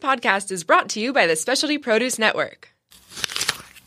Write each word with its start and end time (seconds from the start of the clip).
podcast 0.00 0.50
is 0.50 0.64
brought 0.64 0.88
to 0.90 1.00
you 1.00 1.12
by 1.12 1.26
the 1.26 1.36
Specialty 1.36 1.78
Produce 1.78 2.18
Network. 2.18 2.68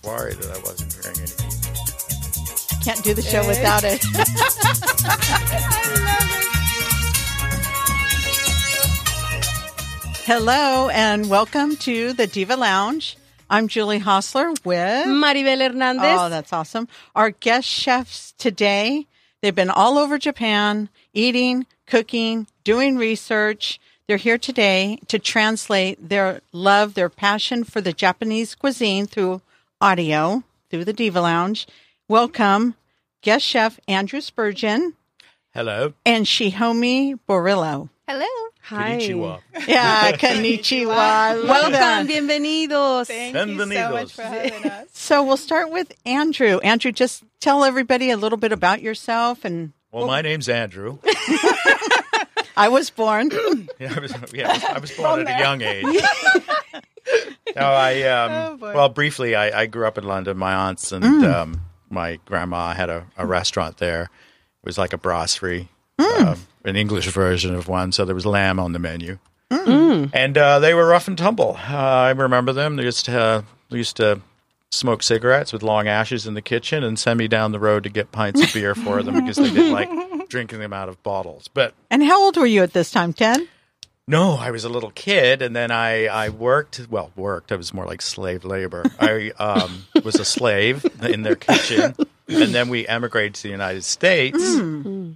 Worried 0.04 0.38
that 0.38 0.56
I 0.56 0.60
wasn't 0.62 0.94
hearing 0.94 1.18
anything. 1.18 1.50
Can't 2.84 3.04
do 3.04 3.14
the 3.14 3.22
show 3.22 3.46
without 3.48 3.84
it. 3.84 4.00
it. 4.04 6.34
Hello 10.26 10.90
and 10.90 11.30
welcome 11.30 11.76
to 11.78 12.14
the 12.14 12.28
Diva 12.28 12.56
Lounge. 12.56 13.18
I'm 13.50 13.68
Julie 13.68 14.00
Hostler 14.00 14.52
with 14.64 15.06
Maribel 15.06 15.60
Hernandez. 15.60 16.18
Oh, 16.20 16.30
that's 16.30 16.54
awesome. 16.54 16.88
Our 17.16 17.32
guest 17.32 17.68
chefs 17.68 18.34
today, 18.38 19.06
they've 19.42 19.54
been 19.54 19.70
all 19.70 19.98
over 19.98 20.18
Japan 20.18 20.88
eating, 21.14 21.66
cooking, 21.88 22.48
doing 22.64 22.98
research. 22.98 23.80
They're 24.08 24.18
here 24.18 24.38
today 24.38 25.00
to 25.08 25.18
translate 25.18 26.10
their 26.10 26.42
love, 26.52 26.94
their 26.94 27.10
passion 27.10 27.64
for 27.64 27.80
the 27.80 27.94
Japanese 27.94 28.54
cuisine 28.54 29.06
through 29.08 29.42
audio, 29.80 30.44
through 30.70 30.86
the 30.86 30.94
Diva 30.94 31.22
Lounge. 31.22 31.68
Welcome, 32.10 32.76
guest 33.22 33.46
chef 33.46 33.80
Andrew 33.88 34.20
Spurgin 34.20 34.94
Hello. 35.54 35.94
and 36.06 36.26
Shihomi 36.26 37.18
Borillo. 37.30 37.90
Hello. 38.06 38.26
Hi. 38.64 38.98
Konnichiwa. 39.00 39.40
Yeah, 39.68 40.12
konnichiwa. 40.14 40.86
Love 41.46 41.72
Welcome. 41.72 42.08
Bienvenidos. 42.08 43.08
Thank 43.08 43.36
you 43.36 43.40
so 43.40 43.66
Bienvenidos. 43.66 43.92
much 43.92 44.14
for 44.14 44.22
having 44.24 44.70
us. 44.70 44.88
So 44.94 45.24
we'll 45.24 45.38
start 45.38 45.70
with 45.72 45.94
Andrew. 46.06 46.60
Andrew, 46.60 46.92
just 46.94 47.24
tell 47.42 47.64
everybody 47.66 48.10
a 48.10 48.16
little 48.18 48.38
bit 48.38 48.52
about 48.54 48.82
yourself. 48.82 49.44
And 49.46 49.74
Well, 49.92 50.08
my 50.08 50.22
name's 50.22 50.48
Andrew. 50.50 51.00
I 52.56 52.70
was 52.70 52.90
born. 52.90 53.32
Yeah, 53.80 53.94
I 53.96 54.00
was, 54.00 54.14
yeah, 54.34 54.60
I 54.70 54.80
was, 54.80 54.92
born 54.92 55.28
at 55.28 55.40
a 55.40 55.44
young 55.44 55.62
age. 55.62 55.84
no, 57.56 57.62
I 57.62 58.02
um, 58.04 58.60
Oh, 58.62 58.74
well, 58.74 58.90
briefly, 58.90 59.36
I, 59.36 59.62
I 59.62 59.66
grew 59.66 59.86
up 59.86 59.98
in 59.98 60.04
London. 60.06 60.38
My 60.38 60.54
aunts 60.54 60.92
and 60.92 61.26
um, 61.26 61.62
my 61.90 62.20
grandma 62.26 62.74
had 62.74 62.90
a, 62.90 63.06
a 63.18 63.26
restaurant 63.26 63.78
there. 63.78 64.04
It 64.04 64.66
was 64.66 64.78
like 64.78 64.94
a 64.94 64.98
brasserie, 64.98 65.68
um, 66.00 66.38
an 66.64 66.76
English 66.76 67.08
version 67.08 67.54
of 67.56 67.68
one. 67.68 67.92
So 67.92 68.06
there 68.06 68.16
was 68.16 68.26
lamb 68.26 68.60
on 68.60 68.72
the 68.74 68.80
menu, 68.80 69.18
and 69.50 70.38
uh, 70.38 70.60
they 70.60 70.74
were 70.74 70.88
rough 70.88 71.08
and 71.08 71.18
tumble. 71.18 71.58
Uh, 71.58 71.76
I 71.76 72.10
remember 72.12 72.54
them. 72.54 72.76
They 72.78 72.84
used 72.84 73.06
to 73.06 73.20
uh, 73.20 73.42
they 73.70 73.78
used 73.78 73.98
to 73.98 74.22
smoke 74.72 75.04
cigarettes 75.04 75.52
with 75.54 75.62
long 75.62 75.88
ashes 75.88 76.26
in 76.26 76.34
the 76.34 76.42
kitchen 76.42 76.84
and 76.84 76.98
send 76.98 77.20
me 77.20 77.28
down 77.28 77.52
the 77.52 77.60
road 77.60 77.84
to 77.84 77.90
get 77.90 78.12
pints 78.12 78.42
of 78.42 78.52
beer 78.54 78.74
for 78.74 79.04
them 79.04 79.14
because 79.16 79.38
they 79.38 79.50
didn't 79.52 79.72
like 79.72 79.90
drinking 80.34 80.58
them 80.58 80.74
out 80.74 80.90
of 80.90 81.02
bottles. 81.04 81.48
But 81.48 81.76
And 81.92 82.04
how 82.04 82.20
old 82.24 82.38
were 82.38 82.48
you 82.48 82.64
at 82.64 82.74
this 82.74 82.90
time? 82.90 83.14
10? 83.14 83.48
no, 84.08 84.32
I 84.34 84.50
was 84.50 84.64
a 84.64 84.70
little 84.70 84.90
kid, 84.90 85.44
and 85.44 85.56
then 85.56 85.70
I, 85.70 86.08
I 86.08 86.30
worked. 86.30 86.88
Well, 86.90 87.12
worked. 87.16 87.52
I 87.52 87.56
was 87.56 87.72
more 87.72 87.86
like 87.86 88.02
slave 88.02 88.44
labor. 88.44 88.84
I 89.00 89.32
um, 89.40 89.86
was 90.04 90.16
a 90.16 90.26
slave 90.26 90.84
in 91.04 91.22
their 91.22 91.36
kitchen, 91.36 91.96
and 92.28 92.52
then 92.54 92.68
we 92.70 92.88
emigrated 92.88 93.36
to 93.36 93.44
the 93.44 93.50
United 93.50 93.84
States. 93.84 94.40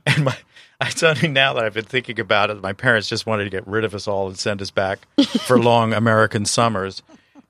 And 0.08 0.24
my, 0.24 0.38
it's 0.82 1.02
only 1.02 1.28
now 1.28 1.54
that 1.56 1.66
I've 1.66 1.74
been 1.74 1.84
thinking 1.84 2.20
about 2.20 2.52
it. 2.52 2.62
My 2.62 2.74
parents 2.74 3.10
just 3.10 3.26
wanted 3.26 3.46
to 3.46 3.50
get 3.50 3.68
rid 3.68 3.84
of 3.84 3.96
us 3.96 4.08
all 4.08 4.28
and 4.28 4.38
send 4.38 4.62
us 4.62 4.70
back 4.70 5.00
for 5.48 5.60
long 5.60 5.94
American 5.94 6.46
summers. 6.46 7.02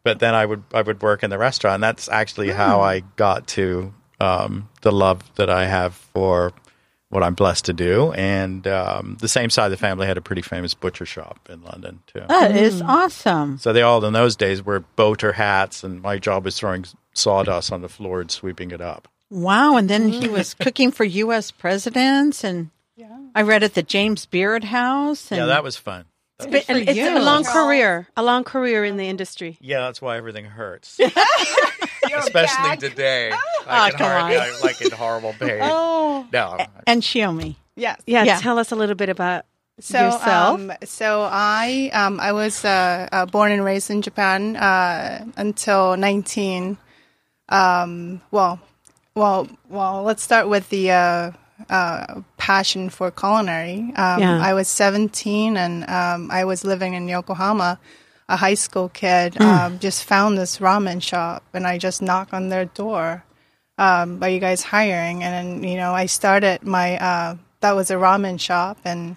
But 0.03 0.19
then 0.19 0.33
I 0.33 0.45
would 0.45 0.63
I 0.73 0.81
would 0.81 1.01
work 1.01 1.21
in 1.21 1.29
the 1.29 1.37
restaurant. 1.37 1.75
And 1.75 1.83
that's 1.83 2.07
actually 2.07 2.51
how 2.51 2.79
I 2.79 3.01
got 3.17 3.45
to 3.59 3.93
um, 4.21 4.69
the 4.81 4.91
love 4.91 5.21
that 5.35 5.49
I 5.49 5.67
have 5.67 5.93
for 5.93 6.53
what 7.09 7.23
I'm 7.23 7.33
blessed 7.35 7.65
to 7.65 7.73
do. 7.73 8.11
And 8.13 8.67
um, 8.67 9.17
the 9.19 9.27
same 9.27 9.49
side 9.49 9.65
of 9.65 9.71
the 9.71 9.77
family 9.77 10.07
had 10.07 10.17
a 10.17 10.21
pretty 10.21 10.41
famous 10.41 10.73
butcher 10.73 11.05
shop 11.05 11.47
in 11.49 11.61
London 11.63 12.01
too. 12.07 12.23
That 12.27 12.55
is 12.55 12.81
awesome. 12.81 13.57
So 13.59 13.71
they 13.73 13.81
all 13.81 14.03
in 14.03 14.13
those 14.13 14.35
days 14.35 14.63
were 14.63 14.81
boater 14.81 15.31
hats, 15.33 15.83
and 15.83 16.01
my 16.01 16.17
job 16.17 16.43
was 16.45 16.57
throwing 16.59 16.85
sawdust 17.13 17.71
on 17.71 17.81
the 17.81 17.89
floor 17.89 18.21
and 18.21 18.29
sweeping 18.29 18.71
it 18.71 18.81
up. 18.81 19.07
Wow. 19.29 19.77
And 19.77 19.89
then 19.89 20.09
he 20.09 20.27
was 20.27 20.53
cooking 20.53 20.91
for 20.91 21.03
U.S. 21.03 21.51
presidents. 21.51 22.43
And 22.43 22.69
yeah. 22.95 23.17
I 23.35 23.41
read 23.41 23.63
at 23.63 23.73
the 23.73 23.83
James 23.83 24.25
Beard 24.25 24.63
House. 24.63 25.31
And 25.31 25.39
yeah, 25.39 25.45
that 25.47 25.63
was 25.63 25.75
fun. 25.77 26.05
That 26.39 26.49
was- 26.51 26.65
for 26.65 26.71
And 26.71 26.87
it's 26.87 26.99
a 26.99 27.19
long 27.19 27.43
career, 27.43 28.07
a 28.15 28.23
long 28.23 28.43
career 28.43 28.85
in 28.85 28.97
the 28.97 29.07
industry. 29.09 29.57
yeah, 29.59 29.79
that's 29.81 30.01
why 30.01 30.17
everything 30.17 30.45
hurts, 30.45 30.99
especially 32.17 32.77
today. 32.77 33.31
Ah, 33.33 33.83
Like, 33.83 33.93
in 33.93 33.97
come 33.99 34.07
hard- 34.11 34.23
on. 34.23 34.31
yeah, 34.31 34.53
like 34.63 34.81
in 34.81 34.91
horrible 34.91 35.33
pain. 35.39 35.59
Oh, 35.61 36.25
No, 36.33 36.57
and 36.85 37.01
Shihomi. 37.01 37.55
yes. 37.75 37.99
Yeah, 38.07 38.23
Yeah. 38.23 38.37
tell 38.39 38.57
us 38.59 38.71
a 38.71 38.75
little 38.75 38.95
bit 38.95 39.09
about 39.09 39.45
So, 39.79 40.05
yourself. 40.05 40.59
um, 40.59 40.71
so 40.83 41.27
I, 41.31 41.89
um, 41.93 42.19
I 42.19 42.31
was 42.31 42.65
uh, 42.65 43.07
uh, 43.11 43.25
born 43.25 43.51
and 43.51 43.63
raised 43.63 43.89
in 43.89 44.01
Japan 44.01 44.55
uh, 44.55 45.25
until 45.37 45.95
19. 45.97 46.77
Um, 47.49 48.21
well, 48.31 48.59
well, 49.15 49.47
well. 49.69 50.03
Let's 50.03 50.21
start 50.23 50.47
with 50.49 50.69
the 50.69 50.91
uh, 50.91 51.31
uh, 51.69 52.21
passion 52.37 52.89
for 52.89 53.11
culinary. 53.11 53.93
Um, 53.95 54.19
Yeah. 54.21 54.39
I 54.41 54.53
was 54.53 54.67
17 54.67 55.57
and 55.57 55.89
um, 55.89 56.29
I 56.31 56.43
was 56.45 56.63
living 56.63 56.93
in 56.93 57.07
Yokohama. 57.07 57.79
A 58.29 58.35
high 58.35 58.55
school 58.55 58.89
kid 58.89 59.39
um, 59.41 59.79
just 59.79 60.03
found 60.03 60.37
this 60.37 60.57
ramen 60.59 61.01
shop, 61.01 61.43
and 61.53 61.65
I 61.65 61.77
just 61.77 62.01
knock 62.01 62.33
on 62.33 62.49
their 62.49 62.65
door. 62.65 63.23
um, 63.77 64.21
are 64.21 64.29
you 64.29 64.39
guys 64.39 64.63
hiring? 64.63 65.23
And 65.23 65.33
then, 65.63 65.63
you 65.69 65.77
know, 65.77 65.93
I 65.93 66.07
started 66.07 66.63
my, 66.63 66.97
uh, 66.97 67.35
that 67.61 67.73
was 67.75 67.89
a 67.91 67.95
ramen 67.95 68.39
shop 68.39 68.77
and 68.83 69.15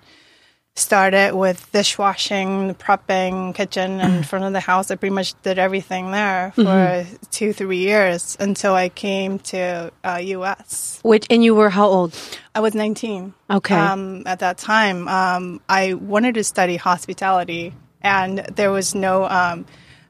started 0.76 1.34
with 1.34 1.70
dishwashing, 1.72 2.74
prepping, 2.76 3.54
kitchen 3.54 4.00
in 4.00 4.22
front 4.22 4.44
of 4.44 4.52
the 4.52 4.60
house. 4.60 4.90
I 4.90 4.94
pretty 4.96 5.14
much 5.14 5.34
did 5.42 5.58
everything 5.58 6.12
there 6.12 6.52
for 6.54 7.06
two, 7.30 7.52
three 7.52 7.78
years 7.78 8.36
until 8.38 8.74
I 8.74 8.88
came 8.90 9.38
to 9.50 9.90
uh, 10.04 10.20
U.S. 10.22 11.00
Which 11.02 11.26
and 11.28 11.42
you 11.42 11.54
were 11.54 11.70
how 11.70 11.86
old? 11.86 12.14
I 12.54 12.60
was 12.60 12.74
19. 12.74 13.34
Okay. 13.50 13.74
Um, 13.74 14.22
at 14.26 14.38
that 14.38 14.58
time, 14.58 15.08
um, 15.08 15.60
I 15.68 15.94
wanted 15.94 16.34
to 16.34 16.44
study 16.44 16.76
hospitality, 16.76 17.74
and 18.02 18.38
there 18.38 18.70
was 18.70 18.94
no 18.94 19.28
um, 19.28 19.66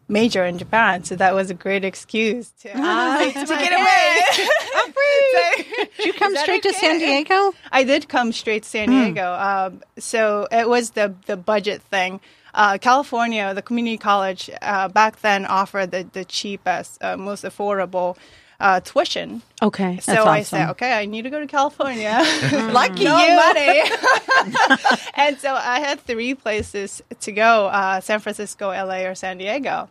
major 0.09 0.45
in 0.45 0.59
Japan, 0.59 1.05
so 1.05 1.17
that 1.17 1.35
was 1.35 1.51
a 1.51 1.55
great 1.55 1.85
excuse 1.85 2.51
to, 2.61 2.69
to 2.69 2.75
get 2.75 3.73
away. 3.73 4.47
I'm 4.77 4.93
free. 4.93 5.89
Did 5.97 6.07
you 6.07 6.13
come 6.13 6.37
straight 6.37 6.63
to 6.65 6.73
San 6.75 6.99
Diego? 6.99 7.55
I 7.71 7.85
did 7.85 8.09
come 8.09 8.33
straight 8.33 8.65
to 8.65 8.69
San 8.69 8.89
Diego. 8.89 9.33
Um, 9.35 9.83
so 9.99 10.49
it 10.51 10.69
was 10.69 10.91
the 10.91 11.15
the 11.27 11.37
budget 11.37 11.83
thing. 11.83 12.21
Uh, 12.53 12.79
California, 12.79 13.55
the 13.55 13.63
community 13.63 13.97
college 13.97 14.51
uh, 14.61 14.89
back 14.89 15.21
then 15.21 15.47
offered 15.47 15.93
the, 15.93 16.09
the 16.13 16.25
cheapest, 16.25 17.03
uh, 17.03 17.17
most 17.17 17.45
affordable 17.45 18.17
uh, 18.61 18.81
tuition. 18.81 19.43
Okay. 19.63 19.99
So 20.01 20.13
That's 20.13 20.27
I 20.27 20.41
awesome. 20.41 20.45
said, 20.45 20.71
okay, 20.71 20.93
I 20.93 21.07
need 21.07 21.23
to 21.23 21.31
go 21.31 21.41
to 21.41 21.47
California. 21.47 22.19
Lucky 22.73 23.05
no 23.05 23.19
you. 23.19 23.35
money. 23.37 23.83
and 25.15 25.39
so 25.39 25.55
I 25.55 25.81
had 25.81 26.01
three 26.01 26.35
places 26.35 27.03
to 27.21 27.33
go: 27.33 27.67
uh, 27.67 28.01
San 28.01 28.21
Francisco, 28.21 28.69
LA, 28.69 29.07
or 29.07 29.15
San 29.15 29.39
Diego. 29.39 29.89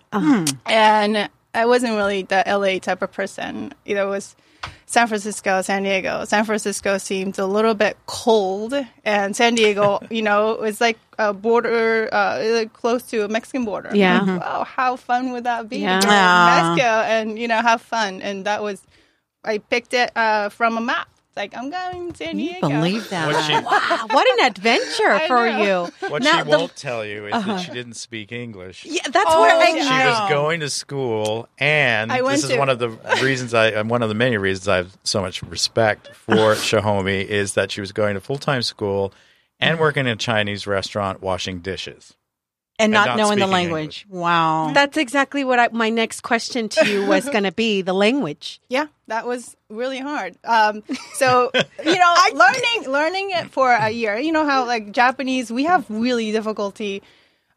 And 0.66 1.30
I 1.54 1.66
wasn't 1.66 1.96
really 1.96 2.22
the 2.24 2.44
LA 2.46 2.80
type 2.80 3.02
of 3.02 3.12
person. 3.12 3.74
Either 3.86 4.02
it 4.02 4.10
was 4.10 4.36
San 4.92 5.08
Francisco, 5.08 5.62
San 5.62 5.84
Diego. 5.84 6.26
San 6.26 6.46
Francisco 6.46 6.98
seemed 6.98 7.38
a 7.38 7.46
little 7.46 7.76
bit 7.76 7.96
cold, 8.08 8.74
and 9.06 9.36
San 9.36 9.54
Diego, 9.54 10.00
you 10.10 10.24
know, 10.24 10.54
it 10.54 10.62
was 10.62 10.82
like 10.82 10.98
a 11.20 11.32
border, 11.32 12.10
uh, 12.12 12.42
like 12.58 12.74
close 12.74 13.04
to 13.04 13.24
a 13.24 13.28
Mexican 13.28 13.66
border. 13.66 13.92
Yeah. 13.94 14.22
like, 14.22 14.42
wow, 14.42 14.64
how 14.64 14.96
fun 14.96 15.32
would 15.34 15.44
that 15.44 15.70
be 15.70 15.78
Yeah. 15.78 16.00
to 16.00 16.08
go 16.08 16.12
to 16.12 16.18
Ah. 16.18 16.74
Mexico 16.74 16.88
and 17.06 17.38
you 17.38 17.48
know 17.48 17.62
have 17.62 17.84
fun? 17.84 18.24
And 18.24 18.46
that 18.46 18.64
was, 18.64 18.82
I 19.44 19.60
picked 19.60 19.94
it 19.94 20.10
uh, 20.16 20.50
from 20.50 20.76
a 20.76 20.82
map. 20.82 21.08
It's 21.40 21.54
like 21.54 21.62
I'm 21.62 21.70
going 21.70 22.12
to 22.12 22.18
San 22.18 22.38
You 22.38 22.50
Diego. 22.52 22.68
believe 22.68 23.10
that? 23.12 23.28
what 23.28 23.46
she, 23.46 23.54
Wow, 23.64 24.08
what 24.12 24.40
an 24.40 24.46
adventure 24.48 25.20
for 25.28 25.48
you. 25.48 26.10
what 26.12 26.22
Now, 26.22 26.40
she 26.44 26.50
the- 26.52 26.58
won't 26.58 26.76
tell 26.76 27.06
you 27.06 27.28
is 27.28 27.32
that 27.32 27.38
uh-huh. 27.48 27.58
she 27.60 27.72
didn't 27.72 27.94
speak 27.94 28.34
English. 28.34 28.84
Yeah, 28.86 29.04
that's 29.10 29.26
Oh, 29.30 29.42
where 29.42 29.56
I, 29.56 29.70
yeah. 29.70 30.02
She 30.04 30.08
was 30.10 30.30
going 30.30 30.60
to 30.60 30.70
school, 30.70 31.48
and 31.58 32.12
I 32.12 32.22
this 32.30 32.44
is 32.44 32.50
to- 32.50 32.58
one 32.58 32.68
of 32.68 32.80
the 32.80 32.90
reasons 33.24 33.54
I, 33.54 33.68
and 33.68 33.90
one 33.90 34.04
of 34.04 34.10
the 34.10 34.16
many 34.16 34.36
reasons 34.38 34.68
I 34.68 34.78
have 34.78 34.98
so 35.06 35.22
much 35.22 35.42
respect 35.44 36.14
for 36.14 36.36
Shihomi 36.56 37.24
is 37.26 37.54
that 37.54 37.72
she 37.72 37.80
was 37.80 37.94
going 37.94 38.16
to 38.16 38.20
full 38.20 38.38
time 38.38 38.62
school 38.62 39.14
and 39.62 39.80
working 39.80 40.08
in 40.08 40.12
a 40.14 40.16
Chinese 40.18 40.68
restaurant 40.68 41.22
washing 41.22 41.60
dishes. 41.60 42.16
And 42.80 42.92
not, 42.94 43.08
not 43.10 43.18
knowing 43.18 43.40
the 43.40 43.46
speaking 43.46 43.52
language. 43.52 44.06
Wow. 44.10 44.72
That's 44.74 44.98
exactly 44.98 45.44
what 45.44 45.60
I, 45.60 45.68
my 45.72 45.90
next 45.90 46.22
question 46.22 46.70
to 46.70 46.88
you 46.88 47.06
was 47.06 47.28
going 47.36 47.44
to 47.44 47.52
be: 47.52 47.82
the 47.82 47.94
language. 47.94 48.62
Yeah, 48.70 48.88
that 49.08 49.28
was 49.28 49.56
really 49.70 50.00
hard. 50.00 50.38
Um, 50.44 50.84
so 51.14 51.52
you 51.86 51.98
know, 51.98 52.16
learning 52.34 52.92
learning 52.92 53.32
it 53.32 53.52
for 53.52 53.72
a 53.72 53.90
year. 53.90 54.18
You 54.18 54.32
know 54.32 54.46
how 54.46 54.66
like 54.66 54.92
Japanese, 54.92 55.52
we 55.52 55.66
have 55.66 55.86
really 55.90 56.32
difficulty 56.32 57.04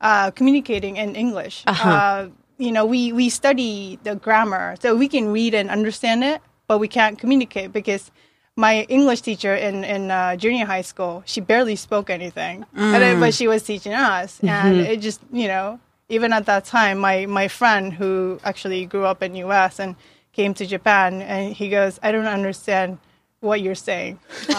uh, 0.00 0.32
communicating 0.32 0.96
in 0.96 1.14
English. 1.14 1.62
uh 1.66 2.28
you 2.58 2.70
know, 2.70 2.84
we 2.84 3.12
we 3.12 3.28
study 3.28 3.98
the 4.04 4.14
grammar, 4.14 4.76
so 4.80 4.94
we 4.94 5.08
can 5.08 5.32
read 5.32 5.52
and 5.52 5.68
understand 5.68 6.22
it, 6.22 6.40
but 6.68 6.78
we 6.78 6.86
can't 6.86 7.18
communicate 7.18 7.72
because 7.72 8.12
my 8.56 8.82
English 8.88 9.22
teacher 9.22 9.54
in 9.54 9.84
in 9.84 10.10
uh, 10.10 10.36
junior 10.36 10.66
high 10.66 10.82
school, 10.82 11.22
she 11.26 11.40
barely 11.40 11.76
spoke 11.76 12.10
anything, 12.10 12.64
and 12.74 12.94
then, 13.02 13.20
but 13.20 13.32
she 13.34 13.48
was 13.48 13.62
teaching 13.62 13.94
us, 13.94 14.40
and 14.42 14.76
it 14.80 15.00
just 15.00 15.20
you 15.32 15.48
know 15.48 15.80
even 16.08 16.32
at 16.32 16.44
that 16.46 16.64
time, 16.64 16.98
my 16.98 17.26
my 17.26 17.48
friend 17.48 17.92
who 17.92 18.38
actually 18.44 18.84
grew 18.86 19.06
up 19.06 19.22
in 19.22 19.34
U.S. 19.36 19.78
and 19.80 19.96
came 20.32 20.52
to 20.54 20.66
Japan, 20.66 21.22
and 21.22 21.54
he 21.54 21.68
goes, 21.70 21.98
"I 22.02 22.12
don't 22.12 22.26
understand 22.26 22.98
what 23.40 23.60
you're 23.60 23.74
saying." 23.74 24.18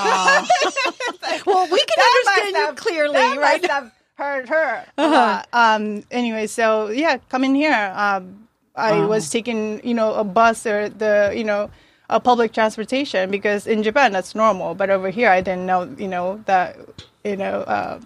Well, 1.46 1.68
we 1.72 1.80
can 1.80 1.98
That 1.98 2.24
understand 2.26 2.56
you 2.56 2.66
have- 2.68 2.76
clearly, 2.76 3.14
that 3.14 3.38
right? 3.40 3.62
must 3.62 3.72
have 3.72 3.92
hurt 4.16 4.50
her. 4.50 4.86
a 4.98 5.08
lot. 5.08 5.48
Um. 5.52 6.04
Anyway, 6.12 6.48
so 6.48 6.90
yeah, 6.90 7.18
coming 7.30 7.56
here, 7.56 7.92
um, 7.96 8.48
I 8.76 9.04
was 9.06 9.30
taking 9.30 9.82
you 9.86 9.94
know 9.94 10.14
a 10.14 10.24
bus 10.24 10.66
or 10.66 10.90
the 10.90 11.34
you 11.36 11.44
know 11.44 11.70
a 12.10 12.20
public 12.20 12.54
transportation 12.54 13.32
because 13.32 13.68
in 13.68 13.84
Japan 13.84 14.12
that's 14.12 14.36
normal, 14.36 14.76
but 14.76 14.90
over 14.90 15.10
here 15.10 15.30
I 15.30 15.42
didn't 15.42 15.66
know 15.66 15.94
you 15.98 16.08
know 16.08 16.42
that 16.46 16.78
you 17.24 17.38
know. 17.38 17.62
Uh, 17.62 18.00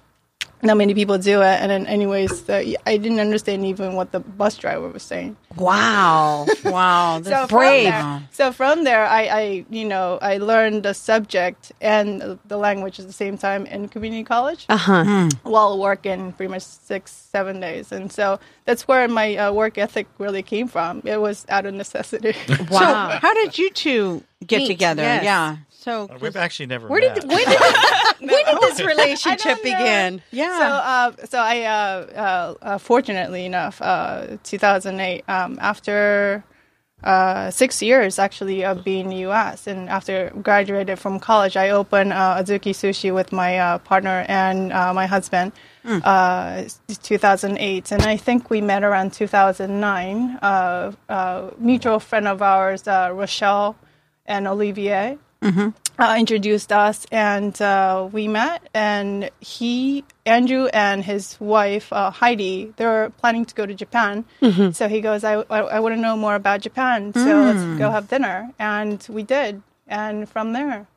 not 0.64 0.78
many 0.78 0.94
people 0.94 1.18
do 1.18 1.42
it, 1.42 1.62
and 1.62 1.70
then, 1.70 1.86
anyways, 1.88 2.44
the, 2.44 2.78
I 2.88 2.98
didn't 2.98 3.20
understand 3.20 3.66
even 3.66 3.94
what 3.94 4.12
the 4.12 4.20
bus 4.20 4.58
driver 4.58 4.88
was 4.90 5.04
saying. 5.04 5.38
Wow. 5.56 6.46
Wow. 6.64 7.22
So 7.24 7.48
brave. 7.48 7.92
From 7.94 8.10
there, 8.20 8.30
so 8.32 8.52
from 8.52 8.84
there, 8.84 9.06
I, 9.06 9.22
I, 9.28 9.66
you 9.70 9.86
know, 9.86 10.18
I 10.22 10.38
learned 10.38 10.84
the 10.84 10.94
subject 10.94 11.72
and 11.82 12.38
the 12.46 12.58
language 12.58 13.00
at 13.00 13.08
the 13.08 13.14
same 13.14 13.38
time 13.38 13.66
in 13.66 13.88
community 13.88 14.24
college 14.24 14.66
Uh 14.70 14.78
huh. 14.78 15.30
while 15.44 15.80
working 15.80 16.34
pretty 16.34 16.52
much 16.52 16.64
six, 16.64 17.12
seven 17.12 17.60
days. 17.60 17.92
And 17.92 18.12
so 18.12 18.40
that's 18.66 18.88
where 18.88 19.08
my 19.08 19.36
uh, 19.38 19.52
work 19.54 19.78
ethic 19.78 20.08
really 20.18 20.44
came 20.44 20.68
from. 20.68 21.02
It 21.06 21.22
was 21.22 21.46
out 21.50 21.66
of 21.66 21.74
necessity. 21.74 22.36
Wow. 22.70 23.10
So, 23.12 23.20
how 23.20 23.34
did 23.34 23.58
you 23.58 23.70
two 23.70 24.24
get 24.46 24.60
Meet, 24.60 24.68
together? 24.68 25.04
yes. 25.04 25.24
Yeah. 25.24 25.58
So, 25.88 26.10
We've 26.20 26.36
actually 26.36 26.66
never 26.66 26.86
Where 26.90 27.00
met. 27.00 27.16
did 27.16 27.30
when 27.30 27.46
did 27.46 27.60
when 28.20 28.46
did 28.46 28.62
this 28.62 28.80
relationship 28.94 29.64
begin? 29.64 30.22
yeah. 30.32 30.58
So, 30.60 30.66
uh, 31.24 31.26
so 31.28 31.40
I, 31.40 31.62
uh, 31.64 31.72
uh, 31.72 32.54
uh, 32.62 32.78
fortunately 32.78 33.46
enough, 33.46 33.82
uh, 33.82 34.36
2008, 34.44 35.24
um, 35.30 35.58
after 35.62 36.44
uh, 37.06 37.52
six 37.52 37.82
years 37.82 38.20
actually 38.20 38.66
of 38.66 38.84
being 38.84 39.06
in 39.06 39.10
the 39.12 39.16
U.S. 39.30 39.66
and 39.66 39.88
after 39.88 40.30
graduated 40.42 41.00
from 41.00 41.22
college, 41.22 41.56
I 41.56 41.70
opened 41.70 42.12
uh, 42.12 42.44
Azuki 42.44 42.72
Sushi 42.72 43.14
with 43.14 43.32
my 43.32 43.58
uh, 43.58 43.78
partner 43.78 44.26
and 44.28 44.74
uh, 44.74 44.94
my 44.94 45.06
husband. 45.06 45.54
Uh, 45.86 46.66
2008, 47.02 47.94
and 47.94 48.02
I 48.02 48.18
think 48.18 48.50
we 48.50 48.60
met 48.60 48.84
around 48.84 49.14
2009. 49.14 50.38
Uh, 50.42 50.92
uh, 51.08 51.52
mutual 51.58 52.02
friend 52.02 52.28
of 52.28 52.42
ours, 52.42 52.86
uh, 52.90 53.10
Rochelle 53.14 53.78
and 54.26 54.50
Olivier 54.50 55.18
uh, 55.42 56.16
introduced 56.18 56.72
us 56.72 57.06
and 57.12 57.60
uh, 57.62 58.08
we 58.12 58.28
met 58.28 58.62
and 58.74 59.30
he 59.40 60.04
andrew 60.26 60.66
and 60.74 61.04
his 61.06 61.38
wife 61.40 61.92
uh, 61.94 62.12
heidi 62.12 62.74
they 62.78 62.86
were 62.86 63.12
planning 63.18 63.46
to 63.46 63.56
go 63.56 63.66
to 63.66 63.74
japan 63.74 64.26
so 64.74 64.88
he 64.88 65.02
goes 65.02 65.24
i, 65.24 65.34
I, 65.50 65.60
I 65.60 65.80
want 65.80 65.96
to 65.96 66.02
know 66.02 66.18
more 66.18 66.36
about 66.36 66.62
japan 66.62 67.14
so 67.14 67.44
let's 67.44 67.80
go 67.80 67.90
have 67.92 68.08
dinner 68.08 68.52
and 68.60 69.06
we 69.10 69.24
did 69.24 69.62
and 69.88 70.28
from 70.30 70.54
there 70.54 70.88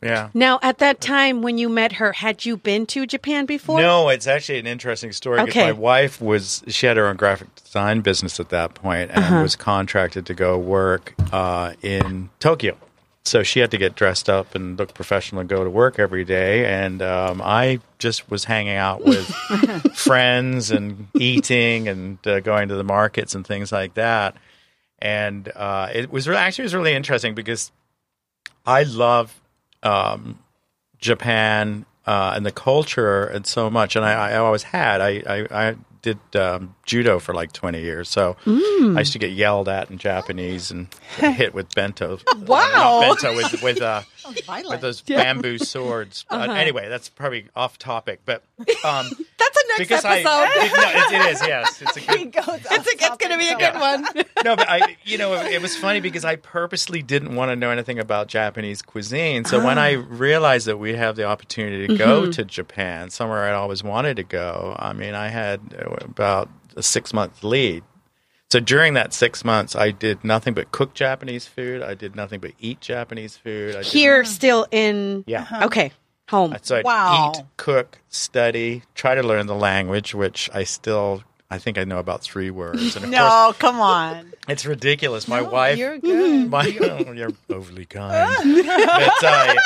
yeah. 0.00 0.28
Now, 0.32 0.60
at 0.62 0.78
that 0.78 1.00
time 1.00 1.42
when 1.42 1.58
you 1.58 1.68
met 1.68 1.94
her, 1.94 2.12
had 2.12 2.44
you 2.46 2.56
been 2.56 2.86
to 2.86 3.04
Japan 3.04 3.46
before? 3.46 3.80
No, 3.80 4.10
it's 4.10 4.28
actually 4.28 4.60
an 4.60 4.66
interesting 4.68 5.10
story. 5.10 5.40
'cause 5.40 5.48
Okay. 5.48 5.64
My 5.64 5.72
wife 5.72 6.20
was 6.20 6.62
she 6.68 6.86
had 6.86 6.96
her 6.96 7.08
own 7.08 7.16
graphic 7.16 7.52
design 7.56 8.00
business 8.02 8.38
at 8.38 8.50
that 8.50 8.74
point 8.74 9.10
and 9.10 9.24
Uh-huh. 9.24 9.42
was 9.42 9.56
contracted 9.56 10.24
to 10.26 10.34
go 10.34 10.56
work 10.56 11.14
uh, 11.32 11.72
in 11.82 12.30
Tokyo. 12.38 12.76
So 13.24 13.42
she 13.42 13.60
had 13.60 13.70
to 13.72 13.78
get 13.78 13.94
dressed 13.94 14.30
up 14.30 14.54
and 14.54 14.78
look 14.78 14.94
professional 14.94 15.40
and 15.40 15.50
go 15.50 15.62
to 15.62 15.68
work 15.68 15.98
every 15.98 16.24
day. 16.24 16.64
And 16.64 17.02
um, 17.02 17.42
I 17.42 17.80
just 17.98 18.30
was 18.30 18.44
hanging 18.44 18.76
out 18.76 19.04
with 19.04 19.26
friends 19.94 20.70
and 20.70 21.08
eating 21.14 21.88
and 21.88 22.26
uh, 22.26 22.40
going 22.40 22.68
to 22.68 22.76
the 22.76 22.84
markets 22.84 23.34
and 23.34 23.46
things 23.46 23.70
like 23.70 23.94
that. 23.94 24.36
And 25.00 25.50
uh, 25.54 25.90
it 25.92 26.10
was 26.10 26.26
really, 26.26 26.40
actually 26.40 26.62
it 26.62 26.66
was 26.66 26.74
really 26.74 26.94
interesting 26.94 27.34
because 27.34 27.70
I 28.64 28.84
love 28.84 29.38
um, 29.82 30.38
Japan 30.98 31.84
uh, 32.06 32.32
and 32.34 32.46
the 32.46 32.52
culture 32.52 33.24
and 33.24 33.46
so 33.46 33.68
much. 33.68 33.94
And 33.94 34.04
I, 34.04 34.30
I 34.32 34.36
always 34.38 34.62
had. 34.62 35.00
I, 35.02 35.22
I, 35.26 35.68
I 35.68 35.76
did 36.00 36.18
um, 36.34 36.74
judo 36.88 37.18
for 37.20 37.34
like 37.34 37.52
20 37.52 37.80
years. 37.80 38.08
So 38.08 38.36
I 38.46 38.98
used 38.98 39.12
to 39.12 39.18
get 39.18 39.30
yelled 39.30 39.68
at 39.68 39.90
in 39.90 39.98
Japanese 39.98 40.70
and 40.72 40.88
hit 41.18 41.54
with 41.54 41.72
bento. 41.74 42.18
Wow. 42.48 43.02
Not 43.02 43.20
bento, 43.20 43.36
with, 43.36 43.62
with, 43.62 43.82
uh, 43.82 44.00
with 44.70 44.80
those 44.80 45.02
bamboo 45.02 45.58
swords. 45.58 46.24
Uh, 46.30 46.46
anyway, 46.50 46.88
that's 46.88 47.10
probably 47.10 47.46
off 47.54 47.78
topic. 47.78 48.20
But 48.24 48.42
um, 48.84 49.06
That's 49.38 49.56
a 49.56 49.68
next 49.68 49.78
because 49.78 50.04
episode. 50.04 50.28
I. 50.28 50.70
No, 50.74 51.16
it, 51.18 51.20
it 51.20 51.32
is, 51.32 51.42
yes. 51.42 51.82
It's 51.82 51.96
a 51.98 52.00
good, 52.00 52.34
it's, 52.34 52.88
it's 52.88 53.16
going 53.18 53.32
to 53.32 53.36
be 53.38 53.48
a 53.48 53.58
good 53.58 53.78
one. 53.78 54.06
no, 54.44 54.56
but 54.56 54.66
I, 54.68 54.96
you 55.04 55.18
know, 55.18 55.34
it, 55.34 55.52
it 55.52 55.62
was 55.62 55.76
funny 55.76 56.00
because 56.00 56.24
I 56.24 56.36
purposely 56.36 57.02
didn't 57.02 57.34
want 57.34 57.50
to 57.50 57.56
know 57.56 57.70
anything 57.70 57.98
about 57.98 58.28
Japanese 58.28 58.80
cuisine. 58.80 59.44
So 59.44 59.62
when 59.62 59.78
I 59.78 59.92
realized 59.92 60.66
that 60.68 60.78
we 60.78 60.94
have 60.94 61.16
the 61.16 61.24
opportunity 61.24 61.88
to 61.88 61.96
go 61.98 62.30
to 62.30 62.44
Japan, 62.44 63.10
somewhere 63.10 63.44
I'd 63.44 63.54
always 63.54 63.82
wanted 63.82 64.16
to 64.16 64.24
go, 64.24 64.74
I 64.78 64.94
mean, 64.94 65.14
I 65.14 65.28
had 65.28 65.60
about 66.00 66.48
a 66.76 66.82
six 66.82 67.12
month 67.12 67.42
lead. 67.44 67.82
So 68.50 68.60
during 68.60 68.94
that 68.94 69.12
six 69.12 69.44
months, 69.44 69.76
I 69.76 69.90
did 69.90 70.24
nothing 70.24 70.54
but 70.54 70.72
cook 70.72 70.94
Japanese 70.94 71.46
food. 71.46 71.82
I 71.82 71.92
did 71.94 72.16
nothing 72.16 72.40
but 72.40 72.52
eat 72.58 72.80
Japanese 72.80 73.36
food. 73.36 73.74
I 73.76 73.82
did- 73.82 73.86
Here, 73.92 74.24
still 74.24 74.66
in. 74.70 75.24
yeah. 75.26 75.46
Okay. 75.64 75.92
Home. 76.30 76.56
So 76.62 76.76
I'd 76.76 76.84
Wow. 76.84 77.32
eat, 77.36 77.44
cook, 77.56 77.98
study, 78.08 78.82
try 78.94 79.14
to 79.14 79.22
learn 79.22 79.46
the 79.46 79.54
language, 79.54 80.14
which 80.14 80.48
I 80.52 80.64
still, 80.64 81.22
I 81.50 81.56
think 81.58 81.78
I 81.78 81.84
know 81.84 81.98
about 81.98 82.22
three 82.22 82.50
words. 82.50 82.96
And 82.96 83.04
of 83.06 83.10
course, 83.10 83.12
no, 83.12 83.54
come 83.58 83.80
on. 83.80 84.32
it's 84.48 84.64
ridiculous. 84.66 85.26
My 85.28 85.40
wife, 85.42 85.78
you're 85.78 85.98
good 85.98 86.50
my, 86.50 86.74
oh, 86.82 87.12
you're 87.12 87.32
overly 87.50 87.84
kind. 87.86 88.34
but 88.44 88.66
I, 89.24 89.56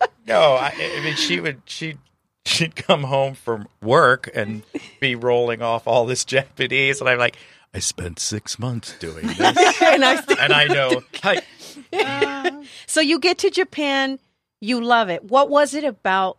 uh, 0.00 0.06
no, 0.26 0.40
I, 0.54 0.72
I 0.98 1.04
mean, 1.04 1.14
she 1.16 1.40
would 1.40 1.62
she 1.66 1.96
she'd 2.46 2.76
come 2.76 3.04
home 3.04 3.34
from 3.34 3.68
work 3.82 4.30
and 4.34 4.62
be 5.00 5.14
rolling 5.14 5.62
off 5.62 5.86
all 5.86 6.06
this 6.06 6.24
Japanese, 6.24 7.00
and 7.00 7.08
I'm 7.08 7.18
like, 7.18 7.36
I 7.74 7.78
spent 7.78 8.18
six 8.18 8.58
months 8.58 8.94
doing 8.98 9.26
this, 9.38 9.82
and 9.82 10.04
I 10.04 10.20
still, 10.20 10.38
and 10.38 10.52
I 10.52 10.66
know. 10.66 11.02
Hi, 11.22 12.62
so 12.86 13.00
you 13.00 13.18
get 13.18 13.38
to 13.38 13.50
Japan, 13.50 14.18
you 14.60 14.80
love 14.82 15.08
it. 15.08 15.24
What 15.24 15.48
was 15.50 15.74
it 15.74 15.84
about 15.84 16.38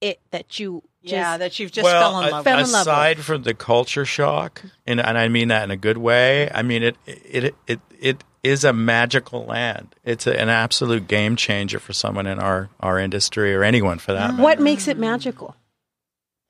it 0.00 0.20
that 0.30 0.60
you 0.60 0.82
just 1.02 1.12
yeah, 1.12 1.36
that 1.36 1.58
you've 1.58 1.70
just 1.72 1.84
well, 1.84 2.12
fell 2.12 2.20
in 2.20 2.28
a- 2.28 2.30
love 2.30 2.44
fell 2.44 2.56
with. 2.58 2.66
in 2.66 2.72
love 2.72 2.82
aside 2.82 3.18
from 3.20 3.42
the 3.42 3.54
culture 3.54 4.04
shock, 4.04 4.62
and, 4.86 5.00
and 5.00 5.16
I 5.16 5.28
mean 5.28 5.48
that 5.48 5.64
in 5.64 5.70
a 5.70 5.76
good 5.76 5.98
way. 5.98 6.50
I 6.52 6.62
mean 6.62 6.82
it. 6.82 6.96
It 7.06 7.54
it 7.66 7.80
it 8.00 8.24
is 8.44 8.64
a 8.64 8.72
magical 8.72 9.44
land. 9.44 9.94
It's 10.04 10.26
a, 10.26 10.40
an 10.40 10.48
absolute 10.48 11.08
game 11.08 11.36
changer 11.36 11.78
for 11.78 11.92
someone 11.92 12.26
in 12.26 12.38
our 12.38 12.70
our 12.80 12.98
industry 12.98 13.54
or 13.54 13.62
anyone 13.64 13.98
for 13.98 14.12
that. 14.12 14.32
matter. 14.32 14.42
what 14.42 14.60
makes 14.60 14.88
it 14.88 14.98
magical? 14.98 15.54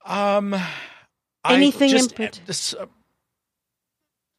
Um, 0.06 0.54
Anything 1.44 1.90
I 1.90 1.92
in 1.92 1.98
just, 1.98 2.14
partic- 2.16 2.44
this, 2.46 2.74
uh, 2.74 2.86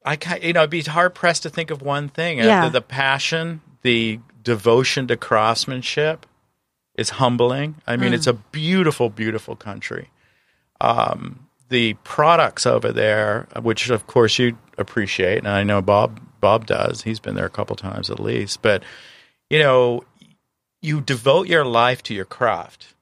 I 0.06 0.18
you 0.42 0.54
know, 0.54 0.64
I'd 0.64 0.70
be 0.70 0.82
hard 0.82 1.14
pressed 1.14 1.44
to 1.44 1.50
think 1.50 1.72
of 1.72 1.82
one 1.82 2.10
thing. 2.10 2.40
Yeah. 2.40 2.66
The, 2.66 2.80
the 2.80 2.82
passion, 2.82 3.62
the 3.82 4.20
devotion 4.44 5.08
to 5.08 5.18
craftsmanship 5.18 6.26
is 7.00 7.12
humbling. 7.12 7.76
I 7.88 7.96
mean, 7.96 8.14
it's 8.14 8.28
mm. 8.28 8.32
a 8.32 8.34
beautiful, 8.52 9.10
beautiful 9.10 9.56
country. 9.56 10.10
Um, 10.82 11.48
the 11.70 11.94
products 12.04 12.66
over 12.66 12.92
there, 12.92 13.48
which 13.62 13.90
of 13.90 14.06
course 14.06 14.38
you 14.38 14.58
appreciate, 14.78 15.38
and 15.40 15.48
I 15.48 15.64
know 15.64 15.82
Bob 15.82 16.20
Bob 16.42 16.66
does. 16.66 17.04
He's 17.04 17.20
been 17.20 17.36
there 17.36 17.46
a 17.46 17.50
couple 17.50 17.76
times 17.76 18.10
at 18.10 18.20
least, 18.20 18.62
but 18.62 18.84
you 19.50 19.60
know, 19.60 20.04
you 20.82 21.00
devote 21.02 21.48
your 21.48 21.66
life 21.66 22.04
to 22.04 22.14
your 22.14 22.26
craft, 22.26 22.96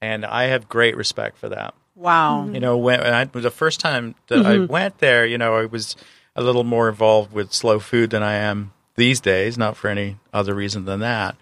and 0.00 0.26
I 0.26 0.44
have 0.44 0.68
great 0.68 0.96
respect 0.96 1.38
for 1.38 1.48
that. 1.50 1.74
Wow. 1.94 2.42
Mm-hmm. 2.42 2.54
You 2.54 2.60
know, 2.60 2.76
when, 2.76 3.00
when 3.00 3.12
I 3.14 3.24
the 3.24 3.50
first 3.50 3.78
time 3.78 4.14
that 4.28 4.44
I 4.44 4.56
mm-hmm. 4.56 4.72
went 4.72 4.98
there, 4.98 5.24
you 5.26 5.38
know, 5.38 5.56
I 5.56 5.66
was 5.66 5.96
a 6.34 6.42
little 6.42 6.64
more 6.64 6.88
involved 6.88 7.32
with 7.32 7.52
slow 7.52 7.78
food 7.78 8.10
than 8.10 8.22
I 8.22 8.34
am 8.34 8.72
these 8.96 9.20
days, 9.20 9.56
not 9.56 9.76
for 9.76 9.88
any 9.88 10.16
other 10.32 10.54
reason 10.54 10.86
than 10.86 11.00
that. 11.00 11.36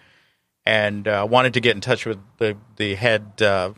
And 0.67 1.07
uh, 1.07 1.27
wanted 1.31 1.55
to 1.55 1.61
get 1.61 1.77
in 1.77 1.81
touch 1.81 2.05
with 2.05 2.19
the 2.39 2.57
the 2.77 2.97
head 2.97 3.41
uh, 3.41 3.73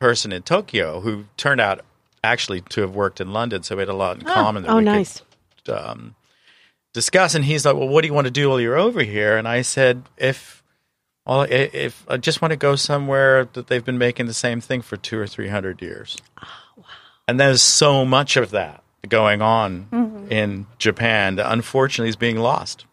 person 0.00 0.32
in 0.32 0.42
Tokyo, 0.42 1.00
who 1.00 1.26
turned 1.36 1.60
out 1.60 1.84
actually 2.24 2.62
to 2.62 2.80
have 2.80 2.94
worked 2.94 3.20
in 3.20 3.32
London, 3.32 3.62
so 3.62 3.76
we 3.76 3.82
had 3.82 3.88
a 3.88 3.94
lot 3.94 4.18
in 4.18 4.24
common. 4.24 4.64
That 4.64 4.72
oh, 4.72 4.78
we 4.78 4.84
nice. 4.84 5.22
Could, 5.64 5.74
um, 5.74 6.16
discuss. 6.92 7.36
And 7.36 7.44
he's 7.44 7.64
like, 7.64 7.76
"Well, 7.76 7.88
what 7.88 8.02
do 8.02 8.08
you 8.08 8.14
want 8.14 8.26
to 8.26 8.32
do 8.32 8.48
while 8.48 8.60
you're 8.60 8.76
over 8.76 9.02
here?" 9.02 9.36
And 9.36 9.46
I 9.46 9.62
said, 9.62 10.02
"If 10.16 10.64
well, 11.24 11.42
if 11.48 12.04
I 12.08 12.16
just 12.16 12.42
want 12.42 12.50
to 12.50 12.56
go 12.56 12.74
somewhere 12.74 13.44
that 13.52 13.68
they've 13.68 13.84
been 13.84 13.98
making 13.98 14.26
the 14.26 14.34
same 14.34 14.60
thing 14.60 14.82
for 14.82 14.96
two 14.96 15.18
or 15.18 15.28
three 15.28 15.48
hundred 15.48 15.80
years." 15.80 16.16
oh, 16.42 16.48
wow. 16.76 16.84
And 17.28 17.38
there's 17.38 17.62
so 17.62 18.04
much 18.04 18.36
of 18.36 18.50
that 18.50 18.82
going 19.08 19.42
on 19.42 20.26
in 20.30 20.66
Japan 20.78 21.36
that 21.36 21.52
unfortunately 21.52 22.08
is 22.08 22.16
being 22.16 22.38
lost. 22.38 22.84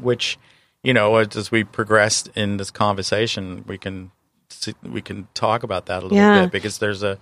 Which, 0.00 0.38
you 0.82 0.94
know, 0.94 1.16
as, 1.16 1.36
as 1.36 1.50
we 1.50 1.64
progress 1.64 2.28
in 2.34 2.56
this 2.56 2.70
conversation, 2.70 3.64
we 3.66 3.78
can 3.78 4.10
see, 4.48 4.74
we 4.82 5.00
can 5.02 5.28
talk 5.34 5.62
about 5.62 5.86
that 5.86 6.00
a 6.02 6.06
little 6.06 6.16
Yeah. 6.16 6.42
bit 6.42 6.52
because 6.52 6.78
there's 6.78 7.02
a 7.02 7.18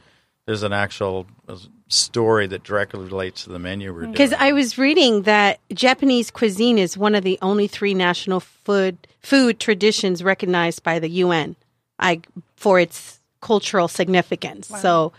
there's 0.46 0.62
an 0.62 0.72
actual 0.72 1.26
uh, 1.48 1.56
story 1.88 2.46
that 2.46 2.62
directly 2.62 3.00
relates 3.04 3.42
to 3.44 3.50
the 3.50 3.58
menu 3.58 3.92
we're 3.92 4.02
doing. 4.02 4.12
Because 4.12 4.32
I 4.32 4.52
was 4.52 4.78
reading 4.78 5.22
that 5.22 5.58
Japanese 5.74 6.30
cuisine 6.30 6.78
is 6.78 6.96
one 6.96 7.16
of 7.16 7.24
the 7.24 7.36
only 7.42 7.66
three 7.66 7.94
national 7.94 8.38
food 8.38 8.96
food 9.18 9.58
traditions 9.58 10.22
recognized 10.22 10.84
by 10.84 11.00
the 11.00 11.08
UN, 11.08 11.56
I 11.98 12.20
for 12.54 12.78
its 12.78 13.18
cultural 13.40 13.88
significance. 13.88 14.68
So 14.68 15.12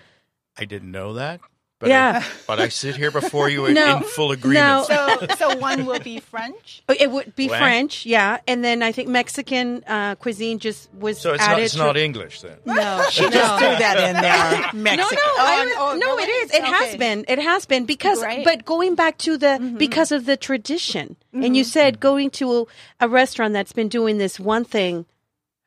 I 0.58 0.63
didn't 0.63 0.91
know 0.91 1.13
that. 1.13 1.41
But 1.79 1.89
Yeah. 1.89 2.24
I, 2.24 2.27
but 2.48 2.60
I 2.60 2.69
sit 2.69 2.96
here 2.96 3.12
before 3.12 3.50
you 3.50 3.65
in, 3.67 3.75
No. 3.75 3.98
in 3.98 4.03
full 4.03 4.31
agreement. 4.31 4.65
No. 4.65 4.84
So, 5.27 5.27
so 5.38 5.57
one 5.57 5.86
will 5.86 6.00
be 6.00 6.19
French. 6.19 6.81
Oh, 6.89 6.96
it 7.00 7.12
would 7.12 7.36
be 7.36 7.50
What? 7.50 7.60
French, 7.60 8.05
yeah, 8.05 8.39
and 8.48 8.63
then 8.63 8.81
I 8.81 8.91
think 8.93 9.10
Mexican 9.10 9.84
uh, 9.86 10.15
cuisine 10.15 10.57
just 10.57 10.91
was 10.93 11.19
So 11.19 11.34
it's 11.34 11.43
added. 11.43 11.51
not, 11.53 11.62
it's 11.62 11.74
to- 11.74 11.79
not 11.79 11.98
English 11.98 12.41
then. 12.41 12.57
No, 12.65 13.03
She 13.12 13.24
just 13.29 13.57
threw 13.60 13.67
that 13.67 13.98
in 14.10 14.15
there. 14.22 14.72
No, 14.74 14.81
Mexican. 14.84 15.17
no, 15.17 15.34
I 15.43 15.65
was- 15.65 15.74
oh, 15.77 15.98
no, 16.00 16.17
it 16.17 16.29
is. 16.29 16.51
It 16.53 16.63
has 16.63 16.96
been. 16.96 17.25
It 17.27 17.39
has 17.39 17.65
been 17.65 17.86
because, 17.86 18.19
Great. 18.19 18.43
but 18.46 18.65
going 18.65 18.96
back 18.96 19.17
to 19.19 19.38
the 19.38 19.75
because 19.77 20.12
of 20.12 20.25
the 20.25 20.38
tradition, 20.38 21.15
and 21.34 21.55
you 21.57 21.63
said 21.63 22.00
going 22.00 22.29
to 22.31 22.60
a, 23.01 23.05
a 23.05 23.10
restaurant 23.10 23.53
that's 23.53 23.74
been 23.74 23.89
doing 23.89 24.17
this 24.17 24.39
one 24.39 24.63
thing 24.65 25.05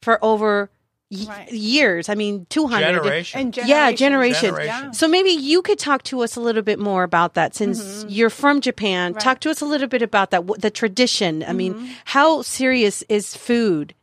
for 0.02 0.18
over 0.24 0.70
y- 1.10 1.26
Right. 1.28 1.52
years. 1.52 2.08
I 2.08 2.14
mean, 2.14 2.46
two 2.48 2.66
hundred 2.66 2.94
Generation. 2.94 3.40
And 3.40 3.56
Yeah, 3.56 3.92
generations. 3.92 4.42
Generation. 4.42 4.94
So 4.94 5.08
maybe 5.08 5.30
you 5.30 5.62
could 5.62 5.78
talk 5.78 6.02
to 6.04 6.20
us 6.22 6.36
a 6.36 6.40
little 6.40 6.62
bit 6.62 6.78
more 6.78 7.02
about 7.02 7.34
that 7.34 7.54
since 7.54 7.82
mm-hmm. 7.82 8.08
you're 8.08 8.30
from 8.30 8.60
Japan. 8.60 9.12
Right. 9.12 9.22
Talk 9.22 9.40
to 9.40 9.50
us 9.50 9.60
a 9.60 9.66
little 9.66 9.88
bit 9.88 10.02
about 10.02 10.30
that, 10.30 10.46
the 10.60 10.70
tradition. 10.70 11.44
I 11.46 11.52
mean, 11.52 11.74
mm-hmm. 11.74 11.92
how 12.06 12.42
serious 12.42 13.02
is 13.08 13.36
food 13.36 13.94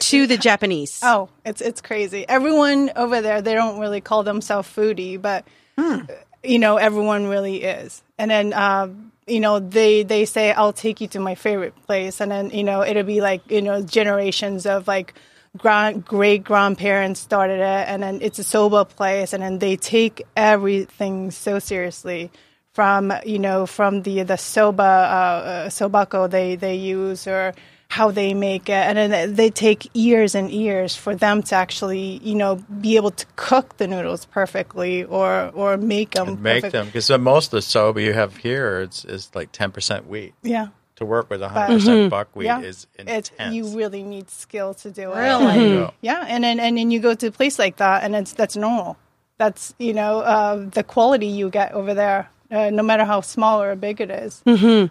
to 0.00 0.26
the 0.26 0.36
Japanese? 0.48 1.00
Oh, 1.02 1.28
it's 1.44 1.60
it's 1.60 1.80
crazy. 1.80 2.28
Everyone 2.28 2.90
over 2.96 3.20
there, 3.20 3.42
they 3.42 3.54
don't 3.54 3.80
really 3.80 4.00
call 4.00 4.22
themselves 4.22 4.68
foodie, 4.68 5.20
but 5.20 5.44
hmm. 5.76 6.00
uh, 6.08 6.14
you 6.42 6.58
know, 6.58 6.76
everyone 6.76 7.26
really 7.26 7.62
is. 7.62 8.02
And 8.16 8.30
then, 8.30 8.52
um, 8.52 9.12
you 9.26 9.40
know, 9.40 9.58
they 9.58 10.04
they 10.04 10.24
say, 10.24 10.52
"I'll 10.52 10.72
take 10.72 11.00
you 11.00 11.08
to 11.08 11.20
my 11.20 11.34
favorite 11.34 11.74
place," 11.86 12.20
and 12.20 12.30
then 12.30 12.50
you 12.50 12.64
know, 12.64 12.82
it'll 12.82 13.02
be 13.02 13.20
like 13.20 13.48
you 13.50 13.62
know, 13.62 13.82
generations 13.82 14.66
of 14.66 14.88
like 14.88 15.14
grand 15.56 16.04
great 16.04 16.44
grandparents 16.44 17.20
started 17.20 17.60
it, 17.60 17.88
and 17.88 18.02
then 18.02 18.18
it's 18.20 18.38
a 18.38 18.44
soba 18.44 18.84
place, 18.84 19.32
and 19.32 19.42
then 19.42 19.58
they 19.58 19.76
take 19.76 20.22
everything 20.36 21.30
so 21.30 21.58
seriously. 21.58 22.30
From 22.72 23.12
you 23.26 23.38
know, 23.40 23.66
from 23.66 24.02
the 24.02 24.22
the 24.22 24.36
soba 24.36 24.82
uh, 24.82 24.86
uh, 24.86 25.68
sobako 25.68 26.30
they 26.30 26.54
they 26.54 26.76
use 26.76 27.26
or 27.26 27.54
how 27.90 28.10
they 28.10 28.34
make 28.34 28.68
it, 28.68 28.74
and 28.74 28.98
then 28.98 29.34
they 29.34 29.50
take 29.50 29.88
years 29.94 30.34
and 30.34 30.50
years 30.50 30.94
for 30.94 31.16
them 31.16 31.42
to 31.42 31.54
actually, 31.56 32.20
you 32.22 32.34
know, 32.34 32.56
be 32.80 32.96
able 32.96 33.10
to 33.10 33.26
cook 33.34 33.78
the 33.78 33.88
noodles 33.88 34.26
perfectly 34.26 35.02
or 35.04 35.50
or 35.54 35.76
make 35.76 36.12
them 36.12 36.28
And 36.28 36.42
make 36.42 36.62
perfect. 36.62 36.72
them 36.72 36.86
because 36.86 37.10
most 37.18 37.46
of 37.46 37.50
the 37.52 37.62
soba 37.62 38.00
you 38.02 38.12
have 38.12 38.36
here 38.36 38.82
is, 38.82 39.04
is 39.06 39.30
like 39.34 39.50
ten 39.50 39.72
percent 39.72 40.06
wheat. 40.06 40.34
Yeah, 40.42 40.68
To 40.98 41.04
work 41.04 41.30
with 41.30 41.42
hundred 41.42 41.78
percent 41.78 42.10
buckwheat 42.10 42.46
yeah. 42.46 42.60
is 42.60 42.86
It's 42.98 43.30
intense. 43.30 43.54
you 43.54 43.76
really 43.76 44.02
need 44.02 44.28
skill 44.30 44.74
to 44.82 44.90
do 44.90 45.12
it. 45.12 45.16
Really? 45.16 45.46
There 45.46 45.66
you. 45.68 45.88
Yeah, 46.00 46.24
and 46.26 46.42
then 46.42 46.58
and 46.58 46.76
then 46.76 46.90
you 46.90 46.98
go 46.98 47.14
to 47.14 47.28
a 47.28 47.30
place 47.30 47.56
like 47.56 47.76
that, 47.76 48.02
and 48.02 48.16
it's 48.16 48.32
that's 48.32 48.56
normal. 48.56 48.96
That's 49.38 49.74
you 49.78 49.94
know 49.94 50.18
uh, 50.20 50.68
the 50.68 50.82
quality 50.82 51.28
you 51.28 51.50
get 51.50 51.70
over 51.72 51.94
there, 51.94 52.28
uh, 52.50 52.70
no 52.70 52.82
matter 52.82 53.04
how 53.04 53.20
small 53.20 53.62
or 53.62 53.76
big 53.76 54.00
it 54.00 54.10
is. 54.10 54.42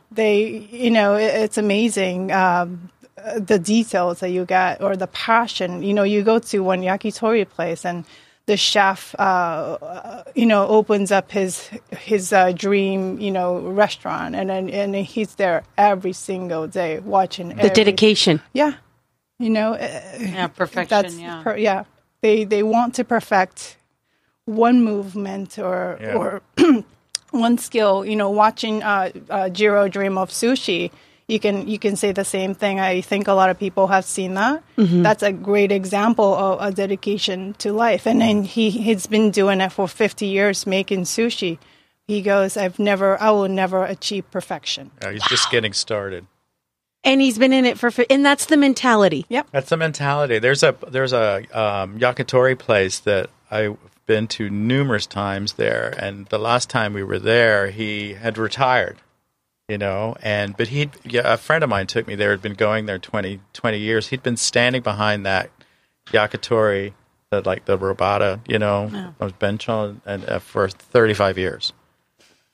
They, 0.09 0.67
you 0.71 0.91
know, 0.91 1.15
it, 1.15 1.31
it's 1.43 1.57
amazing 1.57 2.31
um, 2.31 2.89
uh, 3.17 3.39
the 3.39 3.59
details 3.59 4.21
that 4.21 4.29
you 4.29 4.45
get 4.45 4.81
or 4.81 4.95
the 4.95 5.07
passion. 5.07 5.83
You 5.83 5.93
know, 5.93 6.03
you 6.03 6.23
go 6.23 6.39
to 6.39 6.63
one 6.63 6.81
yakitori 6.81 7.47
place 7.49 7.85
and. 7.85 8.05
The 8.47 8.55
chef, 8.55 9.13
uh, 9.19 9.21
uh, 9.21 10.23
you 10.33 10.45
know, 10.45 10.65
opens 10.67 11.11
up 11.11 11.31
his 11.31 11.69
his 11.91 12.31
uh, 12.31 12.53
dream, 12.53 13.19
you 13.19 13.29
know, 13.29 13.59
restaurant, 13.59 14.35
and 14.35 14.49
then 14.49 14.69
and 14.69 14.95
he's 14.95 15.35
there 15.35 15.63
every 15.77 16.13
single 16.13 16.65
day 16.65 16.99
watching 16.99 17.49
the 17.49 17.69
dedication. 17.69 18.39
Yeah, 18.53 18.73
you 19.37 19.49
know, 19.49 19.73
uh, 19.73 19.77
Yeah, 20.19 20.47
perfection. 20.47 20.87
that's 21.01 21.15
yeah. 21.19 21.43
per- 21.43 21.57
yeah. 21.57 21.83
They 22.21 22.45
they 22.45 22.63
want 22.63 22.95
to 22.95 23.03
perfect 23.03 23.75
one 24.45 24.81
movement 24.81 25.59
or 25.59 25.97
Yeah. 26.01 26.15
or 26.15 26.41
one 27.31 27.57
skill. 27.57 28.05
You 28.05 28.15
know, 28.15 28.29
watching 28.29 28.81
uh, 28.81 29.11
uh, 29.29 29.49
Jiro 29.49 29.89
dream 29.89 30.17
of 30.17 30.29
sushi, 30.29 30.89
you 31.27 31.39
can 31.39 31.67
you 31.67 31.77
can 31.77 31.95
say 31.95 32.11
the 32.13 32.23
same 32.23 32.55
thing. 32.55 32.79
I 32.79 33.01
think 33.01 33.27
a 33.27 33.33
lot 33.33 33.49
of 33.49 33.59
people 33.59 33.87
have 33.87 34.05
seen 34.05 34.35
that. 34.35 34.63
That's 34.77 35.23
a 35.23 35.31
great 35.33 35.71
example 35.71 36.33
of 36.33 36.59
a 36.61 36.71
dedication 36.71 37.53
to 37.55 37.73
life. 37.73 38.07
And 38.07 38.21
then 38.21 38.43
he 38.43 38.69
he's 38.69 39.07
been 39.07 39.31
doing 39.31 39.59
it 39.61 39.71
for 39.71 39.87
fifty 39.87 40.27
years, 40.27 40.65
making 40.65 41.03
sushi. 41.03 41.59
He 42.07 42.21
goes, 42.21 42.55
I've 42.55 42.79
never, 42.79 43.21
I 43.21 43.31
will 43.31 43.49
never 43.49 43.83
achieve 43.83 44.31
perfection. 44.31 44.91
He's 45.11 45.27
just 45.27 45.51
getting 45.51 45.73
started. 45.73 46.25
And 47.03 47.19
he's 47.19 47.37
been 47.37 47.51
in 47.51 47.65
it 47.65 47.77
for, 47.77 47.91
and 48.09 48.25
that's 48.25 48.45
the 48.45 48.55
mentality. 48.55 49.25
Yep 49.27 49.47
that's 49.51 49.69
the 49.69 49.77
mentality. 49.77 50.39
There's 50.39 50.63
a 50.63 50.75
there's 50.89 51.13
a 51.13 51.39
um, 51.51 51.99
yakitori 51.99 52.57
place 52.57 52.99
that 52.99 53.29
I've 53.51 53.77
been 54.05 54.27
to 54.29 54.49
numerous 54.49 55.05
times 55.05 55.53
there, 55.53 55.93
and 55.99 56.25
the 56.27 56.39
last 56.39 56.69
time 56.69 56.93
we 56.93 57.03
were 57.03 57.19
there, 57.19 57.69
he 57.69 58.13
had 58.13 58.37
retired. 58.37 58.97
You 59.67 59.77
know, 59.77 60.15
and 60.21 60.55
but 60.55 60.69
he 60.69 60.89
yeah, 61.03 61.33
a 61.33 61.35
friend 61.35 61.61
of 61.61 61.69
mine 61.69 61.87
took 61.87 62.07
me 62.07 62.15
there. 62.15 62.31
Had 62.31 62.41
been 62.41 62.53
going 62.53 62.85
there 62.85 62.97
20, 62.97 63.41
20 63.51 63.77
years. 63.77 64.07
He'd 64.07 64.23
been 64.23 64.37
standing 64.37 64.81
behind 64.81 65.25
that 65.25 65.49
yakitori, 66.07 66.93
the 67.31 67.41
like 67.41 67.65
the 67.65 67.77
robata, 67.77 68.39
you 68.47 68.59
know, 68.59 69.13
was 69.19 69.33
bench 69.33 69.67
on 69.67 70.01
and 70.05 70.23
uh, 70.29 70.39
for 70.39 70.69
thirty 70.69 71.13
five 71.13 71.37
years. 71.37 71.73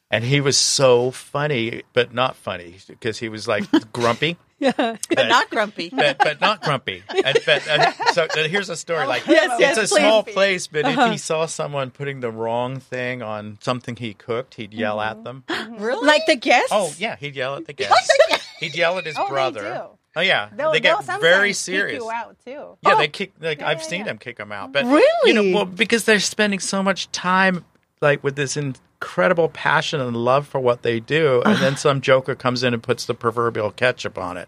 And 0.10 0.24
he 0.24 0.42
was 0.42 0.58
so 0.58 1.12
funny, 1.12 1.84
but 1.94 2.14
not 2.14 2.36
funny 2.36 2.78
because 2.88 3.20
he 3.20 3.30
was 3.30 3.48
like 3.48 3.66
grumpy. 3.94 4.38
But 4.72 5.28
not 5.28 5.50
grumpy. 5.50 5.90
but, 5.90 6.18
but 6.18 6.42
not 6.42 6.62
grumpy. 6.62 7.04
And, 7.10 7.38
but, 7.46 7.68
uh, 7.68 7.92
so 8.12 8.28
here's 8.36 8.70
a 8.70 8.76
story. 8.76 9.06
Like 9.06 9.26
Yes, 9.28 9.52
it's 9.54 9.60
yes, 9.60 9.78
a 9.78 9.82
please. 9.82 10.02
small 10.02 10.24
place, 10.24 10.68
but 10.68 10.82
if 10.82 10.94
he 10.94 11.02
uh-huh. 11.02 11.18
saw 11.18 11.46
someone 11.46 11.92
putting 11.92 12.20
the 12.20 12.32
wrong 12.32 12.80
thing 12.80 13.22
on 13.22 13.58
something 13.62 13.96
he 13.96 14.14
cooked, 14.14 14.56
he'd 14.56 14.74
yell 14.74 15.02
at 15.02 15.16
mm-hmm. 15.16 15.24
them. 15.24 15.44
Mm-hmm. 15.48 15.84
Really? 15.84 16.06
Like 16.06 16.26
the 16.28 16.36
guests? 16.36 16.70
Oh 16.72 16.94
yeah, 16.98 17.16
he'd 17.16 17.36
yell 17.36 17.56
at 17.56 17.66
the 17.68 17.74
guests. 17.74 18.12
he'd 18.60 18.76
yell 18.76 18.98
at 18.98 19.06
his 19.06 19.16
Oh, 19.18 19.26
they 19.26 19.30
brother. 19.30 19.62
do. 19.62 19.98
Oh 20.16 20.22
yeah, 20.22 20.50
They'll, 20.56 20.72
they 20.72 20.80
get 20.80 20.98
sometimes 20.98 21.22
very 21.22 21.50
kick 21.50 21.56
serious. 21.56 22.04
you 22.04 22.12
out 22.12 22.38
too. 22.46 22.78
Yeah, 22.84 22.94
oh. 22.94 22.98
they 22.98 23.08
kick. 23.08 23.34
Like 23.40 23.62
I've 23.62 23.80
yeah, 23.80 23.84
seen 23.84 24.00
yeah. 24.00 24.06
them 24.06 24.18
kick 24.20 24.38
them 24.38 24.52
out. 24.52 24.72
But 24.72 24.86
really, 24.86 25.04
you 25.26 25.34
know, 25.34 25.56
well, 25.56 25.66
because 25.66 26.06
they're 26.06 26.20
spending 26.20 26.60
so 26.60 26.84
much 26.84 27.12
time, 27.12 27.66
like 28.00 28.24
with 28.24 28.36
this 28.36 28.56
incredible 29.04 29.50
passion 29.50 30.00
and 30.00 30.16
love 30.16 30.48
for 30.48 30.60
what 30.60 30.82
they 30.82 31.00
do, 31.00 31.42
and 31.46 31.58
then 31.58 31.76
some 31.86 32.00
joker 32.02 32.36
comes 32.36 32.64
in 32.64 32.74
and 32.74 32.82
puts 32.82 33.06
the 33.06 33.14
proverbial 33.14 33.72
ketchup 33.72 34.18
on 34.18 34.38
it. 34.38 34.48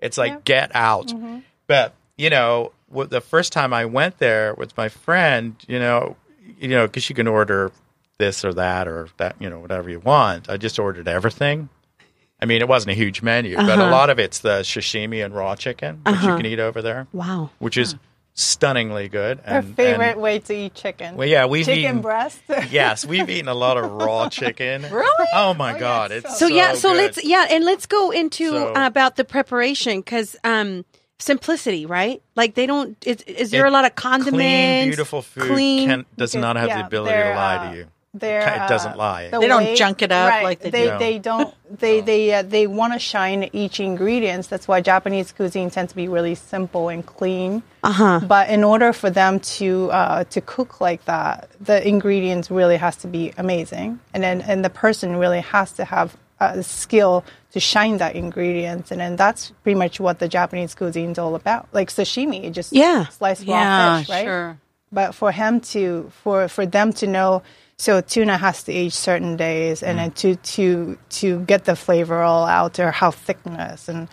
It's 0.00 0.18
like 0.18 0.32
Yeah. 0.32 0.40
get 0.44 0.70
out. 0.74 1.08
Mm-hmm. 1.08 1.38
But 1.66 1.94
you 2.16 2.30
know, 2.30 2.72
the 2.90 3.20
first 3.20 3.52
time 3.52 3.72
I 3.72 3.84
went 3.86 4.18
there 4.18 4.54
with 4.54 4.76
my 4.76 4.88
friend, 4.88 5.56
you 5.66 5.78
know, 5.78 6.16
you 6.60 6.68
know, 6.68 6.86
because 6.86 7.08
you 7.08 7.14
can 7.14 7.26
order 7.26 7.72
this 8.18 8.44
or 8.44 8.52
that 8.54 8.86
or 8.86 9.08
that, 9.16 9.36
you 9.40 9.50
know, 9.50 9.58
whatever 9.58 9.90
you 9.90 9.98
want. 10.00 10.48
I 10.48 10.56
just 10.56 10.78
ordered 10.78 11.08
everything. 11.08 11.68
I 12.40 12.46
mean, 12.46 12.60
it 12.60 12.68
wasn't 12.68 12.92
a 12.92 12.94
huge 12.94 13.22
menu, 13.22 13.56
but 13.56 13.68
a 13.68 13.72
uh-huh. 13.72 13.90
lot 13.90 14.10
of 14.10 14.18
it's 14.18 14.40
the 14.40 14.60
sashimi 14.60 15.24
and 15.24 15.34
raw 15.34 15.56
chicken, 15.56 16.02
which 16.04 16.14
you 16.16 16.28
uh-huh. 16.28 16.36
can 16.36 16.46
eat 16.46 16.60
over 16.60 16.82
there 16.82 17.06
Wow. 17.12 17.50
which 17.58 17.76
is 17.76 17.96
stunningly 18.34 19.08
good. 19.08 19.38
Her 19.44 19.58
And, 19.58 19.76
favorite 19.76 20.12
and- 20.12 20.20
way 20.20 20.38
to 20.40 20.54
eat 20.54 20.74
chicken. 20.74 21.16
well, 21.16 21.26
yeah, 21.28 21.46
we've 21.46 21.64
chicken 21.64 21.80
eaten. 21.82 22.00
breast. 22.00 22.40
yes, 22.70 23.04
we've 23.06 23.30
eaten 23.30 23.48
a 23.48 23.54
lot 23.54 23.76
of 23.76 23.90
raw 23.90 24.28
chicken. 24.30 24.82
Really? 24.90 25.26
Oh 25.34 25.54
my 25.54 25.72
yeah, 25.72 25.78
god, 25.78 26.12
it's 26.12 26.24
it's 26.26 26.38
So, 26.38 26.46
yeah, 26.48 26.74
so 26.74 26.90
good. 26.90 26.96
let's 26.98 27.24
yeah, 27.24 27.46
and 27.50 27.64
let's 27.64 27.86
go 27.86 28.10
into 28.10 28.50
So- 28.50 28.72
about 28.74 29.16
the 29.16 29.24
preparation 29.24 30.00
because 30.00 30.36
um, 30.44 30.84
simplicity, 31.18 31.86
right? 31.86 32.20
Like 32.34 32.54
they 32.54 32.66
don't. 32.66 32.96
Is, 33.06 33.22
is 33.22 33.50
there 33.50 33.66
It- 33.66 33.68
a 33.68 33.72
lot 33.72 33.84
of 33.84 33.94
condiments? 33.94 34.36
clean, 34.36 34.88
beautiful 34.88 35.22
food 35.22 35.44
Clean. 35.50 35.88
can, 35.88 36.06
does 36.16 36.34
not 36.34 36.56
have 36.56 36.68
the 36.70 36.84
ability 36.84 37.14
to 37.16 37.30
lie 37.34 37.56
uh, 37.56 37.70
to 37.70 37.76
you. 37.78 37.86
They're, 38.14 38.40
It 38.42 38.68
doesn't 38.68 38.92
uh, 38.92 38.96
lie. 38.96 39.28
the 39.30 39.40
They 39.40 39.48
don't 39.48 39.74
junk 39.74 40.00
it 40.00 40.12
up 40.12 40.30
right, 40.30 40.44
like 40.44 40.60
they 40.60 40.70
they 40.70 40.90
do. 40.90 40.98
They 40.98 41.18
don't. 41.18 41.52
They 41.80 42.00
they 42.00 42.32
uh, 42.32 42.42
they 42.42 42.68
want 42.68 42.92
to 42.92 43.00
shine 43.00 43.50
each 43.52 43.80
ingredients. 43.80 44.46
That's 44.46 44.68
why 44.68 44.80
Japanese 44.80 45.32
cuisine 45.32 45.70
tends 45.70 45.90
to 45.90 45.96
be 45.96 46.06
really 46.06 46.36
simple 46.36 46.88
and 46.88 47.04
clean. 47.04 47.64
Uh 47.82 47.90
huh. 47.92 48.20
But 48.22 48.48
in 48.50 48.62
order 48.62 48.92
for 48.92 49.10
them 49.10 49.40
to 49.58 49.90
uh, 49.90 50.24
to 50.24 50.40
cook 50.40 50.80
like 50.80 51.04
that, 51.06 51.48
the 51.60 51.86
ingredients 51.86 52.48
really 52.50 52.76
has 52.76 52.94
to 52.98 53.08
be 53.08 53.32
amazing, 53.36 53.98
and 54.14 54.22
then 54.22 54.40
and 54.42 54.64
the 54.64 54.70
person 54.70 55.16
really 55.16 55.40
has 55.40 55.72
to 55.72 55.84
have 55.84 56.16
a 56.38 56.62
skill 56.62 57.24
to 57.52 57.58
shine 57.60 57.98
that 57.98 58.14
ingredients, 58.14 58.92
and 58.92 59.00
then 59.00 59.16
that's 59.16 59.50
pretty 59.64 59.78
much 59.78 59.98
what 59.98 60.20
the 60.20 60.28
Japanese 60.28 60.74
cuisine 60.76 61.10
is 61.10 61.18
all 61.18 61.34
about. 61.34 61.66
Like 61.72 61.90
sashimi, 61.90 62.44
you 62.44 62.50
just 62.50 62.72
Yeah. 62.72 63.06
slice 63.08 63.42
raw 63.44 63.58
Yeah, 63.62 63.98
fish, 63.98 64.08
right? 64.10 64.24
sure. 64.26 64.58
But 64.92 65.14
for 65.14 65.32
him 65.32 65.58
to 65.74 66.12
for 66.22 66.46
for 66.46 66.66
them 66.66 66.92
to 66.94 67.06
know, 67.08 67.42
so 67.76 68.00
tuna 68.00 68.36
has 68.36 68.62
to 68.64 68.72
age 68.72 68.92
certain 68.94 69.36
days, 69.36 69.82
and 69.82 69.98
then 69.98 70.10
to 70.12 70.36
to 70.36 70.98
to 71.20 71.40
get 71.40 71.64
the 71.64 71.76
flavor 71.76 72.22
all 72.22 72.44
out 72.46 72.78
or 72.78 72.90
how 72.90 73.10
thickness, 73.10 73.88
and 73.88 74.08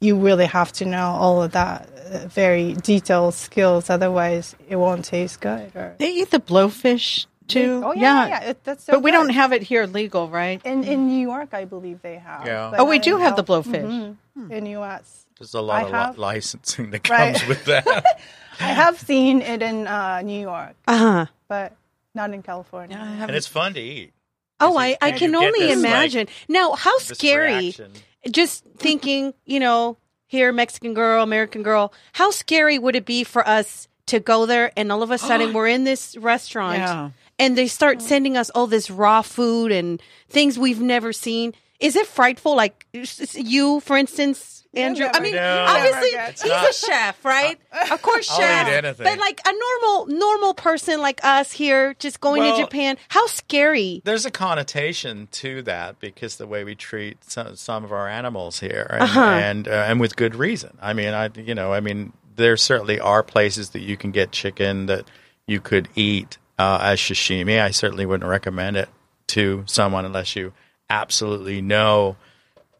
you 0.00 0.16
really 0.18 0.46
have 0.46 0.72
to 0.72 0.84
know 0.84 1.06
all 1.18 1.42
of 1.42 1.52
that 1.52 1.88
uh, 2.12 2.28
very 2.28 2.74
detailed 2.74 3.34
skills. 3.34 3.90
Otherwise, 3.90 4.54
it 4.68 4.76
won't 4.76 5.04
taste 5.04 5.40
good. 5.40 5.70
Or 5.74 5.94
They 5.98 6.10
eat 6.12 6.30
the 6.30 6.40
blowfish 6.40 7.26
too? 7.48 7.82
Oh 7.84 7.92
yeah, 7.94 8.26
yeah. 8.28 8.40
It, 8.50 8.64
that's 8.64 8.84
so 8.84 8.92
but 8.92 9.02
we 9.02 9.10
good. 9.10 9.16
don't 9.18 9.30
have 9.30 9.52
it 9.52 9.62
here 9.62 9.86
legal, 9.86 10.28
right? 10.28 10.60
in 10.64 10.84
in 10.84 11.08
New 11.08 11.20
York. 11.20 11.54
I 11.54 11.64
believe 11.64 12.02
they 12.02 12.16
have. 12.18 12.46
Yeah. 12.46 12.70
but 12.70 12.80
Oh, 12.80 12.84
we 12.84 12.98
do 12.98 13.16
in 13.16 13.22
have 13.22 13.36
the 13.36 13.42
Cal- 13.44 13.62
blowfish. 13.62 14.16
Mhm. 14.36 14.50
in 14.50 14.66
U.S. 14.66 15.26
There's 15.38 15.54
a 15.54 15.60
lot 15.62 15.82
I 15.84 15.86
of 15.86 15.90
have- 15.92 16.18
licensing 16.18 16.90
that 16.90 17.08
Right. 17.08 17.34
comes 17.36 17.48
with 17.48 17.64
that. 17.66 17.86
I 18.60 18.72
have 18.74 18.98
seen 18.98 19.40
it 19.40 19.62
in 19.62 19.86
uh, 19.86 20.20
New 20.22 20.40
York, 20.40 20.74
Uh 20.88 20.98
huh. 20.98 21.26
but 21.48 21.72
not 22.14 22.32
in 22.32 22.42
California. 22.42 22.96
Yeah, 22.96 23.02
I 23.04 23.06
and 23.08 23.18
haven't- 23.20 23.34
it's 23.36 23.46
fun 23.46 23.74
to 23.74 23.80
eat. 23.80 24.12
Oh, 24.60 24.76
I, 24.76 24.96
I 25.00 25.10
you 25.12 25.18
can 25.18 25.30
get 25.32 25.36
only 25.44 25.60
this, 25.60 25.76
like, 25.76 25.86
imagine. 25.86 26.26
now, 26.48 26.72
how 26.72 26.98
This 26.98 27.08
scary. 27.16 27.52
reaction. 27.52 27.92
Just 28.28 28.64
thinking, 28.76 29.32
you 29.46 29.60
know, 29.60 29.96
here, 30.26 30.52
Mexican 30.52 30.94
girl, 30.94 31.22
American 31.22 31.62
girl, 31.62 31.92
how 32.12 32.30
scary 32.32 32.76
would 32.78 32.96
it 32.96 33.06
be 33.06 33.22
for 33.22 33.46
us 33.46 33.86
to 34.06 34.18
go 34.18 34.46
there 34.46 34.72
and 34.76 34.90
all 34.90 35.02
of 35.04 35.10
a 35.12 35.18
sudden 35.28 35.52
we're 35.52 35.68
in 35.68 35.84
this 35.84 36.16
restaurant 36.16 36.78
Yeah. 36.78 37.10
and 37.38 37.56
they 37.56 37.68
start 37.68 38.02
sending 38.02 38.36
us 38.36 38.50
all 38.50 38.66
this 38.66 38.90
raw 38.90 39.22
food 39.22 39.70
and 39.70 40.02
things 40.28 40.58
we've 40.58 40.80
never 40.82 41.12
seen? 41.12 41.54
Is 41.80 41.94
it 41.96 42.06
frightful? 42.06 42.56
Like 42.56 42.86
s- 42.94 43.20
s- 43.20 43.34
you, 43.36 43.80
for 43.80 43.96
instance, 43.96 44.66
Andrew? 44.74 45.06
I 45.12 45.20
mean, 45.20 45.34
No. 45.34 45.64
obviously 45.68 46.10
he's 46.10 46.44
not. 46.44 46.68
a 46.68 46.72
chef, 46.72 47.24
right? 47.24 47.58
Of 47.90 48.02
course, 48.02 48.28
I'll 48.32 48.38
chef. 48.38 48.68
eat 48.68 48.72
anything. 48.84 49.04
But 49.04 49.18
like 49.18 49.40
a 49.46 49.52
normal, 49.52 50.06
normal 50.18 50.54
person 50.54 51.00
like 51.00 51.20
us 51.24 51.52
here, 51.52 51.94
just 52.00 52.20
going 52.20 52.42
Well- 52.42 52.56
to 52.56 52.62
Japan, 52.64 52.96
how 53.08 53.26
scary? 53.28 54.02
There's 54.04 54.26
a 54.26 54.30
connotation 54.30 55.28
to 55.32 55.62
that 55.62 56.00
because 56.00 56.36
the 56.36 56.46
way 56.46 56.64
we 56.64 56.74
treat 56.74 57.22
some, 57.30 57.54
some 57.56 57.84
of 57.84 57.92
our 57.92 58.08
animals 58.08 58.60
here, 58.60 58.86
and 58.90 59.02
Uh-huh. 59.02 59.20
and, 59.20 59.68
uh, 59.68 59.84
and 59.88 60.00
with 60.00 60.16
good 60.16 60.34
reason. 60.34 60.76
I 60.82 60.92
mean, 60.94 61.14
I 61.14 61.30
you 61.36 61.54
know, 61.54 61.72
I 61.72 61.80
mean, 61.80 62.12
there 62.36 62.56
certainly 62.56 62.98
are 63.00 63.22
places 63.22 63.70
that 63.70 63.80
you 63.80 63.96
can 63.96 64.10
get 64.10 64.32
chicken 64.32 64.86
that 64.86 65.04
you 65.46 65.60
could 65.60 65.88
eat 65.94 66.38
uh, 66.58 66.78
as 66.82 66.98
sashimi. 67.00 67.60
I 67.62 67.70
certainly 67.70 68.04
wouldn't 68.04 68.28
recommend 68.28 68.76
it 68.76 68.88
to 69.28 69.62
someone 69.66 70.04
unless 70.04 70.34
you 70.36 70.52
absolutely 70.90 71.60
know 71.60 72.16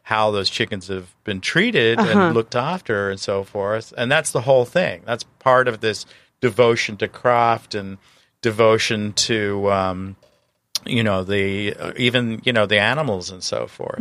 how 0.02 0.30
those 0.30 0.48
chickens 0.48 0.88
have 0.88 1.14
been 1.24 1.40
treated 1.40 1.98
and 2.00 2.34
looked 2.34 2.56
after 2.56 3.10
and 3.10 3.20
so 3.20 3.44
forth. 3.44 3.92
And 3.96 4.10
that's 4.10 4.30
the 4.30 4.40
whole 4.40 4.64
thing. 4.64 5.02
That's 5.04 5.24
part 5.38 5.68
of 5.68 5.80
this 5.80 6.06
devotion 6.40 6.96
to 6.98 7.08
craft 7.08 7.74
and 7.74 7.98
devotion 8.40 9.12
to 9.12 9.70
um, 9.70 10.16
you 10.88 11.02
know 11.02 11.24
the 11.24 11.74
uh, 11.74 11.92
even 11.96 12.40
you 12.44 12.52
know 12.52 12.66
the 12.66 12.78
animals 12.78 13.30
and 13.30 13.42
so 13.42 13.66
forth. 13.66 14.00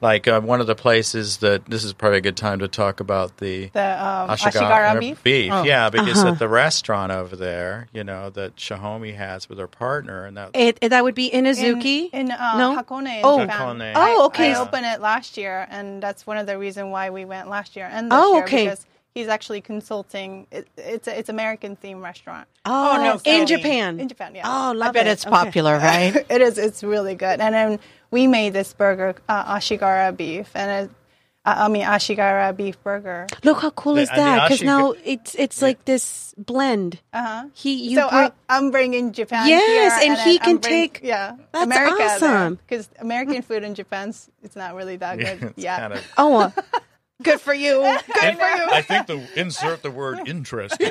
Like 0.00 0.28
uh, 0.28 0.40
one 0.40 0.60
of 0.60 0.66
the 0.66 0.74
places 0.74 1.38
that 1.38 1.66
this 1.66 1.84
is 1.84 1.92
probably 1.92 2.18
a 2.18 2.20
good 2.22 2.36
time 2.36 2.60
to 2.60 2.68
talk 2.68 3.00
about 3.00 3.36
the 3.38 3.66
The 3.68 3.80
um, 4.04 4.28
Ashigara, 4.30 4.94
Ashigara 4.94 5.00
beef. 5.24 5.48
yeah, 5.66 5.90
because 5.90 6.22
at 6.24 6.38
the 6.38 6.48
restaurant 6.48 7.12
over 7.12 7.36
there, 7.36 7.88
you 7.92 8.04
know, 8.04 8.30
that 8.30 8.56
Shihomi 8.56 9.16
has 9.16 9.48
with 9.48 9.58
her 9.58 9.66
partner, 9.66 10.24
and 10.24 10.36
that 10.36 10.50
It, 10.54 10.80
that 10.80 11.02
would 11.04 11.14
be 11.14 11.30
Inazuki. 11.30 12.10
in 12.12 12.30
uh, 12.30 12.56
No? 12.58 12.76
Hakone, 12.82 13.18
in 13.18 13.20
Oh. 13.24 13.40
Japan. 13.40 13.78
Hakone. 13.78 13.92
Oh, 13.96 14.26
okay. 14.26 14.52
I 14.54 14.58
opened 14.60 14.86
it 14.86 15.00
last 15.00 15.36
year, 15.36 15.66
and 15.70 16.02
that's 16.02 16.26
one 16.26 16.36
of 16.38 16.46
the 16.46 16.58
reasons 16.58 16.90
why 16.92 17.10
we 17.10 17.24
went 17.24 17.48
last 17.48 17.76
year 17.76 17.88
and 17.90 18.10
this 18.10 18.18
Oh, 18.20 18.34
year 18.34 18.44
okay. 18.44 18.64
because 18.64 18.86
he's 19.14 19.28
actually 19.28 19.60
consulting. 19.60 20.46
It, 20.50 20.68
it's 20.76 21.08
a, 21.08 21.18
it's 21.18 21.28
American 21.28 21.76
themed 21.76 22.02
restaurant 22.02 22.46
oh, 22.64 22.96
no 23.24 23.30
in. 23.30 23.46
Japan. 23.46 24.00
in 24.00 24.08
Japan. 24.08 24.34
Yeah. 24.34 24.42
Oh, 24.46 24.72
love 24.72 24.90
I 24.90 24.92
bet 24.92 25.06
it. 25.06 25.10
it's 25.10 25.26
Okay. 25.26 25.30
popular, 25.34 25.76
right? 25.78 26.14
it 26.28 26.40
is. 26.42 26.58
It's 26.58 26.82
really 26.82 27.14
good. 27.14 27.40
And 27.40 27.54
then 27.54 27.78
we 28.10 28.26
made 28.26 28.52
this 28.52 28.72
burger, 28.72 29.14
uh, 29.28 29.56
Ashigara 29.56 30.16
beef, 30.16 30.50
and 30.54 30.86
it, 30.88 30.96
uh, 31.44 31.54
I 31.56 31.68
mean 31.68 31.82
Ashigara 31.84 32.54
beef 32.54 32.82
burger. 32.82 33.26
Look 33.44 33.62
how 33.62 33.70
cool 33.70 33.94
The- 33.94 34.02
is 34.02 34.08
that? 34.10 34.48
Because 34.48 34.62
now 34.62 34.92
it's 35.04 35.34
it's 35.36 35.62
like 35.62 35.84
this 35.86 36.34
blend. 36.36 37.00
Uh 37.14 37.22
huh. 37.24 37.44
He 37.54 37.88
you 37.90 37.96
so 37.96 38.08
bring- 38.10 38.20
I, 38.20 38.32
I'm 38.50 38.70
bringing 38.70 39.12
Japan. 39.12 39.48
Yes, 39.48 40.00
here, 40.02 40.10
and 40.10 40.18
then 40.18 40.26
he 40.28 40.38
can 40.38 40.56
bring- 40.58 40.90
take- 40.90 41.00
yeah 41.02 41.36
That's 41.52 41.64
America 41.64 42.02
awesome. 42.02 42.54
because 42.56 42.90
American 42.98 43.40
food 43.42 43.62
in 43.64 43.74
Japan's 43.74 44.28
it's 44.42 44.54
not 44.56 44.74
really 44.74 44.96
that 44.98 45.18
yeah, 45.20 45.34
good. 45.36 45.42
it's 45.50 45.58
yeah. 45.64 45.78
kind 45.78 45.92
of. 45.94 46.06
oh, 46.18 46.36
uh, 46.40 46.50
good 47.22 47.40
for 47.40 47.54
you. 47.54 47.80
Good 47.80 48.24
and 48.24 48.38
for 48.38 48.46
you. 48.46 48.66
I 48.70 48.82
think 48.82 49.06
the 49.06 49.22
insert 49.36 49.82
the 49.82 49.90
word 49.90 50.20
interesting. 50.28 50.88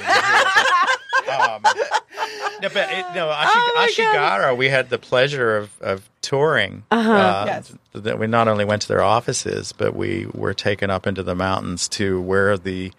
um, 1.30 1.62
no, 2.62 2.70
but 2.74 2.90
it, 2.92 3.06
no, 3.16 3.28
Ashi, 3.30 3.48
Oh 3.54 3.74
my 3.76 3.88
Ashigara, 3.90 4.58
we 4.58 4.70
had 4.70 4.90
the 4.90 4.98
pleasure 5.00 5.58
of, 5.58 5.72
of 5.82 6.10
touring. 6.22 6.84
Uh-huh. 6.92 7.44
Yes. 7.48 7.74
That 7.94 8.20
we 8.20 8.28
not 8.28 8.48
only 8.48 8.66
went 8.66 8.82
to 8.84 8.88
their 8.88 9.04
offices, 9.04 9.72
but 9.72 9.96
we 9.96 10.28
were 10.34 10.54
taken 10.54 10.90
up 10.90 11.08
into 11.08 11.24
the 11.24 11.36
mountains 11.36 11.88
to 11.90 12.22
where 12.22 12.58
the 12.58 12.92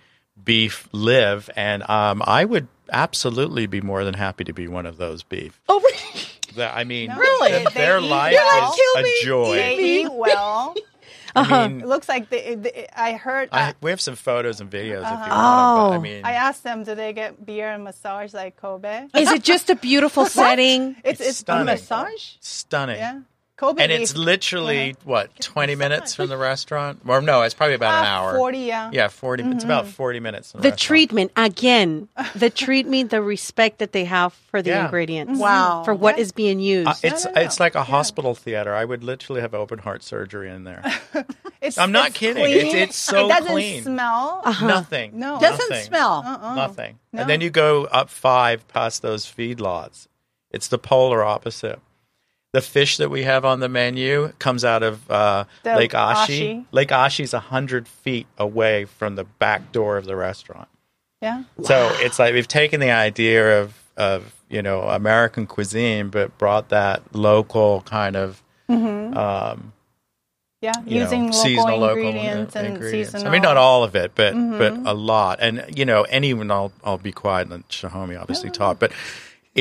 beef 0.42 0.88
live, 0.92 1.50
and 1.56 1.88
um, 1.88 2.22
I 2.26 2.44
would 2.44 2.66
absolutely 2.92 3.66
be 3.66 3.80
more 3.80 4.04
than 4.04 4.14
happy 4.14 4.44
to 4.44 4.52
be 4.52 4.66
one 4.68 4.86
of 4.86 4.96
those 4.96 5.22
beef. 5.22 5.60
Oh, 5.68 5.78
really? 5.80 6.24
That- 6.56 6.76
I 6.76 6.84
mean, 6.84 7.14
Really? 7.14 7.50
th- 7.50 7.68
their 7.74 8.00
life 8.00 8.34
well? 8.34 8.72
is 8.72 8.76
Kill 8.80 9.00
a 9.00 9.02
me. 9.02 9.18
joy. 9.22 9.54
They 9.56 9.78
eat 9.78 10.12
well. 10.12 10.74
I 11.34 11.40
uh-huh. 11.40 11.68
mean, 11.68 11.80
It 11.80 11.86
looks 11.86 12.08
like 12.08 12.28
they, 12.30 12.54
they, 12.54 12.86
I 12.94 13.12
heard. 13.12 13.48
I, 13.52 13.70
I, 13.70 13.74
we 13.80 13.90
have 13.90 14.00
some 14.00 14.16
photos 14.16 14.60
and 14.60 14.70
videos 14.70 15.02
if 15.02 15.10
you 15.10 15.16
uh-huh. 15.16 15.28
want. 15.28 15.32
Oh. 15.32 15.88
But, 15.88 15.94
I 15.94 15.96
oh. 15.96 16.00
mean, 16.00 16.24
I 16.24 16.32
asked 16.32 16.64
them, 16.64 16.84
do 16.84 16.94
they 16.94 17.12
get 17.12 17.44
beer 17.44 17.70
and 17.70 17.84
massage 17.84 18.34
like 18.34 18.56
Kobe? 18.56 19.08
Is 19.14 19.30
it 19.30 19.42
just 19.42 19.70
a 19.70 19.76
beautiful 19.76 20.26
setting? 20.40 20.96
It's 21.04 21.20
It's 21.20 21.30
it's 21.30 21.30
a 21.30 21.42
stunning. 21.42 21.66
massage. 21.66 22.32
stunning. 22.40 22.96
Yeah, 22.96 23.20
Kobe. 23.60 23.82
and 23.82 23.92
it's 23.92 24.12
beef, 24.12 24.18
literally 24.24 24.96
what 25.04 25.38
twenty 25.40 25.74
minutes 25.74 26.14
from 26.14 26.28
the 26.30 26.36
restaurant, 26.38 27.00
or 27.06 27.20
no, 27.20 27.42
it's 27.42 27.54
probably 27.54 27.74
about 27.74 28.00
an 28.02 28.06
uh, 28.06 28.08
hour. 28.08 28.36
Forty. 28.36 28.58
Yeah. 28.60 28.90
Yeah, 28.92 29.08
40 29.08 29.42
It's 29.44 29.64
about 29.64 29.86
forty 29.86 30.18
minutes. 30.18 30.52
From 30.52 30.62
the, 30.62 30.70
The 30.70 30.76
treatment 30.76 31.30
again, 31.36 32.08
the 32.34 32.48
treatment, 32.64 33.10
the 33.10 33.20
respect 33.20 33.78
that 33.80 33.92
they 33.92 34.04
have 34.06 34.32
for 34.32 34.62
the 34.62 34.70
Yeah. 34.70 34.84
ingredients, 34.86 35.38
Wow. 35.38 35.82
for 35.84 35.94
what 35.94 36.18
is 36.18 36.32
being 36.32 36.58
used. 36.58 36.88
Uh, 36.88 36.94
it's 37.02 37.24
no, 37.26 37.32
no. 37.32 37.40
it's 37.42 37.60
like 37.60 37.74
a 37.74 37.84
hospital 37.84 38.34
theater. 38.34 38.74
I 38.74 38.84
would 38.84 39.04
literally 39.04 39.42
have 39.42 39.54
open 39.54 39.78
heart 39.80 40.02
surgery 40.02 40.50
in 40.50 40.64
there. 40.64 40.82
It's, 41.62 41.76
I'm 41.76 41.92
not 41.92 42.08
it's 42.08 42.16
kidding. 42.18 42.42
clean. 42.42 42.56
It's- 42.56 42.74
it's 42.88 42.96
so 42.96 43.12
clean. 43.12 43.26
It 43.26 43.28
doesn't 43.34 43.52
clean. 43.52 43.82
smell. 43.82 44.42
Nothing. 44.62 45.18
No. 45.18 45.38
Doesn't 45.38 45.68
Nothing. 45.68 45.84
smell. 45.84 46.22
Nothing. 46.56 46.98
No. 47.12 47.20
And 47.20 47.28
then 47.28 47.42
you 47.42 47.50
go 47.50 47.84
up 47.84 48.08
five 48.08 48.66
past 48.68 49.02
those 49.02 49.26
feedlots. 49.26 50.06
It's 50.50 50.68
the 50.68 50.78
polar 50.78 51.22
opposite. 51.22 51.78
The 52.52 52.60
fish 52.60 52.96
that 52.96 53.10
we 53.10 53.22
have 53.22 53.44
on 53.44 53.60
the 53.60 53.68
menu 53.68 54.32
comes 54.40 54.64
out 54.64 54.82
of 54.82 55.08
uh, 55.10 55.44
Lake 55.64 55.92
Ashi. 55.92 56.26
Ashi. 56.26 56.64
Lake 56.72 56.88
Ashi's 56.88 57.32
hundred 57.32 57.86
feet 57.86 58.26
away 58.38 58.86
from 58.86 59.14
the 59.14 59.22
back 59.24 59.70
door 59.70 59.96
of 59.96 60.04
the 60.04 60.16
restaurant. 60.16 60.68
Yeah. 61.22 61.44
So 61.62 61.90
it's 62.00 62.18
like 62.18 62.34
we've 62.34 62.48
taken 62.48 62.80
the 62.80 62.90
idea 62.90 63.60
of 63.62 63.74
of 63.96 64.34
you 64.48 64.62
know 64.62 64.82
American 64.82 65.46
cuisine, 65.46 66.08
but 66.08 66.36
brought 66.38 66.70
that 66.70 67.14
local 67.14 67.82
kind 67.82 68.16
of 68.16 68.42
um, 68.68 69.72
Yeah. 70.62 70.72
Using 70.86 71.26
know, 71.26 71.26
local 71.26 71.32
seasonal 71.32 71.78
local 71.78 71.96
ingredients 72.08 72.56
and 72.56 72.66
ingredients. 72.66 73.12
seasonal. 73.12 73.28
I 73.28 73.32
mean, 73.32 73.42
not 73.42 73.56
all 73.56 73.84
of 73.84 73.94
it, 73.94 74.12
but 74.14 74.32
but 74.34 74.72
a 74.86 74.92
lot. 74.94 75.38
And 75.40 75.64
you 75.76 75.84
know, 75.84 76.04
and 76.04 76.24
even 76.24 76.50
I'll 76.50 76.72
I'll 76.84 76.98
be 76.98 77.12
quiet 77.12 77.42
and 77.42 77.50
let 77.52 77.68
Shihomi 77.68 78.20
obviously 78.20 78.50
talk. 78.50 78.78
But 78.78 78.92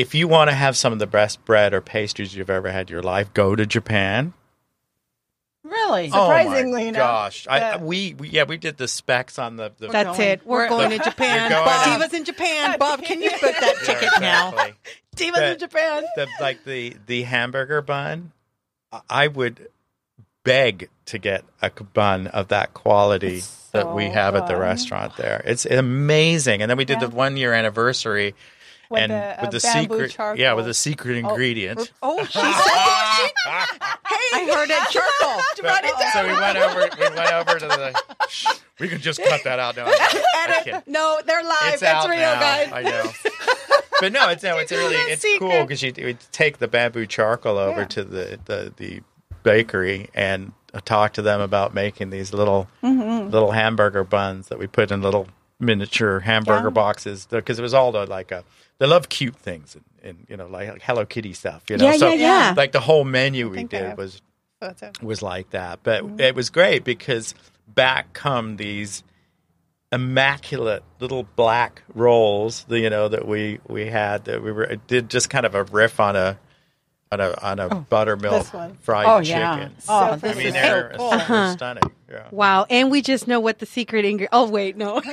if 0.00 0.14
you 0.14 0.26
want 0.28 0.50
to 0.50 0.54
have 0.56 0.76
some 0.76 0.92
of 0.92 0.98
the 0.98 1.06
best 1.06 1.44
bread 1.44 1.72
or 1.74 1.80
pastries 1.80 2.34
you've 2.34 2.50
ever 2.50 2.70
had 2.70 2.88
in 2.88 2.92
your 2.94 3.02
life, 3.02 3.32
go 3.34 3.54
to 3.56 3.66
Japan. 3.66 4.32
Really? 5.62 6.08
Surprisingly 6.08 6.82
oh 6.82 6.84
my 6.84 6.88
enough, 6.88 6.98
gosh! 6.98 7.46
I, 7.46 7.76
we, 7.76 8.14
we 8.14 8.30
yeah 8.30 8.44
we 8.44 8.56
did 8.56 8.78
the 8.78 8.88
specs 8.88 9.38
on 9.38 9.56
the. 9.56 9.70
the 9.78 9.88
That's 9.88 10.16
going. 10.16 10.28
it. 10.28 10.46
We're 10.46 10.56
We're- 10.60 10.68
going 10.70 10.90
to 10.90 10.98
Japan. 11.04 11.50
We're 11.50 11.64
going. 11.64 12.00
Divas 12.00 12.14
in 12.14 12.24
Japan. 12.24 12.78
Bob, 12.78 13.02
can 13.02 13.20
you 13.20 13.30
put 13.30 13.40
that 13.60 13.74
Yeah, 13.86 13.94
ticket 13.94 14.20
now? 14.20 14.52
Divas 15.16 15.34
The- 15.34 15.52
in 15.52 15.58
Japan. 15.58 16.04
the 16.16 16.28
like 16.40 16.64
the 16.64 16.96
the 17.06 17.22
hamburger 17.24 17.82
bun, 17.82 18.32
I 19.10 19.28
would 19.28 19.68
beg 20.44 20.88
to 21.04 21.18
get 21.18 21.44
a 21.60 21.70
bun 21.70 22.26
of 22.28 22.48
that 22.48 22.72
quality 22.72 23.42
that 23.72 23.94
we 23.94 24.06
so 24.06 24.12
have 24.12 24.34
at 24.36 24.46
the 24.48 24.56
restaurant 24.56 25.18
there. 25.18 25.42
It's 25.44 25.66
amazing. 25.66 26.62
And 26.62 26.70
then 26.70 26.78
we 26.78 26.86
did 26.86 27.02
Yeah. 27.02 27.08
the 27.08 27.14
one 27.14 27.36
year 27.36 27.52
anniversary. 27.52 28.34
With 28.90 29.00
and 29.02 29.12
the, 29.12 29.16
uh, 29.16 29.36
with 29.42 29.50
the 29.52 29.60
secret, 29.60 30.10
charcoal. 30.10 30.40
yeah, 30.40 30.52
with 30.54 30.64
the 30.66 30.74
secret 30.74 31.16
ingredient. 31.16 31.92
Oh, 32.02 32.24
she 32.24 32.32
said 32.32 32.42
I 33.46 34.50
heard 34.52 34.70
it 34.70 34.90
charcoal. 34.90 35.42
But- 35.56 35.64
Write 35.64 35.84
it 35.84 35.98
down. 35.98 36.12
so 36.12 36.26
we 36.26 36.32
went 36.32 36.58
over. 36.58 36.88
We 36.98 37.16
went 37.16 37.32
over 37.32 37.58
to 37.60 37.66
the. 37.66 38.02
Shh, 38.28 38.46
we 38.78 38.88
can 38.88 39.00
just 39.00 39.22
cut 39.22 39.42
that 39.44 39.58
out 39.58 39.76
now. 39.76 39.86
I'm. 39.86 40.82
No, 40.86 41.20
they're 41.24 41.42
live. 41.42 41.56
It's 41.66 41.80
That's 41.80 42.04
out 42.04 42.10
real, 42.10 42.18
now. 42.18 42.40
guys. 42.40 42.72
I 42.72 42.82
know. 42.82 43.10
But 44.00 44.12
no, 44.12 44.28
it's 44.30 44.42
no, 44.42 44.58
it's 44.58 44.72
really 44.72 44.94
that 44.96 45.08
it's 45.10 45.22
secret? 45.22 45.38
cool 45.50 45.62
because 45.62 45.82
you 45.82 45.92
would 46.02 46.18
take 46.32 46.58
the 46.58 46.66
bamboo 46.68 47.06
charcoal 47.06 47.58
over 47.58 47.80
Yeah. 47.82 47.86
to 47.86 48.04
the, 48.04 48.40
the 48.46 48.72
the 48.76 49.00
bakery 49.42 50.08
and 50.14 50.52
talk 50.84 51.12
to 51.14 51.22
them 51.22 51.40
about 51.40 51.74
making 51.74 52.10
these 52.10 52.32
little 52.32 52.68
Mm-hmm. 52.82 53.30
little 53.30 53.52
hamburger 53.52 54.04
buns 54.04 54.48
that 54.48 54.58
we 54.58 54.66
put 54.66 54.90
in 54.90 55.02
little 55.02 55.28
miniature 55.60 56.20
hamburger 56.20 56.68
Yeah. 56.68 56.70
boxes 56.70 57.26
because 57.30 57.58
it 57.58 57.62
was 57.62 57.74
all 57.74 57.92
the, 57.92 58.06
like 58.06 58.32
a 58.32 58.42
they 58.80 58.86
love 58.86 59.08
cute 59.10 59.36
things 59.36 59.76
and, 59.76 59.84
and 60.02 60.26
you 60.28 60.36
know 60.36 60.46
like, 60.46 60.68
like 60.68 60.82
Hello 60.82 61.06
Kitty 61.06 61.34
stuff. 61.34 61.62
You 61.68 61.76
know, 61.76 61.84
Yeah, 61.84 61.96
so 61.98 62.08
yeah, 62.08 62.14
yeah. 62.48 62.54
like 62.56 62.72
the 62.72 62.80
whole 62.80 63.04
menu 63.04 63.48
we 63.48 63.62
did 63.64 63.96
was 63.96 64.20
Photo. 64.58 64.90
was 65.02 65.22
like 65.22 65.50
that. 65.50 65.80
But 65.82 66.18
it 66.18 66.34
was 66.34 66.50
great 66.50 66.82
because 66.82 67.34
back 67.68 68.12
come 68.14 68.56
these 68.56 69.04
immaculate 69.92 70.82
little 70.98 71.24
black 71.36 71.82
rolls, 71.94 72.64
you 72.68 72.90
know, 72.90 73.08
that 73.08 73.28
we 73.28 73.60
we 73.68 73.86
had 73.86 74.24
that 74.24 74.42
we 74.42 74.50
were 74.50 74.76
did 74.86 75.10
just 75.10 75.28
kind 75.30 75.44
of 75.44 75.54
a 75.54 75.64
riff 75.64 76.00
on 76.00 76.16
a 76.16 76.38
on 77.12 77.20
a 77.20 77.34
on 77.42 77.58
a 77.58 77.74
buttermilk 77.74 78.44
this 78.44 78.52
one. 78.52 78.76
fried 78.82 79.06
Oh, 79.06 79.20
chicken. 79.20 79.40
yeah. 79.40 79.68
So 79.80 79.92
Oh, 79.92 79.96
I 80.12 80.16
this 80.16 80.36
mean, 80.36 80.46
is 80.48 80.52
they're, 80.54 80.92
so 80.92 80.98
cool. 80.98 81.10
they're 81.10 81.52
stunning. 81.52 81.82
Yeah. 82.10 82.28
Wow. 82.30 82.66
And 82.70 82.90
we 82.90 83.02
just 83.02 83.26
know 83.28 83.40
what 83.40 83.58
the 83.58 83.66
secret 83.66 84.04
ingredient. 84.04 84.30
Oh, 84.32 84.48
wait, 84.48 84.76
no. 84.76 85.00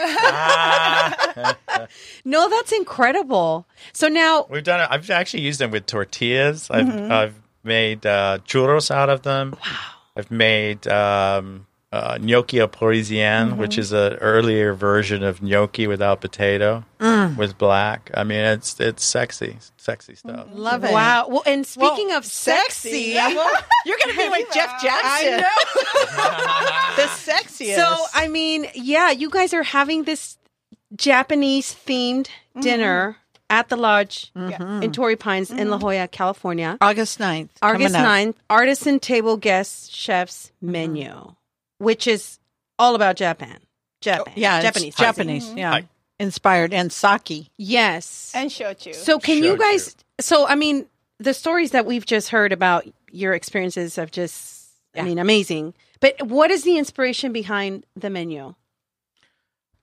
no, 2.26 2.50
that's 2.50 2.72
incredible. 2.72 3.68
So 3.94 4.08
now, 4.08 4.48
We've 4.50 4.64
done 4.64 4.82
it. 4.82 4.88
I've 4.90 5.10
actually 5.10 5.44
used 5.44 5.60
them 5.60 5.72
with 5.72 5.86
tortillas. 5.86 6.70
I've 6.72 6.88
Mm-hmm. 6.88 7.12
I've 7.12 7.36
made 7.64 8.06
uh, 8.06 8.40
churros 8.48 8.90
out 8.92 9.10
of 9.10 9.24
them. 9.24 9.52
Wow. 9.64 9.78
I've 10.16 10.32
made 10.32 10.88
um, 10.88 11.67
uh, 11.92 12.18
gnocchi 12.20 12.60
au 12.62 12.68
parisien, 12.68 13.50
Mm-hmm. 13.52 13.58
which 13.60 13.78
is 13.78 13.92
an 13.94 14.14
earlier 14.16 14.74
version 14.74 15.24
of 15.24 15.42
gnocchi 15.42 15.88
without 15.88 16.20
potato 16.22 16.84
Mm. 17.00 17.38
with 17.38 17.58
black. 17.58 18.12
I 18.14 18.24
mean, 18.24 18.40
it's 18.40 18.80
it's 18.80 19.06
sexy, 19.06 19.58
sexy 19.78 20.16
stuff. 20.16 20.48
Love 20.52 20.84
it. 20.84 20.92
wow. 20.92 21.28
Well, 21.30 21.44
and 21.46 21.66
Well, 21.78 21.94
speaking 21.96 22.12
of 22.14 22.26
sexy, 22.26 23.16
You're 23.86 23.98
going 24.04 24.12
to 24.12 24.18
be 24.18 24.30
like 24.30 24.52
Jeff 24.54 24.82
Jackson. 24.82 25.40
the 26.96 27.04
sexiest. 27.04 27.76
so 27.76 27.96
I 28.14 28.28
mean, 28.28 28.68
yeah, 28.76 29.12
you 29.12 29.30
guys 29.30 29.54
are 29.54 29.64
having 29.64 30.04
this 30.04 30.38
Japanese 30.96 31.74
themed 31.86 32.28
dinner 32.60 33.18
at 33.50 33.70
the 33.70 33.78
lodge 33.78 34.32
in 34.36 34.92
Torrey 34.92 35.16
Pines 35.16 35.52
in 35.52 35.70
La 35.70 35.78
Jolla, 35.78 36.08
California. 36.08 36.78
August 36.82 37.20
9th. 37.20 37.50
August 37.62 37.96
coming 37.96 38.30
up. 38.30 38.36
9th, 38.36 38.36
artisan 38.50 39.00
table 39.00 39.38
guest 39.38 39.92
chef's 39.94 40.52
menu, 40.62 41.34
which 41.80 42.08
is 42.08 42.40
all 42.80 42.96
about 42.96 43.16
Japan. 43.16 43.58
Oh, 43.60 43.66
Japan. 44.02 44.34
Yeah, 44.36 44.62
Japanese. 44.62 44.88
It's 44.90 44.98
Japanese. 44.98 45.46
Mm-hmm. 45.48 45.58
Yeah. 45.58 45.74
I- 45.74 45.88
Inspired 46.20 46.74
and 46.74 46.92
sake. 46.92 47.52
Yes. 47.58 48.32
and 48.34 48.50
shochu. 48.50 48.96
So 48.96 49.20
can 49.20 49.44
you 49.44 49.56
guys 49.56 49.96
so 50.20 50.48
I 50.48 50.56
mean 50.56 50.88
the 51.20 51.34
stories 51.34 51.72
that 51.72 51.86
we've 51.86 52.06
just 52.08 52.30
heard 52.30 52.52
about 52.52 52.88
your 53.12 53.34
experiences 53.36 53.98
have 53.98 54.10
just 54.10 54.68
I 54.96 55.04
mean 55.04 55.20
amazing. 55.20 55.76
But 56.00 56.16
what 56.26 56.50
is 56.50 56.64
the 56.64 56.78
inspiration 56.80 57.34
behind 57.34 57.86
the 57.96 58.10
menu? 58.10 58.56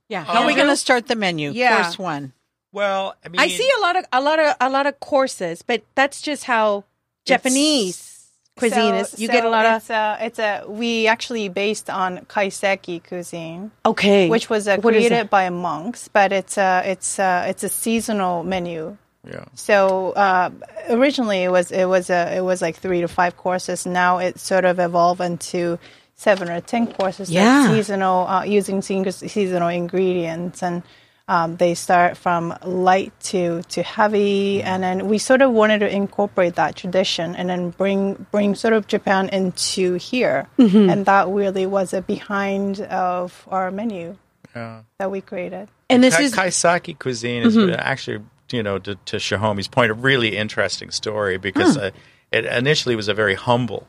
Yeah. 0.09 0.25
How 0.25 0.43
are 0.43 0.47
we 0.47 0.53
um, 0.53 0.59
going 0.59 0.69
to 0.71 0.77
start 0.77 1.07
the 1.07 1.17
menu? 1.17 1.51
Yeah. 1.51 1.83
First 1.85 1.99
one. 1.99 2.33
Well, 2.73 3.15
I 3.25 3.29
mean, 3.29 3.41
I 3.41 3.47
see 3.49 3.71
a 3.79 3.81
lot 3.81 3.97
of 3.97 4.05
a 4.13 4.21
lot 4.21 4.39
of 4.41 4.57
a 4.61 4.69
lot 4.69 4.87
of 4.87 4.99
courses, 4.99 5.63
but 5.63 5.85
that's 5.95 6.21
just 6.21 6.45
how 6.45 6.83
Japanese 7.25 8.14
cuisine 8.57 8.95
is. 8.95 9.19
You 9.19 9.29
get 9.29 9.45
a 9.45 9.49
lot 9.51 9.67
of 9.67 9.77
it's 9.83 9.91
a, 9.91 10.19
it's 10.21 10.39
a 10.39 10.65
we 10.69 11.07
actually 11.07 11.49
based 11.49 11.91
on 11.91 12.19
kaiseki 12.27 13.03
cuisine, 13.07 13.71
okay, 13.85 14.29
which 14.29 14.49
was 14.51 14.69
uh, 14.69 14.79
created 14.79 15.31
by 15.31 15.51
monks, 15.51 16.09
but 16.09 16.33
it's 16.33 16.57
a 16.59 16.83
it's 16.85 17.19
a, 17.19 17.45
it's 17.49 17.65
a 17.65 17.69
seasonal 17.69 18.43
menu. 18.45 18.97
yeah. 19.29 19.45
So 19.55 20.13
uh, 20.13 20.51
originally 20.89 21.43
it 21.45 21.51
was 21.51 21.71
it 21.73 21.87
was 21.87 22.11
a 22.11 22.37
it 22.37 22.43
was 22.43 22.63
like 22.63 22.77
three 22.77 23.01
to 23.01 23.09
five 23.09 23.37
courses. 23.37 23.87
Now 23.87 24.19
it 24.19 24.39
sort 24.39 24.65
of 24.65 24.79
evolved 24.79 25.21
into 25.21 25.79
seven 26.15 26.49
or 26.49 26.61
ten 26.61 26.87
courses. 26.87 27.29
that's 27.29 27.33
Yeah. 27.35 27.69
seasonal 27.75 28.27
uh, 28.29 28.45
using 28.45 28.83
season- 28.83 29.29
seasonal 29.29 29.69
ingredients 29.69 30.63
and. 30.63 30.83
Um, 31.27 31.57
they 31.57 31.75
start 31.75 32.19
from 32.19 32.55
light 32.65 33.19
to, 33.25 33.63
to 33.71 33.83
heavy, 33.83 34.63
and 34.63 34.83
then 34.83 35.09
we 35.09 35.17
sort 35.17 35.41
of 35.41 35.53
wanted 35.53 35.79
to 35.79 35.89
incorporate 35.89 36.57
that 36.57 36.77
tradition, 36.77 37.35
and 37.35 37.49
then 37.49 37.71
bring 37.71 38.27
bring 38.31 38.55
sort 38.55 38.75
of 38.75 38.87
Japan 38.87 39.31
into 39.31 39.95
here, 39.95 40.47
and 40.59 41.07
that 41.07 41.29
really 41.29 41.65
was 41.65 41.95
a 41.95 42.03
behind 42.03 42.81
of 42.81 43.49
our 43.49 43.71
menu 43.71 44.19
yeah. 44.55 44.83
that 44.99 45.11
we 45.11 45.23
created. 45.23 45.69
and 45.89 46.05
this 46.05 46.17
Kai- 46.17 46.23
is 46.25 46.33
Mm-hmm. 46.33 46.41
Kaiseki 46.41 46.99
cuisine 46.99 47.43
is 47.45 47.57
actually, 47.79 48.23
you 48.53 48.63
know, 48.63 48.79
to, 48.79 48.95
to 48.95 49.17
Shihomi's 49.17 49.69
point, 49.69 49.91
a 49.91 49.95
really 49.95 50.37
interesting 50.37 50.91
story 50.91 51.39
because 51.39 51.79
uh, 51.79 51.91
it 52.33 52.45
initially 52.45 52.97
was 52.97 53.09
a 53.09 53.15
very 53.15 53.35
humble 53.35 53.87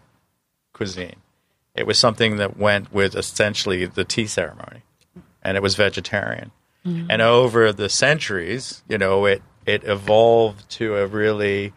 cuisine. 0.73 1.17
It 1.75 1.85
was 1.85 1.99
something 1.99 2.37
that 2.37 2.55
went 2.55 2.93
with 2.93 3.13
essentially 3.13 3.85
the 3.85 4.05
tea 4.05 4.27
ceremony, 4.27 4.83
and 5.43 5.57
it 5.57 5.63
was 5.63 5.75
vegetarian. 5.75 6.51
Mm-hmm. 6.85 7.07
And 7.09 7.21
over 7.21 7.73
the 7.73 7.89
centuries, 7.89 8.83
you 8.87 8.97
know, 8.97 9.25
it 9.25 9.41
it 9.65 9.83
evolved 9.83 10.69
to 10.71 10.95
a 10.97 11.07
really 11.07 11.73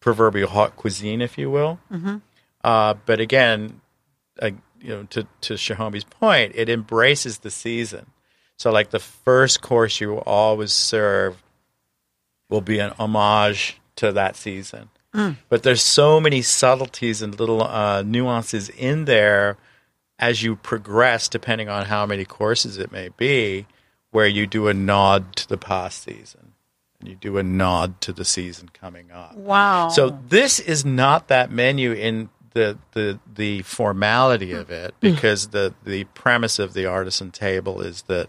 proverbial 0.00 0.48
hot 0.48 0.76
cuisine, 0.76 1.20
if 1.20 1.36
you 1.36 1.50
will. 1.50 1.78
Mm-hmm. 1.92 2.16
Uh, 2.64 2.94
but 3.04 3.20
again, 3.20 3.80
uh, 4.40 4.50
you 4.80 4.88
know, 4.88 5.02
to 5.10 5.26
to 5.42 5.54
Shihomi's 5.54 6.04
point, 6.04 6.52
it 6.54 6.68
embraces 6.68 7.38
the 7.38 7.50
season. 7.50 8.06
So, 8.56 8.72
like 8.72 8.90
the 8.90 8.98
first 8.98 9.60
course 9.60 10.00
you 10.00 10.10
will 10.10 10.22
always 10.26 10.72
serve 10.72 11.42
will 12.48 12.60
be 12.60 12.78
an 12.78 12.92
homage 12.98 13.80
to 13.96 14.12
that 14.12 14.36
season. 14.36 14.88
But 15.48 15.62
there's 15.62 15.82
so 15.82 16.20
many 16.20 16.42
subtleties 16.42 17.22
and 17.22 17.38
little 17.38 17.62
uh, 17.62 18.02
nuances 18.02 18.68
in 18.68 19.04
there 19.04 19.56
as 20.18 20.42
you 20.42 20.56
progress, 20.56 21.28
depending 21.28 21.68
on 21.68 21.86
how 21.86 22.04
many 22.06 22.24
courses 22.24 22.78
it 22.78 22.90
may 22.90 23.10
be, 23.16 23.66
where 24.10 24.26
you 24.26 24.46
do 24.46 24.68
a 24.68 24.74
nod 24.74 25.36
to 25.36 25.48
the 25.48 25.58
past 25.58 26.02
season 26.02 26.52
and 27.00 27.08
you 27.08 27.14
do 27.14 27.38
a 27.38 27.42
nod 27.42 28.00
to 28.00 28.12
the 28.12 28.24
season 28.24 28.68
coming 28.72 29.10
up. 29.10 29.36
Wow. 29.36 29.88
So 29.88 30.18
this 30.28 30.58
is 30.60 30.84
not 30.84 31.28
that 31.28 31.50
menu 31.50 31.92
in 31.92 32.30
the 32.54 32.78
the 32.92 33.20
the 33.32 33.62
formality 33.62 34.52
of 34.52 34.70
it 34.70 34.92
hmm. 34.92 34.96
because 35.00 35.48
the 35.48 35.74
the 35.84 36.04
premise 36.04 36.58
of 36.58 36.72
the 36.72 36.86
artisan 36.86 37.30
table 37.30 37.80
is 37.80 38.02
that 38.02 38.28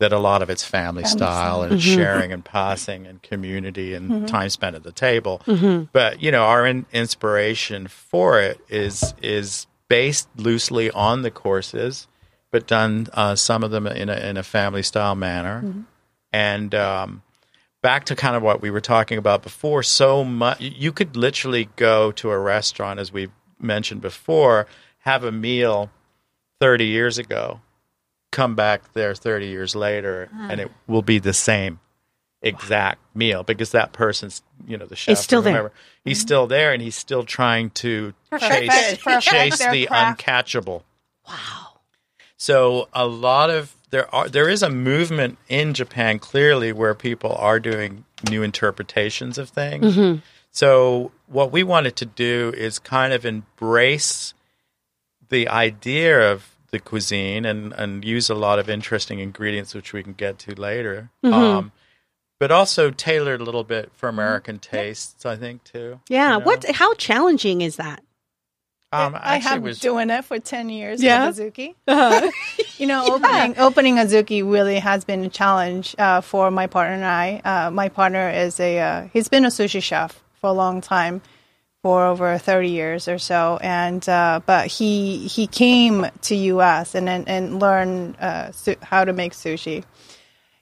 that 0.00 0.12
a 0.12 0.18
lot 0.18 0.42
of 0.42 0.50
it's 0.50 0.64
family 0.64 1.04
style 1.04 1.62
and 1.62 1.72
mm-hmm. 1.72 1.80
sharing 1.80 2.32
and 2.32 2.44
passing 2.44 3.06
and 3.06 3.20
community 3.22 3.94
and 3.94 4.10
mm-hmm. 4.10 4.26
time 4.26 4.48
spent 4.48 4.76
at 4.76 4.84
the 4.84 4.92
table. 4.92 5.42
Mm-hmm. 5.44 5.84
But 5.92 6.22
you 6.22 6.30
know, 6.30 6.44
our 6.44 6.66
in, 6.66 6.86
inspiration 6.92 7.88
for 7.88 8.40
it 8.40 8.60
is 8.68 9.12
is 9.20 9.66
based 9.88 10.28
loosely 10.36 10.90
on 10.90 11.22
the 11.22 11.30
courses, 11.30 12.06
but 12.50 12.66
done 12.66 13.06
uh, 13.12 13.34
some 13.34 13.62
of 13.64 13.70
them 13.70 13.86
in 13.86 14.08
a 14.08 14.16
in 14.16 14.36
a 14.36 14.42
family 14.42 14.82
style 14.82 15.14
manner. 15.14 15.84
And 16.32 16.74
um, 16.74 17.22
back 17.82 18.04
to 18.06 18.16
kind 18.16 18.36
of 18.36 18.42
what 18.42 18.60
we 18.60 18.70
were 18.70 18.80
talking 18.80 19.18
about 19.18 19.42
before, 19.42 19.82
so 19.82 20.24
much 20.24 20.60
you 20.60 20.92
could 20.92 21.16
literally 21.16 21.68
go 21.76 22.12
to 22.12 22.30
a 22.30 22.38
restaurant, 22.38 23.00
as 23.00 23.12
we 23.12 23.28
mentioned 23.60 24.00
before, 24.02 24.66
have 24.98 25.24
a 25.24 25.32
meal 25.32 25.90
thirty 26.60 26.86
years 26.86 27.18
ago, 27.18 27.60
come 28.30 28.54
back 28.54 28.92
there 28.92 29.14
thirty 29.14 29.46
years 29.48 29.74
later, 29.76 30.28
and 30.38 30.60
it 30.60 30.70
will 30.86 31.02
be 31.02 31.18
the 31.18 31.32
same 31.32 31.80
exact 32.40 33.00
meal 33.16 33.42
because 33.42 33.72
that 33.72 33.92
person's 33.92 34.42
you 34.66 34.76
know 34.76 34.86
the 34.86 34.94
chef 34.94 35.12
It's 35.14 35.22
still 35.22 35.40
or 35.40 35.42
there. 35.42 35.52
whoever, 35.54 35.72
he's 36.04 36.20
still 36.20 36.46
there 36.46 36.72
and 36.72 36.80
he's 36.80 36.94
still 36.94 37.24
trying 37.24 37.70
to 37.70 38.12
chase, 38.30 38.40
Perfect- 38.40 39.02
perfect. 39.04 39.22
chase 39.26 39.58
their 39.58 39.72
the 39.72 39.88
uncatchable. 39.90 40.82
uncatchable 41.26 41.67
so 42.38 42.88
a 42.94 43.06
lot 43.06 43.50
of 43.50 43.74
there 43.90 44.12
are 44.14 44.28
there 44.28 44.48
is 44.48 44.62
a 44.62 44.70
movement 44.70 45.38
in 45.48 45.74
Japan 45.74 46.18
clearly 46.18 46.72
where 46.72 46.94
people 46.94 47.32
are 47.32 47.60
doing 47.60 48.04
new 48.30 48.42
interpretations 48.42 49.36
of 49.36 49.50
things. 49.50 49.96
Mm-hmm. 49.96 50.20
So 50.50 51.10
what 51.26 51.52
we 51.52 51.62
wanted 51.62 51.96
to 51.96 52.06
do 52.06 52.52
is 52.56 52.78
kind 52.78 53.12
of 53.12 53.26
embrace 53.26 54.34
the 55.28 55.48
idea 55.48 56.32
of 56.32 56.54
the 56.70 56.78
cuisine 56.78 57.44
and, 57.44 57.72
and 57.72 58.04
use 58.04 58.30
a 58.30 58.34
lot 58.34 58.58
of 58.58 58.68
interesting 58.68 59.18
ingredients 59.18 59.74
which 59.74 59.92
we 59.92 60.02
can 60.02 60.12
get 60.12 60.38
to 60.40 60.54
later. 60.54 61.10
Mm-hmm. 61.24 61.34
Um, 61.34 61.72
but 62.38 62.52
also 62.52 62.90
tailored 62.90 63.40
a 63.40 63.44
little 63.44 63.64
bit 63.64 63.90
for 63.94 64.08
American 64.08 64.58
mm-hmm. 64.58 64.76
tastes, 64.76 65.26
I 65.26 65.36
think 65.36 65.64
too. 65.64 66.00
yeah. 66.08 66.34
you 66.34 66.38
know? 66.38 66.44
What? 66.44 66.64
How 66.70 66.94
challenging 66.94 67.62
is 67.62 67.76
that? 67.76 68.02
Um, 68.90 69.16
I 69.20 69.36
have 69.36 69.62
was 69.62 69.80
doing 69.80 70.08
it 70.10 70.24
for 70.24 70.38
ten 70.38 70.70
years 70.70 71.02
Yeah? 71.02 71.26
with 71.28 71.38
Azuki. 71.38 71.74
you 72.78 72.86
know, 72.86 73.14
opening 73.14 73.58
opening 73.58 73.96
Azuki 73.96 74.42
really 74.50 74.78
has 74.78 75.04
been 75.04 75.24
a 75.24 75.28
challenge 75.28 75.94
uh, 75.98 76.20
for 76.22 76.50
my 76.50 76.66
partner 76.66 76.94
and 76.94 77.04
I. 77.04 77.40
Uh, 77.44 77.70
my 77.70 77.88
partner 77.90 78.30
is 78.30 78.58
a 78.60 78.78
uh, 78.78 79.08
he's 79.12 79.28
been 79.28 79.44
a 79.44 79.48
sushi 79.48 79.82
chef 79.82 80.22
for 80.40 80.48
a 80.48 80.52
long 80.54 80.80
time, 80.80 81.20
for 81.82 82.06
over 82.06 82.38
thirty 82.38 82.70
years 82.70 83.08
or 83.08 83.18
so, 83.18 83.58
and 83.60 84.08
uh, 84.08 84.40
but 84.46 84.68
he 84.68 85.26
he 85.28 85.46
came 85.46 86.06
to 86.22 86.34
U.S. 86.34 86.94
and 86.94 87.08
and, 87.10 87.28
and 87.28 87.60
learned 87.60 88.16
uh, 88.18 88.52
su- 88.52 88.76
how 88.82 89.04
to 89.04 89.12
make 89.12 89.32
sushi. 89.34 89.84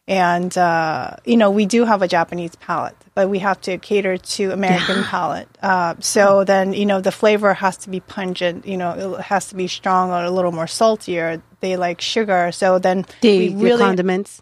And 0.09 0.57
uh, 0.57 1.17
you 1.25 1.37
know, 1.37 1.51
we 1.51 1.67
do 1.67 1.85
have 1.85 2.01
a 2.01 2.07
Japanese 2.09 2.55
palate, 2.57 2.95
but 3.15 3.29
we 3.29 3.41
have 3.41 3.61
to 3.63 3.77
cater 3.79 4.17
to 4.17 4.53
American 4.53 5.03
palate. 5.03 5.49
Uh, 5.61 5.95
so 5.99 6.45
then, 6.45 6.73
you 6.75 6.87
know, 6.87 7.01
the 7.01 7.11
flavor 7.11 7.55
has 7.55 7.77
to 7.79 7.91
be 7.91 7.99
pungent. 7.99 8.67
You 8.67 8.77
know, 8.77 9.17
it 9.17 9.23
has 9.23 9.49
to 9.49 9.57
be 9.57 9.67
strong 9.67 10.11
or 10.13 10.23
a 10.23 10.31
little 10.31 10.53
more 10.53 10.69
saltier. 10.69 11.43
They 11.61 11.77
like 11.77 12.01
sugar, 12.01 12.53
so 12.53 12.79
then 12.79 13.05
The, 13.21 13.39
we 13.39 13.49
the 13.49 13.65
really 13.65 13.83
condiments. 13.83 14.41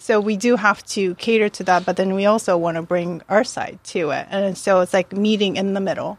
so 0.00 0.18
we 0.18 0.36
do 0.36 0.56
have 0.56 0.84
to 0.86 1.14
cater 1.16 1.48
to 1.50 1.64
that, 1.64 1.84
but 1.86 1.96
then 1.96 2.14
we 2.14 2.26
also 2.26 2.56
want 2.56 2.76
to 2.76 2.82
bring 2.82 3.22
our 3.28 3.44
side 3.44 3.78
to 3.92 4.10
it, 4.10 4.26
and 4.30 4.58
so 4.58 4.80
it's 4.80 4.92
like 4.94 5.12
meeting 5.12 5.56
in 5.56 5.74
the 5.74 5.80
middle, 5.80 6.18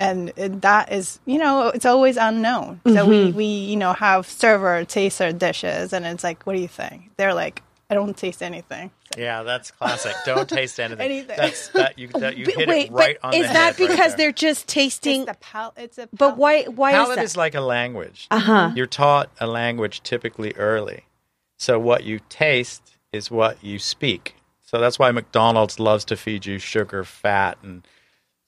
and 0.00 0.28
that 0.36 0.90
is, 0.90 1.20
you 1.26 1.38
know, 1.38 1.68
it's 1.68 1.86
always 1.86 2.16
unknown. 2.16 2.80
So 2.86 3.06
we 3.06 3.30
we 3.32 3.44
you 3.44 3.76
know 3.76 3.92
have 3.92 4.26
server 4.26 4.84
taste 4.84 5.20
our 5.20 5.32
dishes, 5.32 5.92
and 5.92 6.04
it's 6.06 6.24
like, 6.24 6.42
what 6.44 6.54
do 6.56 6.60
you 6.60 6.68
think? 6.68 7.10
They're 7.16 7.34
like, 7.34 7.62
I 7.88 7.94
don't 7.94 8.16
taste 8.16 8.42
anything. 8.42 8.90
Yeah, 9.16 9.44
that's 9.44 9.70
classic. 9.70 10.12
Don't 10.24 10.48
taste 10.48 10.80
anything. 10.80 11.04
Anything. 11.04 11.36
That's 11.36 11.68
that 11.68 11.98
you 11.98 12.08
that 12.08 12.36
you 12.36 12.46
But 12.46 12.54
hit 12.54 12.68
wait, 12.68 12.86
it 12.88 12.92
right 12.92 13.18
but 13.22 13.28
on 13.28 13.34
is 13.34 13.46
that 13.46 13.52
head 13.52 13.64
right 13.80 13.88
because 13.88 14.08
there. 14.08 14.16
they're 14.16 14.32
just 14.32 14.66
tasting? 14.66 15.22
It's 15.22 15.30
the 15.30 15.36
pal- 15.38 15.74
It's 15.76 15.98
a. 15.98 16.08
but 16.12 16.30
pal- 16.30 16.36
why? 16.36 16.62
Why 16.64 16.90
is 16.90 16.94
Palate 16.96 17.16
that? 17.16 17.24
is 17.24 17.36
like 17.36 17.54
a 17.54 17.60
language. 17.60 18.26
Uh-huh. 18.30 18.72
You're 18.74 18.86
taught 18.86 19.30
a 19.40 19.46
language 19.46 20.02
typically 20.02 20.52
early. 20.56 21.04
So 21.58 21.78
what 21.78 22.02
you 22.04 22.20
taste 22.28 22.96
is 23.12 23.30
what 23.30 23.62
you 23.62 23.78
speak. 23.78 24.34
So 24.62 24.78
that's 24.80 24.98
why 24.98 25.10
McDonald's 25.12 25.78
loves 25.78 26.04
to 26.06 26.16
feed 26.16 26.44
you 26.44 26.58
sugar, 26.58 27.04
fat, 27.04 27.56
and 27.62 27.86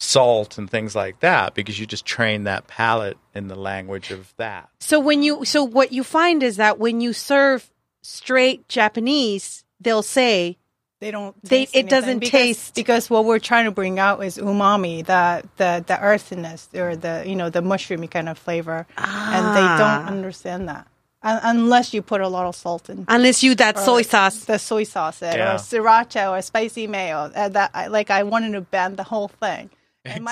salt 0.00 0.58
and 0.58 0.68
things 0.70 0.94
like 0.94 1.20
that 1.20 1.54
because 1.54 1.78
you 1.78 1.86
just 1.86 2.04
train 2.04 2.44
that 2.44 2.66
palate 2.66 3.16
in 3.34 3.48
the 3.48 3.54
language 3.56 4.10
of 4.10 4.32
that. 4.36 4.68
So 4.80 5.00
when 5.00 5.22
you 5.22 5.44
so 5.44 5.64
what 5.64 5.92
you 5.92 6.04
find 6.04 6.42
is 6.42 6.56
that 6.56 6.78
when 6.78 7.00
you 7.00 7.12
serve 7.12 7.70
straight 8.08 8.68
Japanese, 8.68 9.64
they'll 9.80 10.02
say 10.02 10.56
they 11.00 11.10
don't. 11.10 11.34
They- 11.44 11.62
it 11.62 11.70
anything 11.74 11.86
doesn't 11.86 12.18
because, 12.18 12.30
taste- 12.32 12.74
because 12.74 13.08
what 13.10 13.24
we're 13.24 13.38
trying 13.38 13.66
to 13.66 13.70
bring 13.70 13.98
out 13.98 14.24
is 14.24 14.38
umami, 14.38 15.04
the 15.04 15.44
the 15.56 15.84
the 15.86 16.00
earthiness 16.00 16.68
or 16.74 16.96
the 16.96 17.22
you 17.26 17.36
know 17.36 17.50
the 17.50 17.60
mushroomy 17.60 18.10
kind 18.10 18.28
of 18.28 18.36
flavor, 18.38 18.86
and 18.96 19.44
they 19.56 19.60
Ah. 19.62 19.78
don't 19.78 20.06
understand 20.08 20.68
that 20.68 20.86
Un- 21.22 21.40
unless 21.42 21.92
you 21.94 22.00
put 22.02 22.20
a 22.20 22.28
lot 22.28 22.46
of 22.46 22.54
salt 22.56 22.88
in. 22.90 23.04
unless 23.08 23.42
you 23.44 23.54
that 23.56 23.78
soy 23.78 24.02
sauce. 24.02 24.44
the 24.46 24.58
soy 24.58 24.84
sauce 24.84 25.20
it, 25.22 25.36
Yeah. 25.36 25.54
or 25.54 25.58
sriracha 25.58 26.30
or 26.30 26.40
spicy 26.42 26.86
mayo. 26.86 27.30
Uh, 27.34 27.48
that 27.50 27.70
I, 27.74 27.86
like 27.88 28.10
I 28.10 28.22
wanted 28.24 28.52
to 28.52 28.60
ban 28.62 28.96
the 28.96 29.04
whole 29.04 29.28
thing. 29.28 29.70
And 30.04 30.24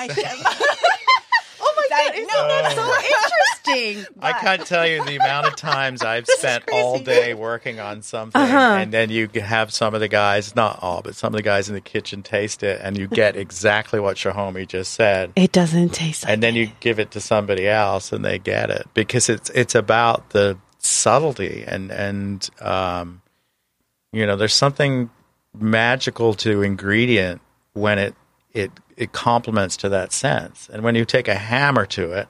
my 1.90 1.96
chef, 1.96 2.14
Oh 2.14 2.42
my 2.42 2.48
god, 2.48 2.72
isn't 2.72 2.76
that 2.76 3.64
so 3.64 3.74
interesting. 3.74 4.14
I 4.22 4.32
can't 4.32 4.66
tell 4.66 4.86
you 4.86 5.04
the 5.04 5.16
amount 5.16 5.46
of 5.46 5.56
times 5.56 6.02
I've 6.02 6.26
spent 6.26 6.64
all 6.72 6.98
day 6.98 7.34
working 7.34 7.80
on 7.80 8.02
something, 8.02 8.40
Uh-huh. 8.40 8.56
and 8.80 8.92
then 8.92 9.10
you 9.10 9.28
have 9.40 9.72
some 9.72 9.94
of 9.94 10.00
the 10.00 10.08
guys, 10.08 10.54
not 10.54 10.78
all, 10.82 11.02
but 11.02 11.14
some 11.16 11.32
of 11.34 11.36
the 11.38 11.42
guys 11.42 11.68
in 11.68 11.74
the 11.74 11.80
kitchen 11.80 12.22
taste 12.22 12.62
it, 12.62 12.80
and 12.82 12.96
you 12.98 13.06
get 13.08 13.36
exactly 13.36 13.98
what 14.00 14.16
Shihomi 14.16 14.66
just 14.68 14.92
said. 14.92 15.32
It 15.36 15.52
doesn't 15.52 15.90
taste 15.94 16.24
like 16.24 16.32
and 16.32 16.42
then 16.42 16.54
you 16.54 16.68
give 16.80 16.98
it 16.98 17.10
to 17.12 17.20
somebody 17.20 17.66
else 17.68 18.12
and 18.12 18.24
they 18.24 18.38
get 18.38 18.70
it 18.70 18.86
because 18.94 19.28
it's 19.28 19.50
it's 19.50 19.74
about 19.74 20.30
the 20.30 20.56
subtlety 20.78 21.64
and 21.66 21.90
and 21.90 22.48
um, 22.60 23.20
you 24.12 24.24
know 24.26 24.36
there's 24.36 24.54
something 24.54 25.10
magical 25.58 26.34
to 26.34 26.62
ingredient 26.62 27.40
when 27.72 27.98
it 27.98 28.14
it 28.56 28.70
it 28.96 29.12
complements 29.12 29.76
to 29.76 29.88
that 29.88 30.12
sense 30.12 30.68
and 30.72 30.82
when 30.82 30.94
you 30.94 31.04
take 31.04 31.28
a 31.28 31.34
hammer 31.34 31.84
to 31.84 32.12
it 32.12 32.28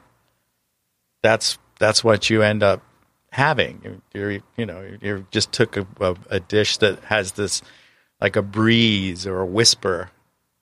that's 1.23 1.59
that's 1.79 2.03
what 2.03 2.29
you 2.29 2.43
end 2.43 2.62
up 2.62 2.83
having 3.31 4.03
you're 4.12 4.33
you 4.57 4.67
know 4.67 4.87
you 5.01 5.27
just 5.31 5.53
took 5.53 5.77
a, 5.77 5.87
a, 6.01 6.17
a 6.31 6.41
dish 6.41 6.79
that 6.79 6.99
has 7.05 7.33
this 7.33 7.62
like 8.21 8.37
a 8.37 8.43
breeze 8.43 9.27
or 9.27 9.41
a 9.41 9.47
whisper 9.47 10.11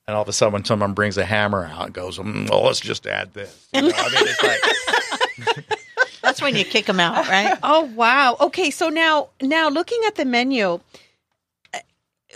and 0.07 0.15
all 0.15 0.21
of 0.21 0.27
a 0.29 0.33
sudden 0.33 0.53
when 0.53 0.65
someone 0.65 0.93
brings 0.93 1.17
a 1.17 1.25
hammer 1.25 1.65
out 1.65 1.85
and 1.85 1.93
goes 1.93 2.17
mm, 2.19 2.49
well 2.49 2.63
let's 2.63 2.79
just 2.79 3.07
add 3.07 3.33
this 3.33 3.67
you 3.73 3.81
know? 3.81 3.91
i 3.95 4.09
mean 4.09 4.27
it's 4.27 4.43
like 4.43 5.65
That's 6.25 6.41
when 6.41 6.55
you 6.55 6.65
kick 6.65 6.87
them 6.87 6.99
out, 6.99 7.27
right? 7.27 7.55
Oh 7.63 7.83
wow. 7.95 8.35
Okay, 8.41 8.71
so 8.71 8.89
now 8.89 9.29
now 9.41 9.69
looking 9.69 10.01
at 10.07 10.15
the 10.15 10.25
menu, 10.25 10.79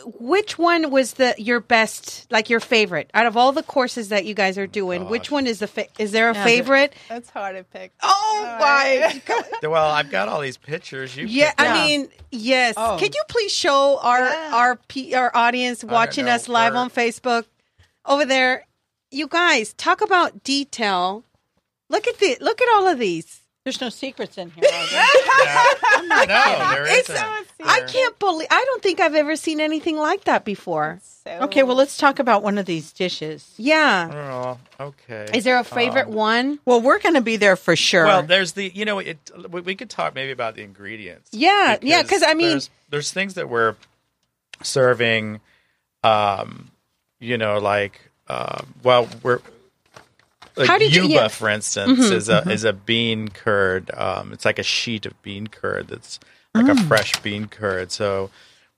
which 0.05 0.57
one 0.57 0.91
was 0.91 1.13
the 1.13 1.35
your 1.37 1.59
best, 1.59 2.25
like 2.31 2.49
your 2.49 2.59
favorite 2.59 3.09
out 3.13 3.25
of 3.25 3.35
all 3.37 3.51
the 3.51 3.63
courses 3.63 4.09
that 4.09 4.25
you 4.25 4.33
guys 4.33 4.57
are 4.57 4.67
doing? 4.67 5.09
Which 5.09 5.29
one 5.31 5.47
is 5.47 5.59
the 5.59 5.67
fa- 5.67 5.87
is 5.97 6.11
there 6.11 6.29
a 6.29 6.33
Yeah, 6.33 6.43
favorite? 6.43 6.93
That's 7.09 7.29
hard 7.29 7.55
to 7.55 7.63
pick. 7.63 7.91
Oh 8.01 8.57
my! 8.59 9.21
well 9.63 9.89
i've 9.91 10.09
got 10.09 10.27
all 10.29 10.41
these 10.41 10.57
pictures 10.57 11.15
you 11.15 11.25
Yeah, 11.27 11.51
I 11.57 11.63
them. 11.65 11.73
Mean, 11.87 12.09
yes. 12.31 12.75
Oh. 12.77 12.97
Could 12.99 13.13
you 13.15 13.21
please 13.29 13.51
show 13.51 13.99
our 14.01 14.19
Yeah. 14.19 14.51
our 14.53 14.75
P, 14.87 15.13
our 15.15 15.31
audience 15.35 15.83
watching 15.83 16.25
know, 16.25 16.31
us 16.33 16.47
live 16.49 16.73
where- 16.73 16.81
on 16.83 16.89
Facebook 16.89 17.45
over 18.05 18.25
there? 18.25 18.65
You 19.11 19.27
guys 19.27 19.73
talk 19.73 20.01
about 20.01 20.43
detail. 20.43 21.23
Look 21.89 22.07
at 22.07 22.19
the 22.19 22.37
look 22.41 22.61
at 22.61 22.67
all 22.75 22.87
of 22.87 22.99
these. 22.99 23.38
There's 23.65 23.81
no 23.81 23.89
secrets 23.89 24.37
in 24.37 24.51
here. 24.51 24.63
Are 24.65 24.87
there? 24.89 26.07
no, 26.07 26.25
there 26.25 26.85
It's- 26.85 27.09
isn't. 27.09 27.45
I 27.61 27.81
can't 27.81 28.17
believe. 28.19 28.47
I 28.49 28.63
don't 28.65 28.81
think 28.81 29.01
I've 29.01 29.15
ever 29.15 29.35
seen 29.35 29.59
anything 29.59 29.97
like 29.97 30.23
that 30.23 30.45
before. 30.45 30.99
So, 31.25 31.31
okay, 31.41 31.63
well, 31.63 31.75
let's 31.75 31.97
talk 31.97 32.19
about 32.19 32.41
one 32.41 32.57
of 32.57 32.65
these 32.65 32.93
dishes. 32.93 33.53
Yeah. 33.57 34.57
Oh, 34.79 34.85
okay 34.85 35.27
Is 35.33 35.43
there 35.43 35.59
a 35.59 35.65
favorite 35.65 36.07
Um, 36.07 36.13
one? 36.13 36.59
Well, 36.63 36.81
we're 36.81 36.99
going 36.99 37.15
to 37.15 37.21
be 37.21 37.35
there 37.35 37.57
for 37.57 37.75
sure. 37.75 38.05
Well, 38.05 38.23
there's 38.23 38.53
the 38.53 38.71
you 38.73 38.85
know 38.85 38.99
it. 38.99 39.17
We 39.49 39.59
we 39.59 39.75
could 39.75 39.89
talk 39.89 40.15
maybe 40.15 40.31
about 40.31 40.55
the 40.55 40.63
ingredients. 40.63 41.29
Yeah, 41.33 41.77
yeah. 41.81 42.01
Because 42.01 42.23
I 42.23 42.33
mean- 42.33 42.49
there's, 42.51 42.69
there's 42.89 43.11
things 43.11 43.33
that 43.33 43.49
we're 43.49 43.75
serving, 44.63 45.41
um, 46.03 46.71
you 47.19 47.37
know, 47.37 47.57
like 47.59 47.99
um, 48.29 48.73
well, 48.83 49.07
we're 49.21 49.41
like 50.59 50.67
How 50.67 50.77
did 50.77 50.95
you- 50.95 51.03
yuba, 51.03 51.13
yeah. 51.13 51.27
for 51.29 51.49
instance, 51.49 51.99
is 51.99 52.29
a 52.29 52.47
is 52.49 52.63
a 52.63 52.73
bean 52.73 53.29
curd. 53.29 53.89
Um, 53.95 54.31
it's 54.33 54.45
like 54.45 54.59
a 54.59 54.63
sheet 54.63 55.05
of 55.05 55.19
bean 55.23 55.47
curd 55.47 55.87
that's 55.87 56.19
like 56.53 56.67
a 56.67 56.75
fresh 56.83 57.19
bean 57.21 57.47
curd. 57.47 57.91
So 57.91 58.29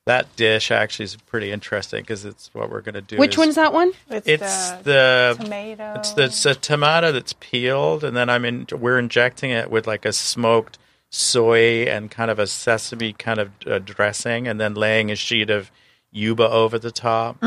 that 0.05 0.35
dish 0.35 0.71
actually 0.71 1.05
is 1.05 1.15
pretty 1.15 1.51
interesting 1.51 2.01
because 2.01 2.25
it's 2.25 2.49
what 2.53 2.69
we're 2.71 2.81
going 2.81 2.95
to 2.95 3.01
do. 3.01 3.17
Which 3.17 3.33
is- 3.33 3.37
one's 3.37 3.55
that 3.55 3.71
one? 3.73 3.91
it's, 4.09 4.27
It's 4.27 4.71
the, 4.83 5.35
the 5.37 5.43
tomato. 5.43 5.93
it's, 5.95 6.13
the, 6.13 6.23
it's 6.23 6.45
a 6.45 6.55
tomato 6.55 7.11
that's 7.11 7.33
peeled, 7.33 8.03
and 8.03 8.15
then 8.17 8.29
I'm 8.29 8.43
in. 8.45 8.65
We're 8.71 8.97
injecting 8.99 9.51
it 9.51 9.69
with 9.69 9.85
like 9.87 10.05
a 10.05 10.11
smoked 10.13 10.77
soy 11.09 11.83
and 11.83 12.09
kind 12.09 12.31
of 12.31 12.39
a 12.39 12.47
sesame 12.47 13.13
kind 13.13 13.39
of 13.39 13.51
uh, 13.67 13.79
dressing, 13.79 14.47
and 14.47 14.59
then 14.59 14.73
laying 14.73 15.11
a 15.11 15.15
sheet 15.15 15.49
of 15.49 15.69
yuba 16.11 16.49
over 16.49 16.79
the 16.79 16.91
top. 16.91 17.41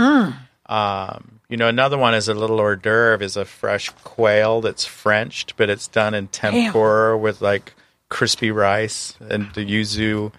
Um, 0.67 1.41
you 1.55 1.59
know, 1.59 1.69
another 1.69 1.97
one 1.97 2.15
is 2.15 2.27
a 2.27 2.35
little 2.35 2.59
hors 2.59 2.75
d'oeuvre 2.75 3.25
is 3.25 3.37
a 3.37 3.45
fresh 3.45 3.89
quail 4.03 4.61
that's 4.61 4.85
Frenched, 4.85 5.57
but 5.57 5.71
it's 5.71 5.87
done 5.87 6.13
in 6.13 6.27
tempura 6.27 7.17
with 7.17 7.41
like 7.41 7.75
crispy 8.09 8.51
rice 8.51 9.15
and 9.21 9.55
the 9.55 9.65
yuzu 9.65 10.33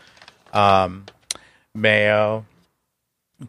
um, 0.52 1.06
mayo. 1.74 2.44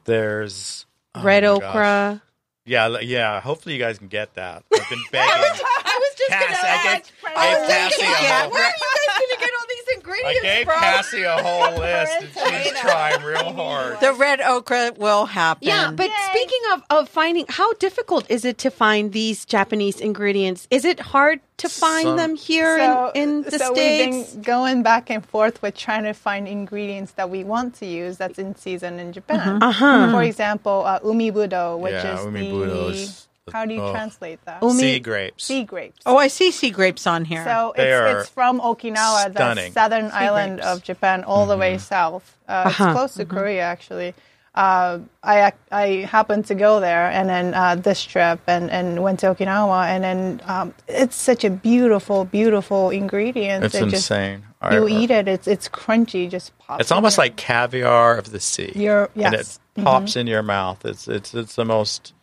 There's 0.05 0.87
oh 1.17 1.25
Red 1.25 1.43
my 1.43 1.59
gosh. 1.59 1.63
okra. 1.65 2.23
Yeah, 2.67 3.01
yeah. 3.01 3.41
Hopefully, 3.41 3.75
you 3.75 3.81
guys 3.81 3.99
can 3.99 4.07
get 4.07 4.35
that. 4.35 4.63
I've 4.73 4.89
been 4.89 5.03
begging. 5.11 5.29
I 5.35 5.99
was 6.01 6.19
just 6.19 6.31
Cass, 6.31 6.59
I 6.63 6.95
gave, 6.95 7.13
I 7.37 7.55
Oh, 7.57 7.67
gave 7.67 7.69
Cassie 7.99 8.03
a 8.03 8.07
whole, 8.07 8.51
Where 8.53 8.63
are 8.63 8.69
you 8.71 8.75
guys 9.07 9.19
going 9.19 9.39
to 9.39 9.45
get 9.45 9.51
all 9.59 9.67
these 9.69 9.97
I 10.27 10.39
gave 10.43 10.65
from? 10.67 10.75
Cassie 10.81 11.23
a 11.23 11.37
whole 11.43 11.79
list, 11.79 12.13
and 12.21 12.65
she's 12.65 12.73
trying 12.81 13.23
real 13.23 13.53
hard. 13.63 14.01
the 14.01 14.13
red 14.13 14.41
okra 14.41 14.93
will 14.97 15.27
happen. 15.27 15.67
Yeah, 15.67 15.91
but 15.91 16.11
speaking 16.31 16.61
of, 16.73 16.83
of 16.91 17.09
finding, 17.09 17.47
how 17.49 17.73
difficult 17.75 18.31
is 18.31 18.45
it 18.45 18.59
to 18.59 18.71
find 18.71 19.13
these 19.13 19.45
Japanese 19.45 20.01
ingredients? 20.01 20.67
Is 20.71 20.85
it 20.85 21.01
hard 21.01 21.41
to 21.59 21.69
find 21.69 22.05
Some- 22.05 22.17
them 22.17 22.37
here 22.37 22.79
so, 22.79 23.11
in, 23.15 23.23
in 23.23 23.43
the 23.43 23.59
so 23.59 23.73
States? 23.75 24.07
we've 24.07 24.33
been 24.35 24.43
going 24.43 24.83
back 24.83 25.09
and 25.11 25.25
forth 25.25 25.63
with 25.63 25.75
trying 25.77 26.05
to 26.05 26.13
find 26.13 26.47
ingredients 26.47 27.13
that 27.13 27.31
we 27.31 27.45
want 27.45 27.75
to 27.77 27.87
use 27.87 28.19
that's 28.19 28.39
in 28.39 28.55
season 28.57 28.99
in 28.99 29.13
Japan. 29.13 29.63
Uh-huh. 29.63 30.11
For 30.11 30.23
example, 30.23 30.83
uh, 30.85 31.01
umibudo, 31.01 31.79
which 31.79 31.93
Yeah, 31.93 32.15
is 32.19 32.27
umibudo 32.27 32.69
the 32.69 32.87
is- 32.89 33.26
how 33.53 33.65
do 33.65 33.75
you 33.75 33.81
oh. 33.83 33.93
translate 33.93 34.45
that? 34.45 34.63
Umi- 34.63 34.75
Sea 34.81 34.99
grapes. 34.99 35.45
sea 35.45 35.65
grapes. 35.65 36.01
oh, 36.07 36.17
I 36.17 36.29
see 36.29 36.51
sea 36.51 36.71
grapes 36.71 37.07
on 37.07 37.25
here. 37.25 37.45
So 37.45 37.73
They 37.77 37.93
are 37.93 38.09
it's, 38.19 38.21
it's 38.23 38.31
from 38.31 38.61
Okinawa, 38.61 39.29
the 39.33 39.39
stunning. 39.39 39.73
southern 39.73 40.11
island 40.13 40.57
grapes. 40.61 40.67
of 40.69 40.83
Japan, 40.83 41.25
all 41.25 41.47
the 41.47 41.57
way 41.57 41.79
south. 41.79 42.37
Uh, 42.49 42.65
Uh-huh. 42.67 42.85
It's 42.85 42.93
close 42.93 43.15
to 43.15 43.25
Korea, 43.25 43.63
actually. 43.63 44.15
Uh, 44.55 45.01
I 45.23 45.53
I 45.71 45.87
happened 46.11 46.47
to 46.47 46.55
go 46.55 46.81
there, 46.81 47.11
and 47.11 47.29
then 47.29 47.53
uh, 47.53 47.75
this 47.77 48.03
trip, 48.03 48.41
and, 48.47 48.71
and 48.71 49.03
went 49.03 49.21
to 49.21 49.27
Okinawa, 49.35 49.87
and 49.87 50.03
then 50.03 50.41
um, 50.47 50.73
it's 50.89 51.15
such 51.15 51.45
a 51.45 51.51
beautiful, 51.51 52.25
beautiful 52.25 52.89
ingredient. 52.91 53.65
It's 53.65 53.75
It 53.75 53.81
just- 53.91 54.11
insane. 54.11 54.45
you 54.73 54.89
eat 54.89 55.11
it, 55.11 55.29
it's 55.29 55.47
it's 55.47 55.69
crunchy, 55.69 56.29
just 56.31 56.57
pops. 56.59 56.81
It's 56.81 56.91
in 56.91 56.95
almost 56.97 57.19
your- 57.19 57.25
like 57.27 57.37
caviar 57.37 58.17
of 58.17 58.31
the 58.33 58.41
sea. 58.41 58.73
You're- 58.75 59.09
and 59.15 59.35
yes. 59.35 59.61
it 59.77 59.85
pops 59.85 60.17
in 60.17 60.27
your 60.27 60.43
mouth. 60.43 60.85
It's 60.87 61.07
it's 61.07 61.35
it's 61.35 61.55
the 61.55 61.65
most. 61.67 62.15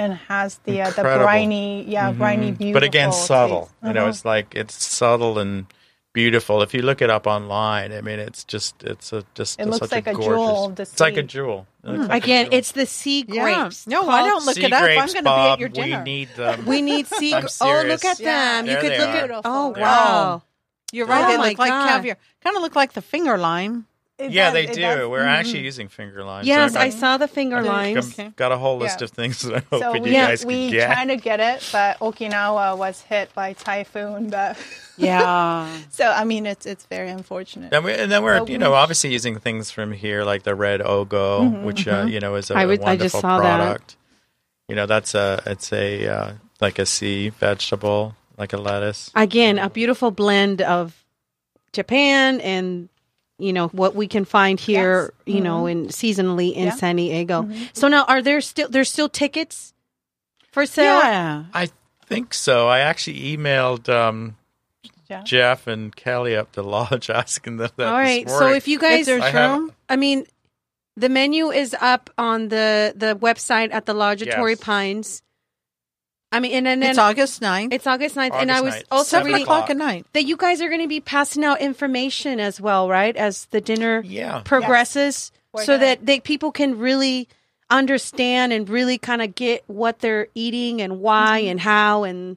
And 0.00 0.12
has 0.32 0.58
the 0.64 0.82
uh, 0.82 0.90
the 0.90 1.02
briny, 1.02 1.84
yeah, 1.86 2.12
briny, 2.12 2.50
beautiful. 2.52 2.72
but 2.72 2.82
again, 2.82 3.12
subtle. 3.12 3.62
taste. 3.66 3.74
You 3.84 3.92
know, 3.92 4.00
Uh-huh. 4.00 4.08
it's 4.10 4.24
like 4.24 4.48
it's 4.56 4.74
subtle 4.82 5.38
and 5.38 5.66
beautiful. 6.12 6.62
If 6.62 6.74
you 6.74 6.82
look 6.82 7.00
it 7.02 7.10
up 7.10 7.26
online, 7.26 7.92
I 7.92 8.00
mean, 8.00 8.18
it's 8.18 8.42
just 8.44 8.82
it's 8.82 9.12
a 9.12 9.22
just 9.34 9.60
It 9.60 9.66
a- 9.66 9.70
looks 9.70 9.78
such 9.86 9.92
like 9.92 10.06
a 10.06 10.12
gorgeous, 10.14 10.26
jewel 10.26 10.64
of 10.66 10.74
the 10.76 10.82
It's 10.82 11.00
like 11.00 11.16
a 11.16 11.22
jewel. 11.22 11.66
It 11.84 11.88
looks 11.90 12.08
like 12.08 12.22
a 12.22 12.24
Again, 12.24 12.44
jewel. 12.46 12.54
it's 12.58 12.72
the 12.72 12.86
sea 12.86 13.24
Yeah. 13.28 13.42
grapes. 13.42 13.86
No, 13.86 14.08
I 14.08 14.26
don't 14.26 14.44
look 14.44 14.56
sea 14.56 14.64
it 14.64 14.72
up. 14.72 14.82
I'm 14.82 14.96
going 14.96 15.08
to 15.08 15.22
be 15.22 15.28
at 15.52 15.58
your 15.60 15.68
dinner. 15.68 15.98
We 15.98 16.04
need 16.04 16.28
them. 16.36 16.66
We 16.66 16.82
need 16.82 17.06
sea. 17.06 17.34
I'm 17.34 17.46
oh, 17.60 17.82
look 17.86 18.00
serious. 18.00 18.04
at 18.04 18.18
them! 18.18 18.66
you 18.66 18.72
There 18.72 18.80
could 18.82 18.98
look 18.98 19.14
are. 19.30 19.32
at. 19.38 19.42
Oh 19.44 19.68
wow! 19.76 20.42
You're 20.92 21.06
right. 21.06 21.24
Oh 21.24 21.28
they 21.30 21.36
my 21.38 21.48
look 21.50 21.58
like 21.58 21.70
caviar. 21.88 22.16
Kind 22.42 22.56
of 22.56 22.62
look 22.62 22.74
like 22.74 22.92
the 22.94 23.02
finger 23.02 23.38
lime. 23.38 23.86
It 24.20 24.32
yeah, 24.32 24.44
does- 24.46 24.52
they 24.54 24.64
it 24.64 24.74
do. 24.74 24.80
does- 24.82 24.98
mm-hmm. 24.98 25.10
We're 25.10 25.24
actually 25.26 25.60
using 25.64 25.88
finger 25.88 26.22
limes. 26.24 26.46
Yes, 26.46 26.76
I've 26.76 26.82
I 26.86 26.90
saw 26.90 27.16
the 27.16 27.26
finger 27.28 27.62
got- 27.62 27.66
lines. 27.66 28.14
got, 28.14 28.36
got 28.36 28.52
a 28.52 28.58
whole 28.58 28.76
list 28.78 29.00
Yeah. 29.00 29.04
of 29.06 29.10
things 29.10 29.40
that 29.42 29.54
I 29.54 29.62
hope 29.70 29.82
So 29.82 29.92
we, 29.92 30.10
you 30.10 30.14
guys 30.16 30.44
we 30.44 30.54
can 30.68 30.70
get. 30.72 30.92
trying 30.92 31.08
to 31.08 31.16
get 31.16 31.40
it, 31.40 31.68
but 31.72 31.98
Okinawa 32.00 32.76
was 32.76 33.00
hit 33.02 33.32
by 33.34 33.54
typhoon. 33.54 34.30
But 34.30 34.58
Yeah. 34.96 35.66
so 35.90 36.06
I 36.10 36.24
mean, 36.24 36.44
it's 36.46 36.66
it's 36.66 36.84
very 36.86 37.08
unfortunate. 37.08 37.72
And, 37.72 37.84
we, 37.84 37.92
and 37.92 38.12
then 38.12 38.22
we're, 38.22 38.38
But 38.40 38.48
you 38.50 38.58
know, 38.58 38.70
we- 38.70 38.76
obviously 38.76 39.12
using 39.12 39.38
things 39.38 39.70
from 39.70 39.92
here, 39.92 40.24
like 40.24 40.42
the 40.42 40.54
red 40.54 40.80
ogo, 40.80 41.40
Mm-hmm, 41.40 41.64
which 41.64 41.88
uh, 41.88 42.04
you 42.08 42.20
know 42.20 42.34
is 42.36 42.50
a, 42.50 42.54
I 42.56 42.62
a 42.64 42.66
would- 42.66 42.82
I 42.82 42.96
just 42.96 43.14
wonderful 43.14 43.20
saw 43.22 43.38
that. 43.40 43.56
product. 43.56 43.96
You 44.68 44.76
know, 44.76 44.86
that's 44.86 45.14
a 45.14 45.42
it's 45.46 45.72
a 45.72 46.06
uh, 46.06 46.32
like 46.60 46.78
a 46.78 46.86
sea 46.86 47.30
vegetable, 47.30 48.14
like 48.36 48.52
a 48.52 48.56
lettuce. 48.58 49.10
Again, 49.16 49.58
a 49.58 49.68
beautiful 49.70 50.10
blend 50.12 50.60
of 50.62 50.94
Japan 51.72 52.40
and 52.40 52.88
you 53.40 53.52
know 53.52 53.68
what 53.68 53.94
we 53.94 54.06
can 54.08 54.24
find 54.24 54.58
here, 54.60 55.12
you 55.26 55.40
know, 55.40 55.66
in 55.66 55.86
seasonally 55.88 56.52
in 56.54 56.66
Yeah. 56.66 56.74
San 56.74 56.96
Diego. 56.96 57.48
So 57.72 57.88
now, 57.88 58.04
are 58.04 58.22
there 58.22 58.40
still 58.40 58.68
there's 58.68 58.90
still 58.90 59.08
tickets 59.08 59.72
for 60.52 60.66
sale? 60.66 60.98
Yeah. 61.00 61.44
I 61.54 61.68
think 62.06 62.34
so. 62.34 62.68
I 62.68 62.80
actually 62.80 63.36
emailed 63.36 63.88
um, 63.88 64.36
Yeah. 65.08 65.22
Jeff 65.22 65.66
and 65.66 65.94
Kelly 65.94 66.36
up 66.36 66.52
to 66.52 66.62
lodge 66.62 67.10
asking 67.22 67.56
them 67.56 67.70
that. 67.76 67.86
All 67.88 67.98
right. 67.98 68.26
this 68.26 68.38
So 68.38 68.48
if 68.52 68.68
you 68.68 68.78
guys, 68.78 69.08
are 69.08 69.20
I. 69.20 69.68
I 69.88 69.96
mean, 69.96 70.24
the 70.96 71.08
menu 71.08 71.50
is 71.50 71.74
up 71.80 72.10
on 72.18 72.48
the 72.48 72.92
the 72.96 73.16
website 73.16 73.72
at 73.72 73.86
the 73.86 73.94
Lodge 73.94 74.22
at 74.22 74.28
Yes. 74.28 74.36
Pines. 74.56 75.22
I 76.32 76.38
mean, 76.40 76.52
and, 76.52 76.68
and 76.68 76.80
then 76.82 76.90
It's 76.90 76.98
August 76.98 77.40
9th. 77.42 77.72
it's 77.72 77.86
August 77.86 78.14
9th. 78.14 78.34
and 78.34 78.52
I 78.52 78.60
was 78.60 78.74
9th, 78.74 78.84
also 78.90 79.04
seven 79.04 79.24
Seven 79.24 79.32
reading 79.32 79.42
o'clock 79.42 79.70
at 79.70 79.76
night. 79.76 80.06
that 80.12 80.24
you 80.24 80.36
guys 80.36 80.60
are 80.60 80.68
going 80.68 80.80
to 80.80 80.86
be 80.88 81.00
passing 81.00 81.44
out 81.44 81.60
information 81.60 82.38
as 82.38 82.60
well, 82.60 82.88
right? 82.88 83.16
As 83.16 83.46
the 83.46 83.60
dinner 83.60 84.02
yeah, 84.06 84.42
progresses, 84.44 85.32
We're 85.52 85.64
so 85.64 85.76
that 85.78 86.06
they 86.06 86.20
people 86.20 86.52
can 86.52 86.78
really 86.78 87.28
understand 87.68 88.52
and 88.52 88.68
really 88.68 88.98
kind 88.98 89.22
of 89.22 89.34
get 89.34 89.64
what 89.66 90.00
they're 90.00 90.28
eating 90.34 90.80
and 90.82 91.00
why 91.00 91.38
and 91.38 91.60
how 91.60 92.04
and 92.04 92.36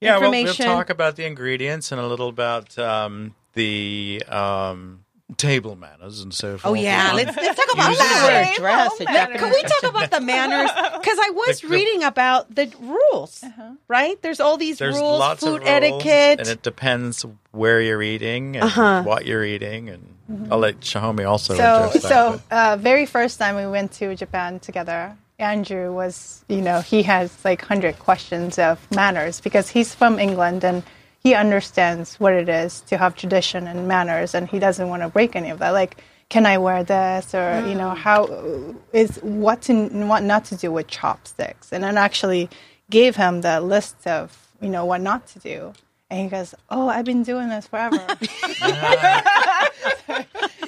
yeah, 0.00 0.18
we'll, 0.18 0.30
we'll 0.30 0.40
information. 0.40 0.66
talk 0.66 0.90
about 0.90 1.16
the 1.16 1.24
ingredients 1.24 1.90
and 1.90 2.00
a 2.00 2.06
little 2.06 2.28
about 2.28 2.78
um, 2.78 3.34
the 3.54 4.22
um, 4.28 4.97
table 5.36 5.76
manners 5.76 6.20
and 6.20 6.32
so 6.32 6.56
forth. 6.56 6.72
Oh 6.72 6.74
yeah, 6.74 7.12
let's 7.14 7.36
let's 7.36 7.56
talk 7.58 7.74
about 7.74 7.96
that. 7.96 8.54
dress, 8.56 8.90
Oh, 8.98 9.04
a 9.04 9.12
man. 9.12 9.38
Can 9.38 9.50
we 9.50 9.62
talk 9.62 9.90
about 9.90 10.10
the 10.10 10.20
manners? 10.20 10.70
Because 10.98 11.18
I 11.20 11.30
was 11.30 11.60
The- 11.60 11.68
the- 11.68 11.74
reading 11.74 12.02
about 12.02 12.54
the 12.54 12.72
rules, 12.80 13.44
right? 13.88 14.20
There's 14.22 14.40
all 14.40 14.56
these 14.56 14.78
There's 14.78 14.96
rules, 14.96 15.18
lots 15.20 15.40
food 15.44 15.60
of 15.62 15.68
rules, 15.68 15.68
etiquette. 15.68 16.40
and 16.40 16.48
it 16.48 16.62
depends 16.62 17.24
where 17.52 17.80
you're 17.80 18.02
eating 18.02 18.56
and 18.56 18.64
Uh-huh. 18.64 19.02
what 19.02 19.26
you're 19.26 19.44
eating. 19.44 19.88
And 19.90 20.48
I'll 20.50 20.58
let 20.58 20.80
Shihomi 20.80 21.28
also 21.28 21.54
So 21.56 21.90
that. 21.92 22.02
so 22.02 22.40
uh, 22.50 22.76
very 22.80 23.06
first 23.06 23.38
time 23.38 23.54
we 23.56 23.66
went 23.66 23.92
to 24.00 24.14
Japan 24.16 24.60
together, 24.60 25.14
Andrew 25.38 25.92
was 25.92 26.42
you 26.48 26.62
know 26.62 26.80
he 26.80 27.02
has 27.04 27.30
like 27.44 27.62
hundred 27.62 27.98
questions 27.98 28.58
of 28.58 28.78
manners 28.90 29.40
because 29.40 29.68
he's 29.68 29.94
from 29.94 30.18
England 30.18 30.64
and 30.64 30.82
he 31.28 31.34
understands 31.34 32.18
what 32.18 32.32
it 32.32 32.48
is 32.48 32.80
to 32.80 32.96
have 32.96 33.14
tradition 33.14 33.66
and 33.66 33.86
manners 33.86 34.34
and 34.34 34.48
he 34.48 34.58
doesn't 34.58 34.88
want 34.88 35.02
to 35.02 35.10
break 35.10 35.36
any 35.36 35.50
of 35.50 35.58
that. 35.58 35.72
Like, 35.72 36.02
can 36.30 36.46
I 36.46 36.56
wear 36.56 36.82
this 36.84 37.34
or 37.34 37.62
you 37.68 37.74
know 37.74 37.90
mm. 37.90 37.96
how 37.96 38.18
is 38.92 39.16
what 39.22 39.62
to 39.62 39.74
what 40.12 40.22
not 40.22 40.46
to 40.46 40.56
do 40.56 40.72
with 40.72 40.86
chopsticks? 40.86 41.70
And 41.72 41.84
then 41.84 41.98
actually 41.98 42.48
gave 42.88 43.16
him 43.16 43.42
the 43.42 43.60
list 43.60 44.06
of 44.06 44.24
you 44.62 44.70
know 44.70 44.86
what 44.86 45.02
not 45.02 45.26
to 45.28 45.38
do. 45.38 45.74
And 46.10 46.20
he 46.20 46.28
goes, 46.28 46.54
"Oh, 46.70 46.88
I've 46.88 47.04
been 47.04 47.22
doing 47.22 47.50
this 47.50 47.66
forever." 47.66 47.96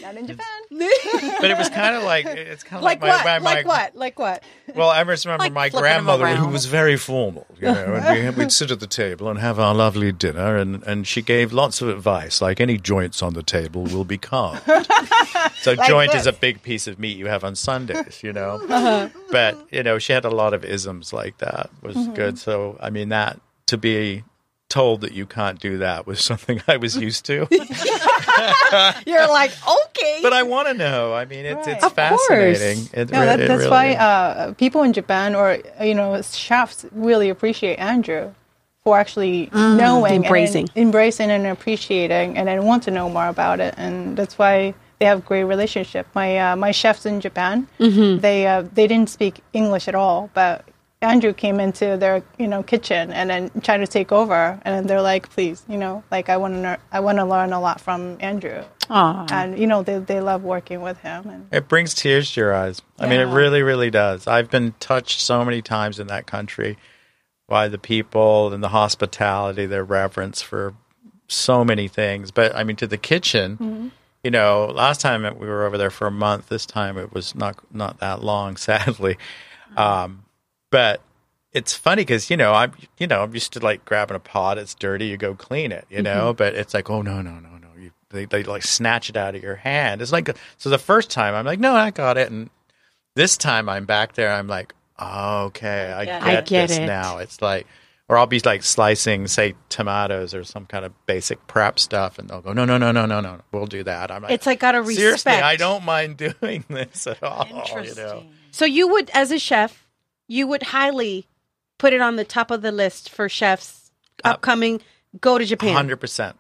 Not 0.03 0.17
in 0.17 0.27
Japan. 0.27 0.47
but 1.41 1.51
it 1.51 1.59
was 1.59 1.69
kind 1.69 1.97
of 1.97 2.03
like 2.03 2.27
it's 2.27 2.63
kind 2.63 2.79
of 2.79 2.85
like, 2.85 3.03
like, 3.03 3.11
what? 3.11 3.25
my, 3.25 3.39
my, 3.39 3.55
like 3.55 3.67
what? 3.67 3.97
Like 3.97 4.19
what? 4.19 4.43
Well, 4.75 4.91
I 4.91 5.03
just 5.05 5.25
remember 5.25 5.45
Like 5.45 5.53
my 5.53 5.69
grandmother, 5.69 6.27
who 6.29 6.49
was 6.49 6.67
very 6.67 6.97
formal, 6.97 7.47
you 7.59 7.67
know, 7.67 7.95
and 7.95 8.37
we, 8.37 8.45
we'd 8.45 8.53
sit 8.53 8.71
at 8.71 8.81
the 8.81 8.87
table 8.87 9.29
and 9.29 9.39
have 9.39 9.59
our 9.59 9.75
lovely 9.75 10.13
dinner, 10.13 10.57
and, 10.57 10.83
and 10.85 11.07
she 11.07 11.23
gave 11.23 11.53
lots 11.53 11.81
of 11.81 11.89
advice, 11.89 12.41
like 12.41 12.61
any 12.61 12.79
joints 12.79 13.23
on 13.23 13.35
the 13.35 13.43
table 13.43 13.85
will 13.85 14.05
be 14.05 14.19
carved. 14.19 14.63
so 15.61 15.75
joint 15.75 16.15
is 16.15 16.27
a 16.27 16.33
big 16.33 16.63
piece 16.63 16.87
of 16.87 16.99
meat 16.99 17.17
you 17.17 17.27
have 17.27 17.45
on 17.45 17.57
Sundays, 17.57 18.23
you 18.23 18.33
know. 18.33 18.61
Uh-huh. 18.69 19.09
But 19.31 19.59
you 19.71 19.83
know, 19.83 19.99
she 19.99 20.13
had 20.13 20.25
a 20.25 20.31
lot 20.31 20.55
of 20.55 20.65
isms 20.65 21.13
like 21.13 21.39
that. 21.39 21.71
Was 21.83 21.97
Mm-hmm. 21.97 22.15
good. 22.15 22.39
So 22.39 22.79
I 22.81 22.91
mean, 22.91 23.09
that 23.11 23.41
to 23.67 23.77
be 23.77 24.25
told 24.71 25.03
that 25.03 25.13
you 25.13 25.27
can't 25.27 25.59
do 25.61 25.79
that 25.79 26.07
was 26.07 26.21
something 26.31 26.63
I 26.67 26.79
was 26.79 26.97
used 26.97 27.27
to. 27.27 27.47
You're 29.07 29.29
like 29.29 29.53
okay. 29.69 30.21
but 30.23 30.33
I 30.33 30.43
want 30.45 30.69
to 30.69 30.75
know. 30.75 31.13
I 31.13 31.25
mean, 31.27 31.45
it's 31.45 31.67
it's 31.67 31.85
Of 31.85 31.93
fascinating. 31.93 32.89
It, 32.93 33.11
No, 33.11 33.25
that, 33.27 33.41
it 33.41 33.49
that's 33.49 33.59
really 33.59 33.71
why 33.71 33.95
uh, 33.95 34.53
people 34.55 34.83
in 34.83 34.93
Japan 34.93 35.35
or 35.35 35.59
you 35.83 35.95
know 35.95 36.21
chefs 36.23 36.87
really 36.93 37.29
appreciate 37.29 37.77
Andrew 37.77 38.33
for 38.85 38.99
actually 38.99 39.51
knowing, 39.53 40.15
and 40.15 40.25
Embracing. 40.25 40.69
then 40.75 40.85
embracing 40.87 41.31
and 41.31 41.47
appreciating, 41.47 42.39
and 42.39 42.49
then 42.49 42.65
want 42.65 42.83
to 42.85 42.91
know 42.91 43.11
more 43.11 43.29
about 43.29 43.61
it, 43.61 43.75
and 43.77 44.17
that's 44.17 44.39
why 44.39 44.73
they 44.99 45.07
have 45.07 45.25
great 45.27 45.45
relationship. 45.45 46.07
My 46.15 46.39
uh, 46.39 46.57
my 46.57 46.71
chefs 46.71 47.05
in 47.05 47.21
Japan, 47.21 47.69
they 47.79 48.47
uh, 48.47 48.63
they 48.73 48.87
didn't 48.87 49.11
speak 49.11 49.41
English 49.53 49.87
at 49.89 49.95
all, 49.95 50.31
but 50.33 50.65
Andrew 51.03 51.33
came 51.33 51.61
into 51.61 51.97
their 51.97 52.23
you 52.39 52.47
know 52.47 52.63
kitchen 52.63 53.11
and 53.11 53.31
then 53.31 53.51
tried 53.63 53.79
to 53.79 53.87
take 53.87 54.13
over, 54.13 54.61
and 54.65 54.89
they're 54.89 55.01
like, 55.01 55.31
please, 55.31 55.65
you 55.67 55.79
know, 55.79 56.05
like 56.11 56.29
I 56.29 56.37
want 56.37 56.55
to 56.55 56.79
I 56.93 57.01
want 57.01 57.19
to 57.19 57.25
learn 57.25 57.55
a 57.55 57.61
lot 57.61 57.81
from 57.81 58.19
Andrew, 58.21 58.63
Aw. 58.91 59.27
and 59.31 59.59
you 59.59 59.67
know 59.67 59.83
they 59.83 59.99
they 59.99 60.21
love 60.21 60.43
working 60.43 60.83
with 60.83 60.99
him, 60.99 61.29
and 61.29 61.47
It 61.53 61.69
brings 61.69 61.95
tears 61.95 62.33
to 62.33 62.41
your 62.41 62.55
eyes. 62.55 62.83
I 62.99 63.09
mean, 63.09 63.21
it 63.21 63.25
really, 63.33 63.63
really 63.63 63.91
does. 63.91 64.27
I've 64.27 64.51
been 64.51 64.75
touched 64.79 65.21
so 65.21 65.43
many 65.43 65.63
times 65.63 65.99
in 65.99 66.09
that 66.09 66.27
country 66.27 66.77
by 67.49 67.69
the 67.69 67.79
people 67.79 68.53
and 68.53 68.63
the 68.63 68.69
hospitality, 68.69 69.65
their 69.65 69.85
reverence 69.85 70.43
for 70.43 70.75
so 71.29 71.65
many 71.65 71.89
things. 71.89 72.31
But 72.31 72.55
I 72.55 72.63
mean, 72.63 72.77
to 72.77 72.87
the 72.87 72.99
kitchen, 72.99 73.91
you 74.23 74.31
know, 74.31 74.67
last 74.67 75.01
time 75.01 75.23
we 75.39 75.47
were 75.47 75.65
over 75.65 75.79
there 75.79 75.91
for 75.91 76.07
a 76.07 76.11
month. 76.13 76.51
This 76.51 76.67
time 76.67 76.99
it 76.99 77.15
was 77.15 77.35
not 77.35 77.57
not 77.75 78.01
that 78.01 78.23
long, 78.23 78.57
sadly. 78.59 79.17
Um, 79.79 80.25
but 80.71 81.03
it's 81.53 81.75
funny 81.75 82.03
because 82.03 82.31
you 82.31 82.37
know 82.37 82.53
I'm 82.53 82.73
you 82.99 83.07
know 83.07 83.23
I'm 83.23 83.35
used 83.35 83.53
to 83.55 83.61
like 83.61 83.85
grabbing 83.85 84.17
a 84.17 84.21
pot. 84.21 84.59
It's 84.59 84.75
dirty. 84.75 85.07
You 85.07 85.17
go 85.17 85.35
clean 85.35 85.73
it. 85.73 85.87
You 85.91 86.03
know, 86.03 86.29
mm-hmm. 86.29 86.37
but 86.37 86.55
it's 86.55 86.75
like 86.75 86.89
oh 86.91 87.03
no 87.03 87.21
no 87.23 87.39
no 87.41 87.57
no. 87.59 87.69
You, 87.79 87.91
they 88.11 88.25
they 88.25 88.45
like 88.45 88.63
snatch 88.63 89.11
it 89.11 89.17
out 89.17 89.35
of 89.35 89.43
your 89.43 89.57
hand. 89.57 90.01
It's 90.01 90.13
like 90.13 90.31
so 90.59 90.71
the 90.71 90.79
first 90.79 91.11
time 91.11 91.35
I'm 91.35 91.45
like 91.47 91.61
no 91.61 91.75
I 91.75 91.91
got 91.91 92.17
it, 92.19 92.31
and 92.31 92.51
this 93.17 93.37
time 93.37 93.69
I'm 93.69 93.85
back 93.85 94.15
there. 94.15 94.33
I'm 94.33 94.47
like 94.47 94.75
oh, 94.99 95.45
okay 95.47 95.93
I 95.93 96.05
get, 96.05 96.23
I 96.23 96.41
get 96.43 96.69
this 96.69 96.79
it. 96.79 96.87
now. 96.87 97.19
It's 97.19 97.43
like. 97.43 97.67
Or 98.09 98.19
I'll 98.19 98.27
be 98.27 98.41
like 98.41 98.65
slicing, 98.65 99.29
say, 99.29 99.55
tomatoes 99.69 100.35
or 100.35 100.43
some 100.43 100.67
kind 100.67 100.85
of 100.85 100.93
basic 101.07 101.47
prep 101.47 101.79
stuff, 101.79 102.19
and 102.19 102.29
they'll 102.29 102.41
go, 102.41 102.53
"No, 102.53 102.65
no, 102.65 102.77
no, 102.77 102.91
no, 102.91 103.07
no, 103.07 103.21
no, 103.21 103.39
we'll 103.53 103.69
do 103.69 103.85
that." 103.85 104.11
I'm 104.11 104.25
like, 104.25 104.33
it's 104.33 104.47
like 104.47 104.65
out 104.65 104.75
of 104.75 104.85
seriously. 104.89 105.31
I 105.31 105.55
don't 105.55 105.85
mind 105.85 106.17
doing 106.41 106.65
this 106.69 107.07
at 107.07 107.23
all. 107.23 107.47
You 107.85 107.95
know, 107.95 108.25
So 108.51 108.65
you 108.65 108.89
would, 108.89 109.11
as 109.11 109.31
a 109.31 109.39
chef, 109.39 109.87
you 110.31 110.47
would 110.47 110.63
highly 110.63 111.27
put 111.77 111.93
it 111.93 112.01
on 112.01 112.15
the 112.17 112.25
top 112.25 112.51
of 112.53 112.63
the 112.63 112.71
list 112.71 113.11
for 113.11 113.29
chefs 113.29 113.91
Uh, 114.25 114.29
upcoming. 114.29 114.81
Go 115.21 115.39
to 115.39 115.45
Japan. 115.45 115.75
Hundred 115.75 115.97
percent, 115.97 116.37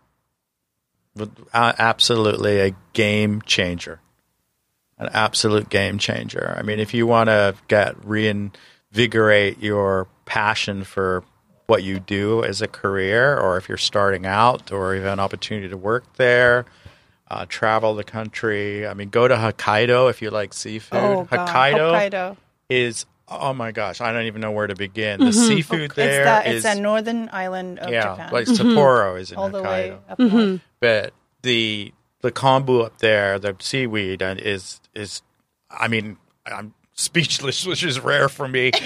absolutely 1.53 2.61
a 2.61 2.75
game 2.93 3.43
changer, 3.43 4.01
an 4.99 5.09
absolute 5.13 5.69
game 5.69 5.99
changer. 5.99 6.55
I 6.57 6.63
mean, 6.63 6.79
if 6.79 6.95
you 6.95 7.07
want 7.07 7.29
to 7.29 7.55
get 7.69 7.97
reinvigorate 8.05 9.59
your 9.61 10.07
passion 10.25 10.85
for 10.85 11.25
what 11.67 11.83
you 11.83 12.01
do 12.01 12.43
as 12.45 12.63
a 12.63 12.69
career, 12.69 13.37
or 13.39 13.57
if 13.57 13.69
you're 13.69 13.79
starting 13.79 14.27
out, 14.27 14.73
or 14.73 14.95
you 14.95 15.03
have 15.03 15.13
an 15.15 15.21
opportunity 15.21 15.69
to 15.69 15.77
work 15.77 16.05
there. 16.17 16.65
Uh, 17.33 17.47
travel 17.49 17.95
the 17.95 18.03
country. 18.03 18.85
I 18.89 18.93
mean, 18.95 19.09
go 19.09 19.29
to 19.29 19.37
Hokkaido 19.37 20.11
if 20.11 20.21
you 20.21 20.31
like 20.31 20.53
seafood. 20.53 20.99
oh 20.99 21.29
Hokkaido, 21.31 22.11
Hokkaido. 22.11 22.37
is 22.69 23.07
oh 23.31 23.53
my 23.53 23.73
gosh, 23.73 24.01
I 24.01 24.13
don't 24.13 24.27
even 24.27 24.41
know 24.41 24.51
where 24.51 24.67
to 24.67 24.75
begin. 24.75 25.21
The 25.21 25.27
mm-hmm. 25.27 25.47
seafood 25.47 25.93
there 25.93 26.27
it's 26.39 26.45
the, 26.45 26.51
is 26.51 26.65
it's 26.65 26.77
a 26.77 26.81
northern 26.81 27.29
island 27.33 27.79
of 27.79 27.91
yeah, 27.91 28.03
Japan. 28.03 28.33
like 28.33 28.47
mm-hmm. 28.47 28.69
Sapporo 28.69 29.19
is 29.19 29.33
in 29.33 29.39
all 29.39 29.49
the 29.49 29.63
way 29.63 29.97
Hokkaido, 30.09 30.11
up 30.11 30.19
north. 30.19 30.33
Mm-hmm. 30.33 30.57
but 30.81 31.15
the 31.43 31.93
the 32.23 32.33
kombu 32.33 32.85
up 32.85 32.99
there, 32.99 33.39
the 33.39 33.57
seaweed, 33.59 34.23
uh, 34.23 34.35
is 34.39 34.81
is 34.95 35.23
I 35.71 35.89
mean 35.89 36.17
I'm 36.47 36.75
speechless, 37.01 37.67
which 37.67 37.83
is 37.83 37.99
rare 38.01 38.29
for 38.29 38.47
me. 38.49 38.71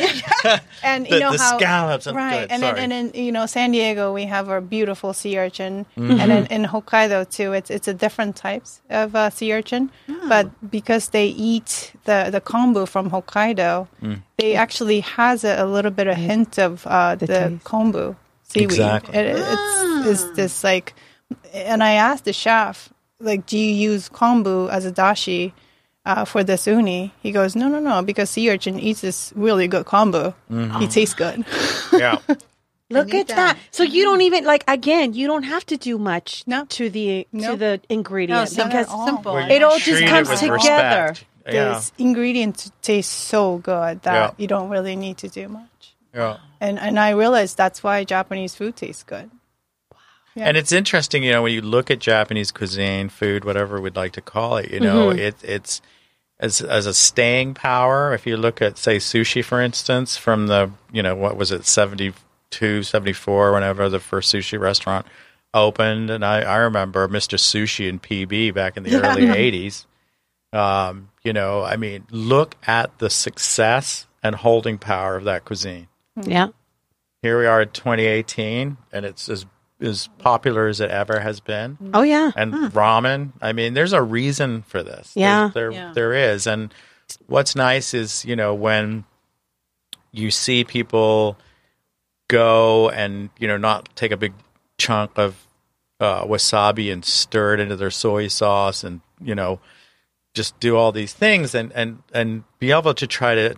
And 0.83 1.07
the, 1.11 1.15
you 1.17 1.21
know 1.21 1.33
the 1.33 1.39
how 1.39 1.57
scallops, 1.59 2.07
I'm 2.07 2.17
right, 2.17 2.41
good, 2.43 2.51
and 2.53 2.61
sorry. 2.63 2.75
then 2.81 2.93
and 2.93 3.15
in 3.15 3.25
you 3.25 3.33
know 3.33 3.47
San 3.47 3.73
Diego 3.73 4.13
we 4.13 4.25
have 4.27 4.49
our 4.53 4.61
beautiful 4.61 5.13
sea 5.13 5.39
urchin, 5.39 5.87
Mm-hmm. 5.97 6.21
and 6.21 6.31
then 6.31 6.47
in 6.47 6.63
Hokkaido 6.65 7.25
too, 7.37 7.53
it's 7.59 7.71
it's 7.71 7.89
a 7.89 7.95
different 7.95 8.37
types 8.37 8.81
of 8.91 9.15
uh, 9.17 9.31
sea 9.31 9.53
urchin, 9.55 9.91
Oh. 10.09 10.29
but 10.29 10.47
because 10.71 11.09
they 11.17 11.29
eat 11.53 11.93
the 12.05 12.29
the 12.31 12.41
kombu 12.41 12.87
from 12.87 13.11
Hokkaido, 13.11 13.89
Mm. 14.03 14.19
they 14.37 14.55
actually 14.55 15.01
has 15.01 15.45
a, 15.45 15.57
a 15.65 15.67
little 15.67 15.91
bit 15.91 16.07
of 16.07 16.17
hint 16.17 16.59
of 16.59 16.87
uh, 16.87 17.15
the, 17.17 17.27
taste. 17.27 17.65
kombu 17.65 18.15
seaweed. 18.43 18.65
Exactly. 18.71 19.19
It, 19.19 19.37
it's 19.37 20.07
it's 20.11 20.25
this 20.37 20.63
like, 20.65 20.93
and 21.55 21.83
I 21.83 21.93
asked 22.09 22.25
the 22.27 22.33
chef. 22.35 22.91
like, 23.21 23.47
do 23.47 23.57
you 23.57 23.73
use 23.93 24.09
kombu 24.11 24.69
as 24.71 24.85
a 24.85 24.93
dashi 24.93 25.53
uh, 26.07 26.25
for 26.25 26.45
this 26.45 26.67
uni? 26.67 27.13
He 27.23 27.33
goes, 27.33 27.55
no, 27.57 27.69
no, 27.69 27.81
no, 27.81 28.03
because 28.03 28.31
sea 28.31 28.51
urchin 28.51 28.79
eats 28.79 29.01
this 29.01 29.33
really 29.37 29.69
good 29.69 29.87
kombu. 29.87 30.35
He 30.81 30.87
tastes 30.89 31.15
good. 31.15 31.45
Yeah. 31.93 32.19
Look 32.91 33.15
at 33.15 33.29
that. 33.29 33.37
that. 33.37 33.59
So 33.71 33.83
you 33.83 34.05
don't 34.05 34.21
even 34.21 34.45
like 34.45 34.63
again. 34.69 35.15
You 35.15 35.27
don't 35.27 35.45
have 35.45 35.65
to 35.67 35.77
do 35.77 35.97
much 35.99 36.45
No. 36.47 36.65
to 36.67 36.91
the 36.91 37.27
to 37.41 37.57
the 37.57 37.81
ingredients 37.89 38.53
simple. 38.53 38.69
because 38.71 38.89
all. 38.89 39.07
simple. 39.07 39.33
Where 39.35 39.51
It 39.51 39.63
all 39.63 39.79
just 39.79 40.05
comes 40.05 40.29
together. 40.29 41.09
respect. 41.09 41.25
Yeah. 41.47 41.75
This 41.75 41.93
ingredient 41.99 42.71
tastes 42.83 43.13
so 43.13 43.59
good 43.59 44.03
that 44.03 44.15
Yeah. 44.15 44.31
you 44.37 44.47
don't 44.47 44.69
really 44.71 44.97
need 44.97 45.17
to 45.19 45.29
do 45.29 45.49
much. 45.49 45.95
Yeah. 46.15 46.37
And 46.61 46.79
and 46.79 46.99
I 46.99 47.11
realized 47.11 47.57
that's 47.57 47.83
why 47.83 48.05
Japanese 48.05 48.55
food 48.55 48.77
tastes 48.77 49.03
good. 49.03 49.31
Yeah. 50.37 50.45
And 50.49 50.57
it's 50.57 50.73
interesting, 50.73 51.23
you 51.23 51.33
know, 51.33 51.43
when 51.43 51.53
you 51.53 51.63
look 51.63 51.91
at 51.91 52.01
Japanese 52.01 52.51
cuisine, 52.53 53.09
food, 53.09 53.45
whatever 53.45 53.81
we'd 53.81 53.97
like 53.97 54.13
to 54.13 54.21
call 54.21 54.57
it, 54.59 54.71
you 54.71 54.81
know, 54.81 55.09
Mm-hmm. 55.09 55.19
it, 55.21 55.37
it's 55.43 55.81
as 56.39 56.61
as 56.61 56.87
a 56.87 56.95
staying 56.95 57.55
power. 57.55 58.15
If 58.15 58.27
you 58.27 58.37
look 58.37 58.61
at, 58.63 58.79
say, 58.79 58.97
sushi, 58.97 59.45
for 59.45 59.61
instance, 59.61 60.17
from 60.17 60.47
the, 60.47 60.71
you 60.93 61.03
know, 61.03 61.15
what 61.15 61.37
was 61.37 61.51
it, 61.51 61.67
72, 61.67 62.83
74, 62.83 63.53
whenever 63.53 63.89
the 63.89 64.01
first 64.01 64.35
sushi 64.35 64.59
restaurant 64.59 65.07
opened. 65.53 66.11
And 66.11 66.25
I, 66.25 66.41
I 66.43 66.57
remember 66.57 67.07
Mr. 67.09 67.39
Sushi 67.39 67.89
and 67.89 68.03
PB 68.03 68.55
back 68.55 68.77
in 68.77 68.83
the 68.83 68.97
early 68.97 69.23
80s. 69.27 69.87
Um, 70.53 71.11
you 71.23 71.33
know, 71.33 71.63
I 71.63 71.77
mean, 71.77 72.07
look 72.11 72.57
at 72.67 72.99
the 72.99 73.11
success 73.11 74.07
and 74.23 74.35
holding 74.35 74.79
power 74.79 75.17
of 75.17 75.25
that 75.25 75.45
cuisine 75.45 75.89
yeah. 76.23 76.49
here 77.23 77.39
we 77.39 77.47
are 77.47 77.63
in 77.63 77.71
2018 77.71 78.77
and 78.93 79.05
it's 79.05 79.29
as 79.29 79.47
as 79.85 80.09
popular 80.19 80.67
as 80.67 80.81
it 80.81 80.91
ever 80.91 81.21
has 81.21 81.41
been 81.41 81.79
Oh 81.95 82.03
yeah. 82.03 82.33
and 82.37 82.53
ramen 82.73 83.33
i 83.43 83.53
mean 83.53 83.75
there's 83.75 83.93
a 83.93 84.03
reason 84.03 84.63
for 84.63 84.83
this 84.83 85.15
There's- 85.15 85.17
Yeah. 85.17 85.51
there 85.55 85.71
Yeah. 85.71 85.93
there 85.95 86.13
is 86.13 86.47
and 86.47 86.73
what's 87.27 87.55
nice 87.55 87.95
is 87.95 88.25
you 88.25 88.35
know 88.37 88.55
when 88.55 89.05
you 90.13 90.31
see 90.31 90.65
people 90.65 91.37
go 92.29 92.89
and 92.91 93.31
you 93.39 93.47
know 93.47 93.57
not 93.59 93.89
take 93.97 94.11
a 94.13 94.17
big 94.17 94.33
chunk 94.79 95.19
of 95.19 95.47
uh, 96.01 96.25
wasabi 96.25 96.93
and 96.93 97.05
stir 97.05 97.55
it 97.55 97.61
into 97.61 97.77
their 97.77 97.91
soy 97.91 98.27
sauce 98.29 98.83
and 98.83 99.01
you 99.23 99.35
know 99.35 99.61
just 100.35 100.59
do 100.59 100.77
all 100.77 100.91
these 100.93 101.13
things 101.13 101.55
and 101.55 101.71
and 101.73 102.03
and 102.13 102.43
be 102.59 102.73
able 102.73 102.95
to 102.95 103.07
try 103.07 103.35
to 103.35 103.55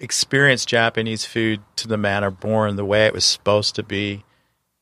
experience 0.00 0.64
Japanese 0.66 1.24
food 1.24 1.60
to 1.76 1.86
the 1.88 1.96
manner 1.96 2.28
born, 2.30 2.74
the 2.76 2.84
way 2.84 3.06
it 3.06 3.14
was 3.14 3.24
supposed 3.24 3.76
to 3.76 3.82
be 3.82 4.24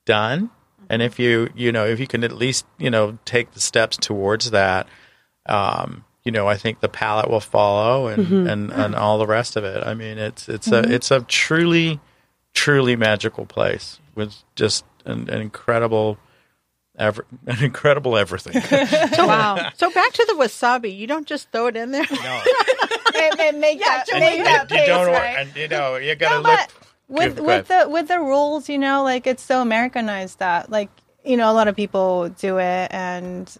done. 0.06 0.50
And 0.92 1.00
if 1.00 1.18
you 1.18 1.48
you 1.56 1.72
know 1.72 1.86
if 1.86 1.98
you 1.98 2.06
can 2.06 2.22
at 2.22 2.32
least 2.32 2.66
you 2.76 2.90
know 2.90 3.18
take 3.24 3.52
the 3.52 3.60
steps 3.60 3.96
towards 3.96 4.50
that, 4.50 4.86
um, 5.46 6.04
you 6.22 6.30
know 6.30 6.46
I 6.46 6.58
think 6.58 6.80
the 6.80 6.88
palate 6.90 7.30
will 7.30 7.40
follow 7.40 8.08
and 8.08 8.46
and, 8.46 8.70
and 8.70 8.94
all 8.94 9.16
the 9.16 9.26
rest 9.26 9.56
of 9.56 9.64
it. 9.64 9.82
I 9.86 9.94
mean 9.94 10.18
it's 10.18 10.50
it's 10.50 10.70
a 10.70 10.80
it's 10.80 11.10
a 11.10 11.20
truly 11.22 11.98
truly 12.52 12.94
magical 12.94 13.46
place 13.46 14.00
with 14.14 14.34
just 14.54 14.84
an, 15.06 15.30
an 15.30 15.40
incredible. 15.40 16.18
Ever, 16.98 17.24
an 17.46 17.64
incredible 17.64 18.18
everything. 18.18 18.60
So, 19.16 19.26
wow. 19.26 19.70
So 19.78 19.90
back 19.90 20.12
to 20.12 20.24
the 20.28 20.34
wasabi. 20.34 20.94
You 20.94 21.06
don't 21.06 21.26
just 21.26 21.50
throw 21.50 21.68
it 21.68 21.74
in 21.76 21.90
there. 21.90 22.04
No, 22.10 22.42
make, 23.14 23.38
make, 23.38 23.56
make 23.56 23.78
that, 23.80 24.04
and, 24.12 24.20
make 24.20 24.44
that 24.44 24.60
and 24.60 24.70
you 24.70 24.76
paste, 24.76 24.88
don't, 24.88 25.06
right? 25.06 25.38
and 25.38 25.56
you 25.56 25.68
know, 25.68 25.96
you 25.96 26.14
gotta 26.14 26.42
No, 26.42 26.50
look. 26.50 26.60
But 27.12 27.36
with 27.36 27.40
with 27.40 27.68
the 27.68 27.86
with 27.88 28.08
the 28.08 28.18
rules, 28.18 28.68
you 28.68 28.78
know, 28.78 29.02
like 29.04 29.26
it's 29.26 29.42
so 29.42 29.60
Americanized 29.62 30.38
that 30.40 30.70
like 30.70 30.90
you 31.24 31.36
know 31.36 31.50
a 31.50 31.54
lot 31.54 31.68
of 31.68 31.76
people 31.76 32.28
do 32.30 32.58
it, 32.58 32.88
and 32.90 33.54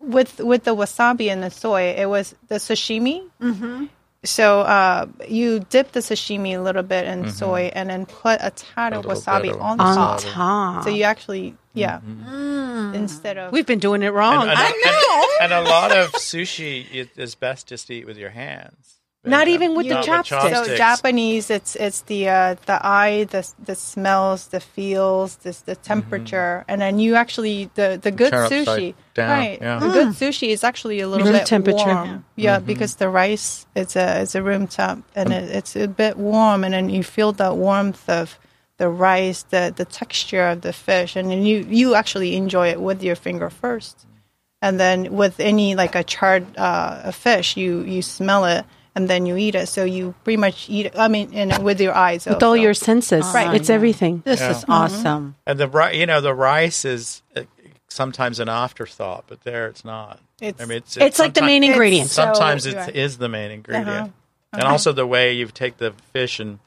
with 0.00 0.38
with 0.40 0.64
the 0.64 0.74
wasabi 0.74 1.30
and 1.30 1.42
the 1.42 1.50
soy, 1.50 1.94
it 1.96 2.06
was 2.08 2.34
the 2.48 2.56
sashimi. 2.56 3.28
Mm-hmm. 3.40 3.86
So 4.24 4.60
uh, 4.62 5.06
you 5.28 5.60
dip 5.60 5.92
the 5.92 6.00
sashimi 6.00 6.56
a 6.56 6.60
little 6.60 6.82
bit 6.82 7.06
in 7.06 7.30
soy, 7.30 7.70
and 7.72 7.88
then 7.90 8.04
put 8.06 8.40
a 8.42 8.50
tad 8.50 8.92
of 8.92 9.04
Mm-hmm. 9.04 9.12
wasabi 9.12 9.42
bit 9.42 9.54
of 9.54 9.60
on 9.60 9.80
On 9.80 9.94
top. 9.96 10.20
top. 10.20 10.84
So 10.84 10.90
you 10.90 11.04
actually, 11.04 11.54
yeah, 11.72 12.00
Mm-hmm. 12.00 12.94
instead 12.96 13.38
of 13.38 13.52
We've 13.52 13.66
been 13.66 13.78
doing 13.78 14.02
it 14.02 14.08
wrong. 14.12 14.42
And, 14.42 14.50
and, 14.50 14.58
I 14.58 15.38
and, 15.40 15.52
and 15.52 15.66
a 15.66 15.70
lot 15.70 15.96
of 15.96 16.12
sushi 16.14 16.86
it 16.92 17.10
is 17.16 17.34
best 17.36 17.68
just 17.68 17.86
to 17.88 17.94
eat 17.94 18.06
with 18.06 18.16
your 18.18 18.30
hands. 18.30 18.97
Not 19.28 19.48
even 19.48 19.74
with 19.76 19.88
the 19.88 19.94
Not 19.94 20.04
chopsticks. 20.04 20.56
So 20.68 20.76
Japanese, 20.76 21.50
it's 21.50 21.76
it's 21.76 22.00
the 22.02 22.28
uh, 22.28 22.56
the 22.66 22.78
eye, 22.84 23.24
the 23.24 23.46
the 23.64 23.74
smells, 23.74 24.48
the 24.48 24.60
feels, 24.60 25.36
this 25.36 25.60
the 25.62 25.76
temperature, 25.76 26.64
and 26.68 26.80
then 26.80 26.98
you 26.98 27.14
actually 27.14 27.70
the 27.74 27.98
the 28.00 28.10
good 28.10 28.32
Mm-hmm. 28.32 28.64
Turn 28.64 28.64
sushi, 28.66 28.94
down, 29.14 29.30
right? 29.30 29.58
yeah. 29.60 29.78
The 29.78 29.88
good 29.88 30.08
sushi 30.08 30.48
is 30.48 30.64
actually 30.64 31.00
a 31.00 31.08
little 31.08 31.26
Room 31.26 31.36
bit 31.36 31.46
temperature. 31.46 31.84
warm, 31.94 32.24
yeah, 32.36 32.56
Mm-hmm. 32.58 32.66
because 32.66 32.96
the 32.96 33.08
rice 33.08 33.66
it's 33.74 33.96
a 33.96 34.22
it's 34.22 34.34
a 34.34 34.42
room 34.42 34.66
temp, 34.66 35.04
and 35.14 35.32
it, 35.32 35.50
it's 35.50 35.76
a 35.76 35.86
bit 35.88 36.16
warm, 36.16 36.64
and 36.64 36.72
then 36.74 36.88
you 36.88 37.02
feel 37.02 37.32
the 37.32 37.52
warmth 37.54 38.08
of 38.08 38.38
the 38.78 38.88
rice, 38.88 39.42
the 39.50 39.72
the 39.74 39.84
texture 39.84 40.46
of 40.48 40.60
the 40.60 40.72
fish, 40.72 41.16
and 41.16 41.30
then 41.30 41.42
you 41.42 41.66
you 41.68 41.94
actually 41.94 42.36
enjoy 42.36 42.68
it 42.68 42.80
with 42.80 43.02
your 43.02 43.16
finger 43.16 43.50
first, 43.50 44.06
and 44.62 44.78
then 44.78 45.12
with 45.16 45.40
any 45.40 45.74
like 45.74 45.94
a 45.96 46.04
charred 46.04 46.46
uh, 46.56 47.00
a 47.04 47.12
fish, 47.12 47.56
you 47.56 47.80
you 47.82 48.02
smell 48.02 48.44
it. 48.44 48.64
And 48.94 49.08
then 49.08 49.26
you 49.26 49.36
eat 49.36 49.54
it, 49.54 49.68
so 49.68 49.84
you 49.84 50.14
pretty 50.24 50.38
much 50.38 50.68
eat 50.68 50.86
it. 50.86 50.94
I 50.98 51.06
mean, 51.08 51.30
and 51.32 51.62
with 51.62 51.80
your 51.80 51.94
eyes, 51.94 52.26
with 52.26 52.42
all 52.42 52.56
your 52.56 52.74
senses. 52.74 53.24
Right. 53.32 53.54
It's 53.54 53.70
everything. 53.70 54.22
This 54.24 54.40
Yeah. 54.40 54.50
is 54.50 54.64
awesome. 54.68 55.36
And 55.46 55.58
the 55.60 55.90
you 55.94 56.06
know 56.06 56.20
the 56.20 56.34
rice 56.34 56.84
is 56.84 57.22
uh, 57.36 57.42
sometimes 57.88 58.40
an 58.40 58.48
afterthought, 58.48 59.24
but 59.28 59.42
there 59.42 59.68
it's 59.68 59.84
not. 59.84 60.20
It's- 60.40 60.60
I 60.62 60.66
mean, 60.68 60.78
it's 60.78 60.96
It's 60.96 61.18
like 61.18 61.34
the 61.34 61.42
main 61.42 61.62
It's- 61.62 61.74
ingredient. 61.74 62.10
so- 62.10 62.22
Sometimes 62.24 62.66
it 62.66 62.74
right. 62.76 62.94
is 62.94 63.18
the 63.18 63.28
main 63.28 63.50
ingredient, 63.50 63.88
Uh-huh. 63.88 64.08
and 64.54 64.62
also 64.64 64.92
the 64.92 65.06
way 65.06 65.32
you 65.32 65.46
take 65.46 65.76
the 65.78 65.92
fish 66.12 66.40
and 66.40 66.58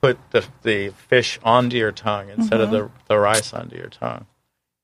put 0.00 0.18
the 0.30 0.44
the 0.62 0.90
fish 1.08 1.38
onto 1.44 1.76
your 1.76 1.92
tongue 1.92 2.28
instead 2.30 2.60
of 2.60 2.70
the 2.70 2.90
the 3.08 3.18
rice 3.18 3.52
onto 3.52 3.76
your 3.76 3.88
tongue. 3.90 4.26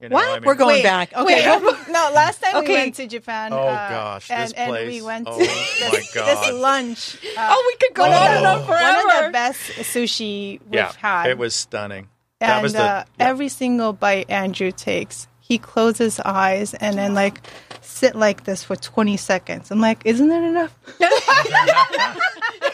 You 0.04 0.10
know, 0.10 0.16
What? 0.16 0.28
I 0.28 0.34
mean- 0.34 0.42
We're 0.44 0.54
going 0.54 0.74
Wait, 0.76 0.82
back. 0.82 1.14
Okay. 1.16 1.24
Wait, 1.58 1.88
no, 1.88 2.10
last 2.12 2.42
time 2.42 2.56
Okay. 2.56 2.68
we 2.68 2.74
went 2.74 2.94
to 2.96 3.06
Japan. 3.06 3.54
Oh, 3.54 3.56
uh, 3.56 3.88
gosh, 3.88 4.30
and, 4.30 4.42
this 4.42 4.52
and 4.52 4.68
place. 4.68 4.92
we 4.92 5.00
went 5.00 5.26
Oh, 5.26 5.32
to 5.32 5.38
my 5.38 5.90
this, 5.92 6.12
God. 6.14 6.26
this 6.26 6.52
lunch. 6.52 7.16
Uh, 7.38 7.48
oh, 7.52 7.64
we 7.72 7.76
could 7.86 7.94
go 7.96 8.02
Oh. 8.04 8.10
on 8.12 8.30
and 8.36 8.46
on 8.46 8.58
One 8.58 8.66
forever. 8.66 9.06
one 9.06 9.16
of 9.16 9.24
the 9.24 9.30
best 9.32 9.60
sushi 9.80 10.60
we've 10.66 10.74
yeah, 10.74 10.92
had. 10.98 11.30
it 11.30 11.38
was 11.38 11.54
stunning. 11.54 12.08
that 12.40 12.50
and 12.50 12.62
was 12.62 12.74
the 12.74 12.82
uh, 12.82 13.04
yeah. 13.18 13.26
every 13.30 13.48
single 13.48 13.94
bite 13.94 14.28
Andrew 14.28 14.72
takes, 14.72 15.26
he 15.40 15.56
closes 15.56 16.16
his 16.16 16.20
eyes 16.20 16.74
and 16.74 16.98
then 16.98 17.14
like 17.14 17.40
sit 17.80 18.14
like 18.14 18.44
this 18.44 18.62
for 18.62 18.76
20 18.76 19.16
seconds. 19.16 19.70
I'm 19.70 19.80
like, 19.80 20.02
isn't 20.04 20.28
that 20.28 20.42
enough? 20.42 20.76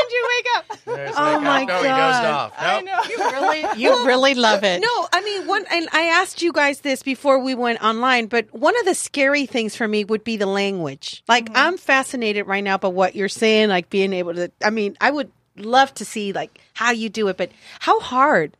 Andrew, 0.00 0.24
wake 0.28 0.46
up! 0.56 0.64
It's 1.08 1.18
Oh 1.18 1.22
like, 1.22 1.40
my 1.42 1.64
no, 1.64 1.76
he 1.78 1.82
God. 1.88 1.96
dozed 1.96 2.24
off. 2.24 2.52
I 2.58 2.76
Nope. 2.80 2.84
know. 2.84 3.00
You 3.08 3.18
really, 3.30 3.80
you 3.80 4.06
really 4.06 4.34
love 4.34 4.62
it. 4.64 4.80
No, 4.80 5.08
I 5.12 5.20
mean 5.22 5.46
one 5.46 5.64
and 5.70 5.88
I 5.92 6.02
asked 6.04 6.42
you 6.42 6.52
guys 6.52 6.80
this 6.80 7.02
before 7.02 7.38
we 7.38 7.54
went 7.54 7.82
online, 7.82 8.26
but 8.26 8.52
one 8.52 8.78
of 8.78 8.84
the 8.84 8.94
scary 8.94 9.46
things 9.46 9.74
for 9.76 9.86
me 9.88 10.04
would 10.04 10.24
be 10.24 10.36
the 10.36 10.46
language. 10.46 11.22
Like 11.28 11.50
I'm 11.54 11.76
fascinated 11.78 12.46
right 12.46 12.62
now 12.64 12.78
by 12.78 12.88
what 12.88 13.14
you're 13.14 13.28
saying, 13.28 13.68
like 13.68 13.90
being 13.90 14.12
able 14.12 14.34
to 14.34 14.50
I 14.64 14.70
mean, 14.70 14.96
I 15.00 15.10
would 15.10 15.30
love 15.56 15.92
to 15.94 16.04
see 16.04 16.32
like 16.32 16.60
how 16.74 16.90
you 16.92 17.08
do 17.08 17.28
it, 17.28 17.36
but 17.36 17.50
how 17.80 18.00
hard 18.00 18.56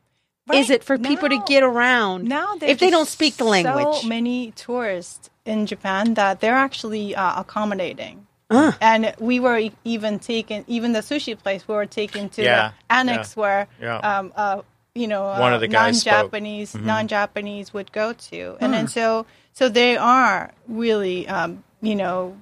is 0.53 0.69
it 0.69 0.83
for 0.83 0.97
people 0.97 1.29
to 1.29 1.41
get 1.47 1.63
around 1.63 2.27
now 2.27 2.55
if 2.61 2.79
they 2.79 2.89
don't 2.89 3.07
speak 3.07 3.37
the 3.37 3.45
language? 3.45 4.01
So 4.01 4.07
many 4.07 4.51
tourists 4.51 5.29
in 5.45 5.65
Japan 5.65 6.15
that 6.15 6.41
they're 6.41 6.53
actually 6.55 7.15
uh, 7.15 7.39
accommodating. 7.39 8.27
Ah. 8.53 8.77
And 8.81 9.13
we 9.19 9.39
were 9.39 9.69
even 9.83 10.19
taken, 10.19 10.63
even 10.67 10.93
the 10.93 10.99
sushi 10.99 11.37
place, 11.37 11.67
we 11.67 11.75
were 11.75 11.85
taken 11.85 12.29
to 12.29 12.43
Yeah, 12.43 12.71
the 12.89 12.93
annex 12.93 13.35
yeah, 13.35 13.41
where, 13.41 13.67
yeah. 13.81 13.97
um, 13.97 14.31
uh, 14.35 14.61
you 14.95 15.07
know, 15.07 15.23
One 15.23 15.51
uh, 15.53 15.55
of 15.55 15.61
the 15.61 15.67
guys 15.67 16.01
spoke. 16.01 16.13
non-Japanese, 16.13 16.75
non-Japanese 16.75 17.73
would 17.73 17.91
go 17.91 18.13
to, 18.13 18.57
and 18.61 18.73
then 18.73 18.87
so 18.87 19.25
so 19.53 19.69
they 19.69 19.97
are 19.97 20.51
really, 20.67 21.27
um, 21.27 21.63
you 21.81 21.95
know, 21.95 22.37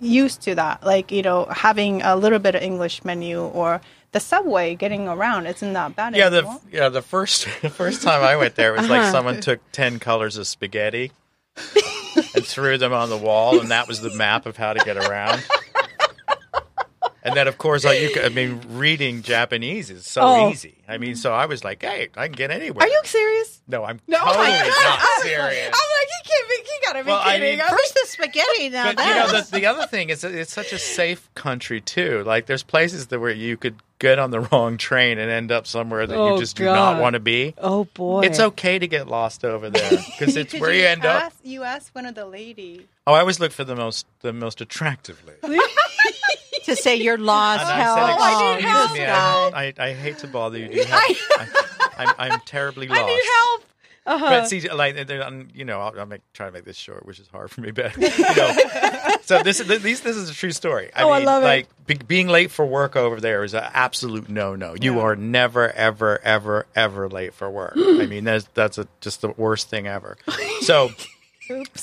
used 0.00 0.40
to 0.42 0.54
that, 0.54 0.84
like 0.86 1.10
you 1.10 1.22
know, 1.22 1.46
having 1.46 2.02
a 2.02 2.14
little 2.16 2.38
bit 2.38 2.54
of 2.54 2.62
English 2.62 3.04
menu 3.04 3.40
or 3.42 3.80
the 4.12 4.20
subway 4.20 4.74
getting 4.74 5.08
around 5.08 5.46
isn't 5.46 5.72
that 5.72 5.94
bad 5.96 6.14
Yeah, 6.16 6.28
the 6.30 6.60
yeah 6.72 6.88
the 6.88 7.02
first 7.02 7.46
the 7.62 7.70
first 7.82 8.02
time 8.02 8.22
I 8.22 8.36
went 8.36 8.54
there 8.56 8.74
it 8.74 8.80
was 8.80 8.88
like 8.90 9.02
Uh-huh. 9.02 9.12
someone 9.12 9.40
took 9.40 9.60
ten 9.72 9.98
colors 9.98 10.36
of 10.36 10.46
spaghetti 10.46 11.12
and 12.16 12.44
threw 12.46 12.78
them 12.78 12.92
on 12.92 13.10
the 13.10 13.16
wall, 13.16 13.60
and 13.60 13.70
that 13.70 13.88
was 13.88 14.00
the 14.00 14.10
map 14.10 14.46
of 14.46 14.56
how 14.56 14.72
to 14.72 14.84
get 14.84 14.96
around. 14.96 15.42
And 17.22 17.36
then, 17.36 17.48
of 17.48 17.58
course, 17.58 17.84
like 17.84 18.00
you—I 18.00 18.30
mean, 18.30 18.62
reading 18.70 19.20
Japanese 19.20 19.90
is 19.90 20.06
so 20.06 20.22
Oh. 20.22 20.50
easy. 20.50 20.78
I 20.88 20.96
mean, 20.96 21.16
so 21.16 21.32
I 21.34 21.44
was 21.44 21.62
like, 21.62 21.82
"Hey, 21.82 22.08
I 22.16 22.28
can 22.28 22.32
get 22.32 22.50
anywhere." 22.50 22.86
Are 22.86 22.88
you 22.88 23.00
serious? 23.04 23.60
No, 23.68 23.84
I'm 23.84 24.00
No, 24.08 24.16
oh 24.22 24.24
totally 24.24 24.46
my 24.46 24.58
God. 24.58 24.66
not 24.68 24.98
I 25.00 25.14
was 25.18 25.22
serious. 25.24 25.66
I'm 25.66 25.90
like, 25.98 26.08
he 26.24 26.30
can't 26.30 26.48
be, 26.48 26.54
he 26.56 26.86
gotta 26.86 27.04
be 27.04 27.08
Well, 27.10 27.20
I 27.22 27.32
kidding. 27.38 27.58
mean- 27.58 27.68
First 27.68 27.94
the 27.94 28.06
spaghetti, 28.06 28.70
now 28.70 28.94
But 28.94 29.04
you 29.06 29.14
know, 29.14 29.26
the, 29.42 29.48
the 29.52 29.66
other 29.66 29.86
thing 29.86 30.08
is 30.08 30.22
that 30.22 30.32
it's 30.32 30.52
such 30.52 30.72
a 30.72 30.78
safe 30.78 31.28
country 31.34 31.82
too. 31.82 32.24
Like, 32.24 32.46
there's 32.46 32.62
places 32.62 33.08
that 33.08 33.20
where 33.20 33.30
you 33.30 33.58
could 33.58 33.76
get 34.00 34.18
on 34.18 34.32
the 34.32 34.40
wrong 34.52 34.76
train 34.76 35.18
and 35.18 35.30
end 35.30 35.52
up 35.52 35.68
somewhere 35.68 36.04
that 36.08 36.16
Oh, 36.16 36.34
you 36.34 36.40
just 36.40 36.56
do 36.56 36.64
not 36.64 37.00
want 37.00 37.14
to 37.14 37.20
be. 37.20 37.54
Oh 37.58 37.84
boy. 37.84 38.22
It's 38.22 38.40
okay 38.40 38.80
to 38.80 38.88
get 38.88 39.06
lost 39.06 39.44
over 39.44 39.70
there 39.70 39.90
because 40.18 40.34
it's 40.36 40.52
where 40.54 40.72
you 40.72 40.84
end 40.84 41.04
up. 41.04 41.22
ask, 41.24 41.36
You 41.44 41.62
asked 41.62 41.94
one 41.94 42.06
of 42.06 42.16
the 42.16 42.26
ladies. 42.26 42.82
Oh, 43.06 43.12
I 43.12 43.20
always 43.20 43.38
look 43.38 43.52
for 43.52 43.62
the 43.64 43.76
most 43.76 44.06
the 44.22 44.32
most 44.32 44.60
attractive 44.60 45.22
lady. 45.24 45.60
to 46.64 46.74
say 46.76 46.96
you're 46.96 47.18
lost. 47.18 47.64
And 47.64 47.82
help. 47.82 47.98
I 47.98 48.16
said, 48.16 48.18
Oh, 48.18 48.54
"Excuse 48.54 48.82
this 48.82 48.92
me, 48.92 48.98
guy. 48.98 49.14
I, 49.14 49.74
I, 49.78 49.88
I 49.90 49.92
hate 49.94 50.18
to 50.18 50.26
bother 50.26 50.58
you. 50.58 50.68
Do 50.68 50.76
you 50.76 50.84
have, 50.84 51.00
I, 51.00 51.48
I'm, 52.18 52.32
I'm 52.32 52.40
terribly 52.46 52.88
lost. 52.88 53.00
help. 53.00 53.64
But 54.18 54.48
see, 54.48 54.68
like, 54.68 54.96
you 55.54 55.64
know, 55.64 55.80
I'll, 55.80 56.00
I'll 56.00 56.06
make, 56.06 56.20
try 56.32 56.46
to 56.46 56.52
make 56.52 56.64
this 56.64 56.76
short, 56.76 57.06
which 57.06 57.20
is 57.20 57.28
hard 57.28 57.50
for 57.50 57.60
me. 57.60 57.70
But 57.70 57.96
you 57.98 58.08
know, 58.36 59.16
so 59.22 59.42
this 59.42 59.60
is 59.60 59.66
this, 59.68 60.00
this 60.00 60.16
is 60.16 60.28
a 60.30 60.34
true 60.34 60.50
story. 60.50 60.90
I 60.94 61.02
Oh, 61.02 61.10
I 61.12 61.18
mean, 61.18 61.26
love 61.26 61.42
it. 61.42 61.46
like 61.46 61.86
be, 61.86 61.94
being 61.94 62.28
late 62.28 62.50
for 62.50 62.66
work 62.66 62.96
over 62.96 63.20
there 63.20 63.44
is 63.44 63.54
an 63.54 63.64
absolute 63.72 64.28
no 64.28 64.54
no. 64.56 64.74
You 64.80 64.96
Yeah. 64.96 65.00
are 65.02 65.16
never 65.16 65.70
ever 65.72 66.20
ever 66.24 66.66
ever 66.74 67.08
late 67.08 67.34
for 67.34 67.48
work. 67.48 67.74
I 67.76 68.06
mean, 68.06 68.24
that's 68.24 68.46
that's 68.54 68.78
a, 68.78 68.88
just 69.00 69.20
the 69.20 69.30
worst 69.30 69.68
thing 69.68 69.86
ever. 69.86 70.16
So. 70.62 70.90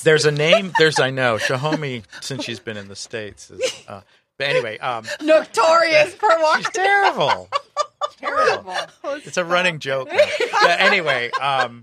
There's 0.02 0.24
a 0.24 0.30
name. 0.30 0.72
There's 0.78 0.98
I 0.98 1.10
know 1.10 1.36
Shihomi 1.36 2.02
since 2.22 2.42
she's 2.44 2.58
been 2.58 2.78
in 2.78 2.88
the 2.88 2.96
states. 2.96 3.50
Is, 3.50 3.84
uh, 3.86 4.00
but 4.38 4.46
anyway, 4.46 4.78
um, 4.78 5.04
Notorious 5.20 6.14
for 6.14 6.28
walking. 6.40 6.62
She's 6.64 6.70
terrible. 6.72 7.48
terrible. 8.16 8.74
It's 9.26 9.36
a 9.36 9.44
running 9.44 9.78
joke. 9.78 10.08
But 10.08 10.80
anyway, 10.80 11.30
um, 11.32 11.82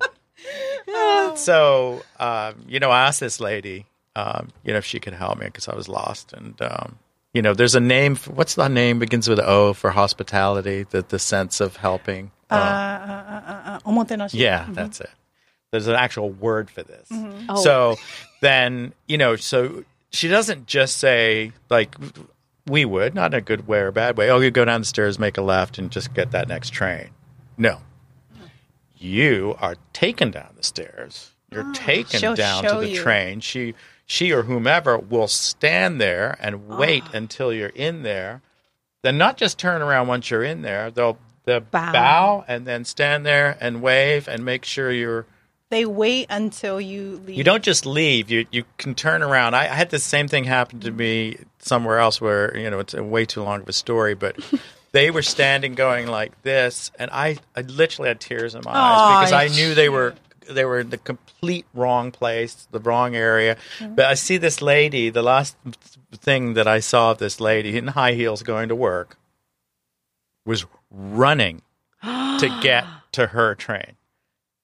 so 1.36 2.04
um, 2.20 2.56
you 2.68 2.80
know, 2.80 2.90
I 2.92 3.08
asked 3.08 3.20
this 3.20 3.40
lady, 3.40 3.86
um, 4.16 4.50
you 4.64 4.72
know, 4.72 4.78
if 4.80 4.86
she 4.86 5.00
could 5.00 5.14
help 5.14 5.38
me 5.40 5.46
because 5.46 5.68
I 5.68 5.76
was 5.76 5.88
lost, 5.90 6.34
and 6.34 6.60
um, 6.62 6.98
you 7.34 7.42
know, 7.42 7.54
there's 7.54 7.76
a 7.76 7.80
name. 7.80 8.16
For, 8.16 8.32
what's 8.32 8.56
the 8.56 8.68
name 8.68 9.00
begins 9.00 9.28
with 9.28 9.40
O 9.40 9.74
for 9.74 9.92
hospitality? 9.92 10.84
The 10.84 11.02
the 11.08 11.20
sense 11.20 11.60
of 11.62 11.78
helping. 11.78 12.32
Uh, 12.50 12.56
Uh, 12.56 13.80
omotenashi. 13.86 14.36
yeah, 14.36 14.68
that's 14.70 15.02
it. 15.02 15.10
There's 15.72 15.88
an 15.88 15.96
actual 15.96 16.30
word 16.30 16.70
for 16.70 16.84
this. 16.84 17.10
Oh. 17.50 17.56
So 17.62 17.96
then, 18.42 18.94
you 19.08 19.18
know, 19.18 19.36
so 19.36 19.84
she 20.12 20.28
doesn't 20.30 20.68
just 20.68 20.98
say 20.98 21.52
like 21.70 21.96
we 22.68 22.86
would, 22.86 23.14
not 23.14 23.34
in 23.34 23.38
a 23.40 23.42
good 23.42 23.68
way 23.68 23.80
or 23.80 23.88
a 23.88 23.92
bad 23.92 24.16
way. 24.18 24.30
Oh, 24.30 24.40
you 24.40 24.52
go 24.52 24.64
down 24.64 24.82
the 24.82 24.86
stairs, 24.86 25.20
make 25.20 25.38
a 25.38 25.42
left, 25.42 25.78
and 25.78 25.92
just 25.92 26.14
get 26.14 26.32
that 26.32 26.48
next 26.48 26.70
train. 26.70 27.10
No, 27.58 27.80
you 29.06 29.56
are 29.60 29.76
taken 29.94 30.32
down 30.32 30.54
the 30.56 30.64
stairs. 30.64 31.32
You're 31.52 31.64
ah, 31.66 31.74
taken 31.74 32.36
down 32.36 32.64
to 32.64 32.76
the 32.80 32.90
you. 32.90 33.02
train. 33.02 33.40
She, 33.40 33.76
she 34.06 34.32
or 34.32 34.44
whomever 34.44 34.98
will 34.98 35.28
stand 35.28 36.02
there 36.02 36.38
and 36.40 36.62
ah. 36.70 36.78
wait 36.78 37.04
until 37.14 37.54
you're 37.54 37.70
in 37.70 38.04
there. 38.04 38.42
Then 39.04 39.18
not 39.18 39.38
just 39.38 39.60
turn 39.60 39.82
around 39.82 40.08
once 40.08 40.30
you're 40.32 40.44
in 40.44 40.64
there. 40.64 40.90
They'll 40.90 41.18
they'll 41.46 41.60
Bow. 41.60 41.92
bow 41.92 42.46
and 42.48 42.66
then 42.66 42.84
stand 42.86 43.26
there 43.26 43.56
and 43.62 43.82
wave 43.82 44.28
and 44.28 44.44
make 44.44 44.66
sure 44.66 44.92
you're 44.92 45.28
They 45.70 45.86
wait 45.86 46.26
until 46.32 46.82
you 46.82 47.22
leave. 47.24 47.38
you 47.38 47.44
don't 47.44 47.64
just 47.64 47.86
leave. 47.86 48.32
You 48.32 48.48
you 48.52 48.64
can 48.80 48.96
turn 48.96 49.22
around. 49.22 49.54
I, 49.54 49.66
I 49.66 49.76
had 49.76 49.92
the 49.92 50.00
same 50.00 50.28
thing 50.28 50.46
happen 50.46 50.80
to 50.80 50.92
me 50.92 51.38
somewhere 51.60 52.00
else 52.00 52.20
where 52.20 52.58
you 52.58 52.68
know 52.70 52.80
it's 52.80 52.96
a 52.96 53.04
way 53.04 53.26
too 53.26 53.44
long 53.44 53.62
of 53.62 53.70
a 53.70 53.74
story, 53.74 54.16
but 54.16 54.36
they 54.96 55.12
were 55.12 55.22
standing 55.22 55.76
going 55.76 56.08
like 56.08 56.42
this, 56.44 56.90
and 56.98 57.12
I, 57.12 57.38
I 57.54 57.62
literally 57.62 58.08
had 58.08 58.22
tears 58.22 58.56
in 58.56 58.62
my 58.64 58.72
eyes 58.72 59.30
because 59.30 59.34
I 59.34 59.48
knew 59.54 59.76
they 59.76 59.90
were 59.90 60.16
they 60.50 60.64
were 60.64 60.80
in 60.80 60.90
the 60.90 60.98
complete 60.98 61.66
wrong 61.74 62.12
place, 62.12 62.66
the 62.72 62.80
wrong 62.80 63.14
area. 63.14 63.58
Mm-hmm. 63.80 63.96
But 63.96 64.06
I 64.06 64.14
see 64.14 64.38
this 64.38 64.62
lady. 64.62 65.10
The 65.10 65.22
last 65.22 65.58
thing 66.14 66.54
that 66.54 66.66
I 66.66 66.80
saw 66.80 67.12
of 67.12 67.18
this 67.18 67.42
lady 67.42 67.78
in 67.78 67.88
high 67.88 68.14
heels 68.14 68.42
going 68.42 68.70
to 68.70 68.76
work 68.76 69.18
was 70.46 70.66
running 70.90 71.62
to 72.04 72.60
get 72.62 72.86
to 73.12 73.28
her 73.28 73.54
train. 73.54 73.98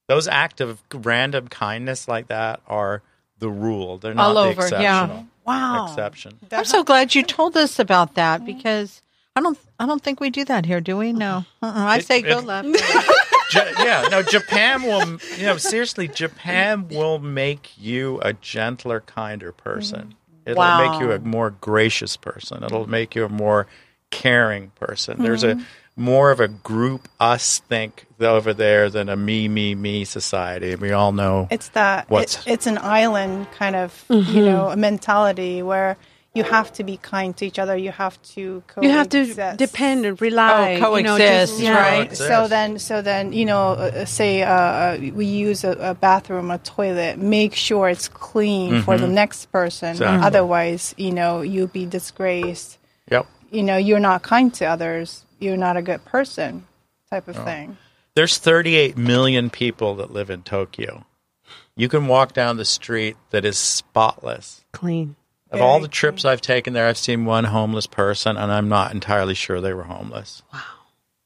Those 0.08 0.28
acts 0.28 0.62
of 0.62 0.82
random 0.94 1.48
kindness 1.48 2.08
like 2.08 2.28
that 2.28 2.60
are 2.66 3.02
the 3.38 3.50
rule. 3.50 3.98
They're 3.98 4.14
not 4.14 4.28
All 4.28 4.34
the 4.34 4.40
over, 4.40 4.62
exceptional. 4.62 4.82
yeah. 4.82 5.22
Wow. 5.44 5.88
Exception. 5.88 6.38
I'm 6.50 6.64
so 6.64 6.82
glad 6.84 7.14
you 7.14 7.22
told 7.22 7.54
us 7.54 7.78
about 7.78 8.14
that 8.14 8.46
because 8.46 9.02
I 9.34 9.40
don't 9.40 9.58
I 9.78 9.86
don't 9.86 10.02
think 10.02 10.20
we 10.20 10.30
do 10.30 10.44
that 10.44 10.66
here, 10.66 10.80
do 10.80 10.96
we? 10.98 11.12
No. 11.12 11.44
Uh-uh. 11.62 11.72
I 11.74 11.98
It- 11.98 12.06
say 12.06 12.22
go 12.22 12.38
it- 12.38 12.44
left. 12.44 12.68
Ja- 13.54 13.84
yeah, 13.84 14.08
no, 14.10 14.22
Japan 14.22 14.82
will, 14.82 15.18
you 15.36 15.44
know, 15.44 15.58
seriously, 15.58 16.08
Japan 16.08 16.88
will 16.88 17.18
make 17.18 17.70
you 17.78 18.18
a 18.22 18.32
gentler, 18.32 19.00
kinder 19.00 19.52
person. 19.52 20.00
Mm-hmm. 20.00 20.50
It'll 20.50 20.58
Wow. 20.58 20.90
make 20.90 21.00
you 21.02 21.12
a 21.12 21.18
more 21.18 21.50
gracious 21.50 22.16
person. 22.16 22.64
It'll 22.64 22.88
make 22.88 23.14
you 23.14 23.26
a 23.26 23.28
more 23.28 23.66
caring 24.10 24.70
person. 24.70 25.22
There's 25.22 25.44
a 25.44 25.56
mm-hmm. 25.56 25.62
more 26.02 26.30
of 26.30 26.40
a 26.40 26.48
group 26.48 27.08
us 27.20 27.58
think 27.58 28.06
over 28.20 28.54
there 28.54 28.88
than 28.88 29.10
a 29.10 29.16
me, 29.16 29.48
me, 29.48 29.74
me 29.74 30.04
society. 30.06 30.74
We 30.74 30.92
all 30.92 31.12
know. 31.12 31.46
It's 31.50 31.68
that 31.70 32.08
What's- 32.08 32.38
it, 32.46 32.52
it's 32.52 32.66
an 32.66 32.78
island 32.78 33.50
kind 33.52 33.76
of 33.76 34.02
you 34.08 34.16
mm-hmm. 34.16 34.44
know 34.46 34.70
a 34.70 34.76
mentality 34.76 35.62
where 35.62 35.98
you 36.34 36.44
have 36.44 36.72
to 36.72 36.84
be 36.84 36.96
kind 36.96 37.36
to 37.36 37.44
each 37.46 37.58
other. 37.58 37.76
You 37.76 37.90
have 37.90 38.20
to 38.34 38.62
You 38.80 38.90
have 38.90 39.08
to 39.10 39.54
depend 39.56 40.06
and 40.06 40.20
rely. 40.20 40.80
Oh, 40.82 40.96
you 40.96 41.02
know, 41.02 41.16
coexist, 41.16 41.52
just- 41.52 41.60
yeah. 41.62 41.76
right. 41.76 42.04
Coexist. 42.08 42.28
So 42.28 42.48
then, 42.48 42.78
so 42.78 43.02
then, 43.02 43.32
you 43.32 43.44
know, 43.44 43.72
uh, 43.72 44.04
say 44.06 44.42
uh, 44.42 44.52
uh, 44.52 44.98
we 45.14 45.26
use 45.26 45.62
a, 45.64 45.72
a 45.72 45.94
bathroom, 45.94 46.50
a 46.50 46.58
toilet. 46.58 47.18
Make 47.18 47.54
sure 47.54 47.88
it's 47.90 48.08
clean 48.08 48.82
for 48.82 48.96
the 48.96 49.08
next 49.08 49.52
person. 49.52 49.90
Exactly. 49.90 50.26
Otherwise, 50.26 50.94
you 50.96 51.12
know, 51.12 51.42
you'll 51.42 51.66
be 51.66 51.84
disgraced. 51.84 52.78
Yep. 53.10 53.26
You 53.50 53.62
know, 53.62 53.76
you're 53.76 54.00
not 54.00 54.22
kind 54.22 54.52
to 54.54 54.64
others. 54.64 55.26
You're 55.38 55.58
not 55.58 55.76
a 55.76 55.82
good 55.82 56.04
person, 56.06 56.66
type 57.10 57.28
of 57.28 57.36
thing. 57.36 57.76
There's 58.14 58.38
38 58.38 58.96
million 58.96 59.50
people 59.50 59.96
that 59.96 60.12
live 60.12 60.30
in 60.30 60.42
Tokyo. 60.42 61.04
You 61.76 61.88
can 61.88 62.06
walk 62.06 62.32
down 62.32 62.56
the 62.58 62.64
street 62.64 63.16
that 63.30 63.44
is 63.44 63.58
spotless. 63.58 64.64
Clean. 64.72 65.16
Of 65.52 65.60
all 65.60 65.80
the 65.80 65.88
trips 65.88 66.24
I've 66.24 66.40
taken 66.40 66.72
there, 66.72 66.86
I've 66.86 66.98
seen 66.98 67.24
one 67.24 67.44
homeless 67.44 67.86
person, 67.86 68.36
and 68.36 68.50
I'm 68.50 68.68
not 68.68 68.92
entirely 68.92 69.34
sure 69.34 69.60
they 69.60 69.74
were 69.74 69.82
homeless. 69.84 70.42
Wow. 70.52 70.60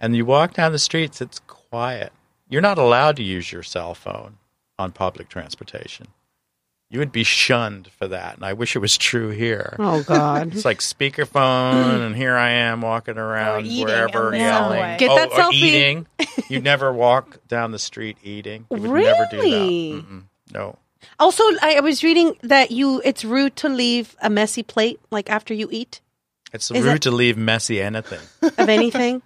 And 0.01 0.17
you 0.17 0.27
walk 0.27 0.55
down 0.55 0.73
the 0.73 0.79
streets, 0.79 1.21
it's 1.21 1.41
quiet. 1.47 2.13
You're 2.49 2.63
not 2.63 2.79
allowed 2.79 3.17
to 3.17 3.23
use 3.23 3.51
your 3.51 3.63
cell 3.63 3.95
phone 3.95 4.39
on 4.79 4.93
public 4.93 5.29
transportation. 5.29 6.09
You 6.89 7.01
would 7.01 7.11
be 7.11 7.25
shunned 7.25 7.89
for 7.99 8.07
that, 8.09 8.37
and 8.37 8.45
I 8.45 8.53
wish 8.53 8.77
it 8.77 8.79
was 8.79 8.97
true 8.97 9.31
here. 9.31 9.75
Oh 9.79 10.03
God. 10.05 10.53
It's 10.55 10.65
like 10.65 10.79
speakerphone, 10.79 12.07
and 12.07 12.15
here 12.15 12.37
I 12.37 12.51
am 12.51 12.81
walking 12.81 13.19
around 13.19 13.67
eating 13.67 13.87
wherever 13.87 14.27
on 14.27 14.33
the 14.33 14.39
yelling. 14.39 14.79
subway. 14.79 14.97
Get 14.99 15.11
oh, 15.11 15.17
that 15.17 15.33
or 15.33 15.39
selfie. 15.41 15.53
eating. 15.55 16.07
You'd 16.49 16.63
never 16.63 16.93
walk 16.93 17.39
down 17.49 17.73
the 17.73 17.81
street 17.81 18.19
eating. 18.23 18.67
You 18.71 18.77
would 18.79 19.03
never 19.03 19.27
do 19.31 19.37
that. 19.39 19.43
Really? 19.43 19.93
Mm-mm. 19.95 20.23
No. 20.53 20.79
Also, 21.19 21.43
I, 21.63 21.77
I 21.77 21.81
was 21.81 22.03
reading 22.05 22.37
that 22.43 22.71
you 22.71 23.01
it's 23.05 23.25
rude 23.25 23.57
to 23.57 23.69
leave 23.69 24.17
a 24.23 24.29
messy 24.31 24.63
plate 24.63 25.01
like 25.11 25.31
after 25.31 25.55
you 25.55 25.69
eat 25.71 26.01
It's 26.53 26.71
Is 26.71 26.85
rude 26.85 26.97
it- 26.97 27.03
to 27.03 27.11
leave 27.11 27.37
messy 27.37 27.81
anything. 27.81 28.21
of 28.43 28.69
anything. 28.69 29.23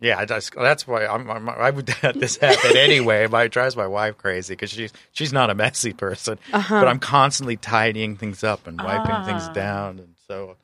Yeah, 0.00 0.18
I 0.18 0.24
just, 0.24 0.52
that's 0.56 0.84
why 0.84 1.06
I'm, 1.06 1.30
I'm, 1.30 1.48
I 1.48 1.70
would 1.70 1.88
have 2.02 2.18
this 2.18 2.36
happen 2.36 2.76
anyway. 2.76 3.28
But 3.28 3.46
it 3.46 3.52
drives 3.52 3.76
my 3.76 3.86
wife 3.86 4.18
crazy 4.18 4.54
because 4.54 4.70
she's 4.70 4.92
she's 5.12 5.32
not 5.32 5.48
a 5.48 5.54
messy 5.54 5.92
person, 5.92 6.38
Uh-huh. 6.52 6.80
but 6.80 6.88
I'm 6.88 6.98
constantly 6.98 7.56
tidying 7.56 8.16
things 8.16 8.42
up 8.42 8.66
and 8.66 8.80
wiping 8.82 9.24
things 9.26 9.48
down, 9.50 10.00
and 10.00 10.14
so 10.26 10.56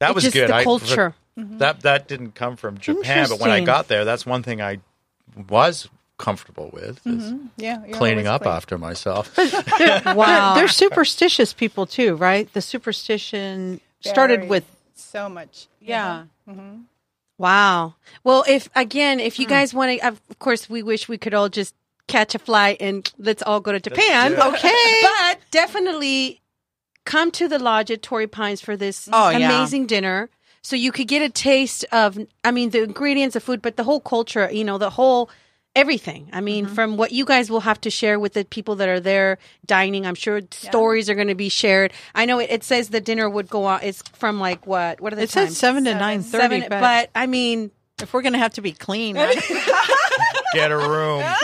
that 0.00 0.08
It's 0.10 0.14
was 0.16 0.24
just 0.24 0.34
good. 0.34 0.48
the 0.50 0.54
I- 0.56 0.64
culture. 0.64 1.14
that 1.36 1.82
that 1.82 2.08
didn't 2.08 2.34
come 2.34 2.56
from 2.56 2.78
Japan, 2.78 3.28
but 3.28 3.38
when 3.38 3.50
I 3.50 3.60
got 3.60 3.86
there, 3.86 4.04
that's 4.04 4.26
one 4.26 4.42
thing 4.42 4.60
I 4.60 4.78
was 5.48 5.88
comfortable 6.20 6.70
with 6.72 7.04
is 7.06 7.24
mm-hmm. 7.24 7.46
Yeah, 7.56 7.84
you're 7.86 7.96
cleaning 7.96 8.26
up 8.26 8.42
clean. 8.42 8.54
after 8.54 8.78
myself. 8.78 9.36
Wow. 10.04 10.54
They're 10.54 10.68
superstitious 10.68 11.52
people 11.52 11.86
too, 11.86 12.14
right? 12.14 12.52
The 12.52 12.60
superstition 12.60 13.80
started 14.00 14.48
with 14.48 14.64
so 14.94 15.28
much. 15.28 15.66
yeah. 15.80 16.24
Mm-hmm. 16.48 16.82
Wow. 17.38 17.94
Well, 18.22 18.44
if 18.46 18.68
again, 18.76 19.18
if 19.18 19.38
you 19.38 19.46
mm. 19.46 19.48
guys 19.48 19.72
want 19.72 19.98
to, 19.98 20.06
of 20.06 20.20
course, 20.38 20.68
we 20.68 20.82
wish 20.82 21.08
we 21.08 21.16
could 21.16 21.32
all 21.32 21.48
just 21.48 21.74
catch 22.06 22.34
a 22.34 22.38
flight 22.38 22.76
and 22.80 23.10
let's 23.18 23.42
all 23.42 23.60
go 23.60 23.72
to 23.72 23.80
Japan. 23.80 24.34
Okay. 24.34 25.00
but 25.02 25.38
definitely 25.50 26.40
come 27.04 27.30
to 27.30 27.48
the 27.48 27.58
lodge 27.58 27.90
at 27.90 28.02
Torrey 28.02 28.26
Pines 28.26 28.60
for 28.60 28.76
this 28.76 29.08
Oh, 29.10 29.30
yeah. 29.30 29.38
amazing 29.38 29.86
dinner. 29.86 30.28
So 30.62 30.76
you 30.76 30.92
could 30.92 31.08
get 31.08 31.22
a 31.22 31.30
taste 31.30 31.86
of, 31.92 32.18
I 32.44 32.50
mean, 32.50 32.70
the 32.70 32.82
ingredients 32.82 33.36
of 33.36 33.42
food, 33.42 33.62
but 33.62 33.76
the 33.76 33.84
whole 33.84 34.00
culture, 34.00 34.50
you 34.52 34.64
know, 34.64 34.76
the 34.76 34.90
whole 34.90 35.30
everything. 35.80 36.28
I 36.32 36.40
mean, 36.40 36.66
mm-hmm. 36.66 36.74
from 36.74 36.96
what 36.96 37.12
you 37.12 37.24
guys 37.24 37.50
will 37.50 37.60
have 37.60 37.80
to 37.82 37.90
share 37.90 38.20
with 38.20 38.34
the 38.34 38.44
people 38.44 38.76
that 38.76 38.88
are 38.88 39.00
there 39.00 39.38
dining, 39.66 40.06
I'm 40.06 40.14
sure 40.14 40.40
stories 40.50 41.08
are 41.08 41.14
going 41.14 41.28
to 41.28 41.34
be 41.34 41.48
shared. 41.48 41.92
I 42.14 42.26
know 42.26 42.38
it, 42.38 42.50
it 42.50 42.64
says 42.64 42.90
the 42.90 43.00
dinner 43.00 43.28
would 43.28 43.48
go 43.48 43.64
on. 43.64 43.80
It's 43.82 44.02
from 44.12 44.38
like 44.38 44.66
what? 44.66 45.00
What 45.00 45.12
are 45.12 45.16
the 45.16 45.22
It 45.22 45.30
times? 45.30 45.50
says 45.50 45.56
seven 45.56 45.84
to 45.84 45.90
Seven. 45.90 46.00
nine 46.00 46.22
thirty, 46.22 46.42
Seven, 46.42 46.60
but, 46.68 46.80
but 46.80 47.10
I 47.14 47.26
mean, 47.26 47.70
if 48.02 48.12
we're 48.12 48.22
gonna 48.22 48.38
have 48.38 48.54
to 48.54 48.62
be 48.62 48.72
clean, 48.72 49.16
right? 49.16 49.36
Get 50.54 50.72
a 50.72 50.76
room. 50.76 51.22
if 51.22 51.36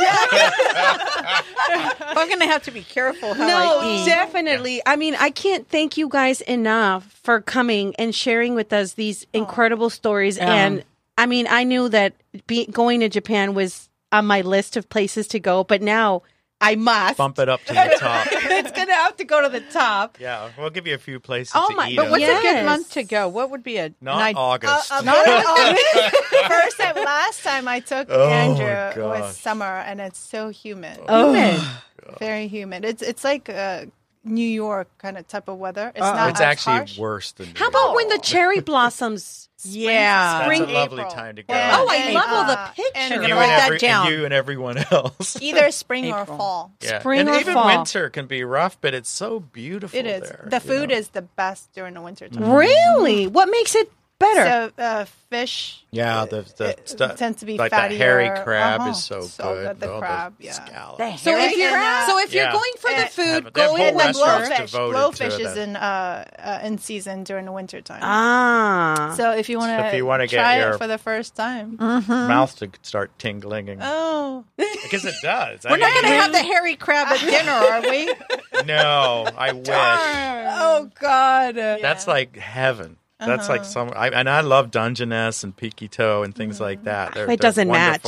I'm 2.17 2.29
gonna 2.39 2.47
have 2.47 2.63
to 2.65 2.71
be 2.71 2.83
careful 2.83 3.35
how 3.35 3.47
no, 3.47 3.81
I 3.81 4.03
eat. 4.03 4.07
definitely. 4.07 4.83
I 4.85 4.97
mean, 4.97 5.15
I 5.19 5.31
can't 5.31 5.69
thank 5.69 5.97
you 5.97 6.09
guys 6.09 6.41
enough 6.43 7.05
for 7.23 7.41
coming 7.41 7.95
and 7.99 8.15
sharing 8.15 8.55
with 8.55 8.73
us 8.73 8.95
these 8.95 9.27
oh. 9.27 9.39
incredible 9.39 9.91
stories 9.91 10.37
Yeah. 10.37 10.53
and 10.53 10.85
I 11.19 11.27
mean, 11.27 11.47
I 11.49 11.65
knew 11.65 11.89
that 11.89 12.15
be, 12.47 12.67
going 12.67 13.01
to 13.01 13.09
Japan 13.09 13.55
was 13.55 13.86
on 14.13 14.27
my 14.27 14.41
list 14.43 14.77
of 14.77 14.89
places 14.89 15.27
to 15.29 15.41
go, 15.41 15.65
but 15.65 15.83
now 15.83 16.23
I 16.61 16.75
must. 16.75 17.19
Bump 17.19 17.39
it 17.39 17.49
up 17.51 17.63
to 17.65 17.73
the 17.75 17.97
top. 18.01 18.27
it's 18.31 18.71
gonna 18.73 18.95
have 18.95 19.17
to 19.17 19.25
go 19.25 19.43
to 19.43 19.49
the 19.49 19.61
top. 19.61 20.19
Yeah, 20.21 20.49
we'll 20.57 20.71
give 20.71 20.87
you 20.87 20.95
a 20.95 20.99
few 20.99 21.21
places 21.21 21.53
Oh 21.55 21.69
to 21.69 21.77
my- 21.77 21.89
eat. 21.91 21.97
but. 21.97 22.11
What's 22.11 22.25
a 22.25 22.41
good 22.41 22.65
month 22.65 22.93
to 22.93 23.03
go? 23.05 23.29
What 23.29 23.51
would 23.51 23.63
be 23.63 23.77
a 23.77 23.93
Not 24.01 24.21
an 24.23 24.29
id- 24.29 24.37
August. 24.37 24.91
Uh, 24.93 25.01
not 25.05 25.29
all. 25.29 26.49
First 26.49 26.79
time, 26.79 26.95
last 26.97 27.43
time 27.45 27.69
I 27.69 27.81
took 27.81 28.09
Oh, 28.11 28.29
Andrew 28.31 28.67
gosh. 29.03 29.21
was 29.21 29.37
summer, 29.37 29.65
and 29.87 30.01
it's 30.01 30.19
so 30.19 30.49
humid. 30.49 30.99
Oh, 31.09 31.79
Very 32.19 32.49
humid. 32.49 32.85
It's 32.85 33.03
it's 33.03 33.25
like 33.25 33.49
uh, 33.51 33.87
New 34.27 34.47
York 34.47 34.89
kind 34.99 35.17
of 35.17 35.27
type 35.29 35.49
of 35.49 35.59
weather. 35.59 35.93
It's 35.95 36.05
Uh-oh. 36.05 36.15
not 36.15 36.31
it's 36.31 36.41
as 36.41 36.45
actually 36.47 36.73
harsh. 36.77 36.99
worse 36.99 37.33
than. 37.33 37.47
New 37.47 37.53
how 37.57 37.65
New 37.67 37.69
about 37.71 37.85
York. 37.85 37.97
when 37.97 38.09
the 38.09 38.19
cherry 38.19 38.61
blossoms? 38.73 39.49
Yeah. 39.65 40.39
That's 40.41 40.45
spring, 40.45 40.63
a 40.63 40.73
lovely 40.73 40.99
April. 41.03 41.15
time 41.15 41.37
to 41.37 41.43
go. 41.43 41.55
Yeah. 41.55 41.77
Oh, 41.81 41.89
I 41.91 41.97
And, 41.97 42.15
love 42.15 42.29
all 42.29 42.45
the 42.45 42.59
uh, 42.61 42.67
pictures. 42.69 42.93
and 42.95 43.15
I'm 43.15 43.23
you 43.23 43.29
gonna 43.29 43.41
and, 43.41 43.51
write 43.51 43.57
that 43.57 43.67
every, 43.67 43.79
down. 43.79 44.07
and 44.07 44.15
you 44.17 44.25
and 44.27 44.35
everyone 44.35 44.79
else. 44.91 45.39
Either 45.43 45.71
spring 45.71 46.13
or 46.13 46.23
April. 46.23 46.37
fall. 46.39 46.73
Yeah. 46.83 47.01
Spring 47.01 47.21
and 47.21 47.29
or 47.31 47.39
even 47.39 47.55
fall. 47.55 47.67
winter 47.67 48.11
can 48.11 48.27
be 48.27 48.45
rough, 48.45 48.79
but 48.81 48.93
it's 48.95 49.09
so 49.09 49.41
beautiful. 49.41 49.99
It 49.99 50.07
is. 50.07 50.23
there, 50.29 50.47
the 50.51 50.61
food 50.61 50.91
know? 50.91 50.95
is 50.97 51.09
the 51.09 51.23
best 51.23 51.73
during 51.73 51.95
the 51.95 52.03
winter 52.03 52.29
time. 52.29 52.51
Really? 52.51 53.27
What 53.27 53.49
makes 53.51 53.75
it 53.75 53.91
better? 54.19 54.73
So 54.77 54.83
uh, 54.83 55.05
fish. 55.31 55.83
Yeah, 55.91 56.27
the 56.27 56.43
the 56.57 56.77
stuff 56.85 57.17
tends 57.17 57.41
to 57.41 57.47
be 57.47 57.57
like 57.59 57.73
fattier. 57.73 57.89
that 57.89 57.93
hairy 57.93 58.29
crab 58.45 58.81
Uh-huh. 58.81 58.91
is 58.91 59.03
so, 59.05 59.23
So 59.23 59.55
good. 59.55 59.67
good, 59.69 59.81
the 59.81 59.93
Oh, 59.95 59.99
crab, 59.99 60.35
yeah. 60.39 60.53
scallops. 60.53 61.23
so 61.23 61.31
if 61.31 61.37
hairy 61.51 61.55
you're 61.61 61.71
crab. 61.71 62.09
so 62.09 62.19
if 62.19 62.35
you're 62.35 62.45
Yeah. 62.45 62.53
going 62.53 62.73
for 62.79 62.91
the 62.91 63.07
food, 63.07 63.25
Have- 63.45 63.53
they 63.55 63.61
have 63.63 63.71
go 63.71 63.77
in 63.77 63.83
And 63.83 63.99
the 63.99 64.19
blowfish. 64.19 64.93
Blowfish 64.93 65.41
is 65.41 65.57
in 65.57 65.77
uh, 65.77 66.25
uh, 66.39 66.61
in 66.63 66.79
season 66.79 67.25
during 67.25 67.45
the 67.47 67.53
winter 67.53 67.81
time. 67.81 68.01
Ah. 68.03 69.15
so 69.17 69.33
if 69.33 69.49
you 69.49 69.59
want 69.59 69.71
to, 69.79 69.87
If 69.87 69.95
you 69.95 70.01
to 70.01 70.07
wanna 70.07 70.27
get 70.27 70.37
try 70.41 70.59
your- 70.59 70.73
it 70.73 70.79
for 70.79 70.87
the 70.87 70.99
first 70.99 71.35
time, 71.35 71.77
mouth 71.79 72.55
to 72.59 72.71
start 72.83 73.19
tingling 73.19 73.69
and, 73.69 73.81
oh, 73.83 74.45
because 74.57 75.05
it 75.05 75.15
does. 75.23 75.61
We're 75.65 75.77
not 75.79 75.93
going 75.93 76.05
to 76.05 76.21
have 76.21 76.33
the 76.33 76.43
hairy 76.43 76.77
crab 76.77 77.09
at 77.09 77.21
dinner, 77.21 77.53
are 77.53 77.81
we? 77.83 78.13
No, 78.65 79.27
I 79.37 79.53
wish. 79.67 79.67
oh 79.69 80.91
God, 80.99 81.55
That's 81.57 82.07
like 82.09 82.37
heaven. 82.37 82.97
That's 83.19 83.45
Uh-huh. 83.49 83.53
like 83.53 83.65
some, 83.65 83.93
I, 83.97 84.09
and 84.11 84.29
I 84.29 84.41
love 84.43 84.71
Dungeness 84.71 85.43
and 85.43 85.57
Peekytoe 85.57 86.25
and 86.25 86.35
things 86.35 86.61
like 86.61 86.85
that. 86.85 87.15
They're, 87.15 87.25
It 87.25 87.27
they're 87.29 87.37
doesn't 87.39 87.69
match. 87.69 88.07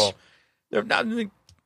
They're 0.70 0.82
not. 0.82 1.06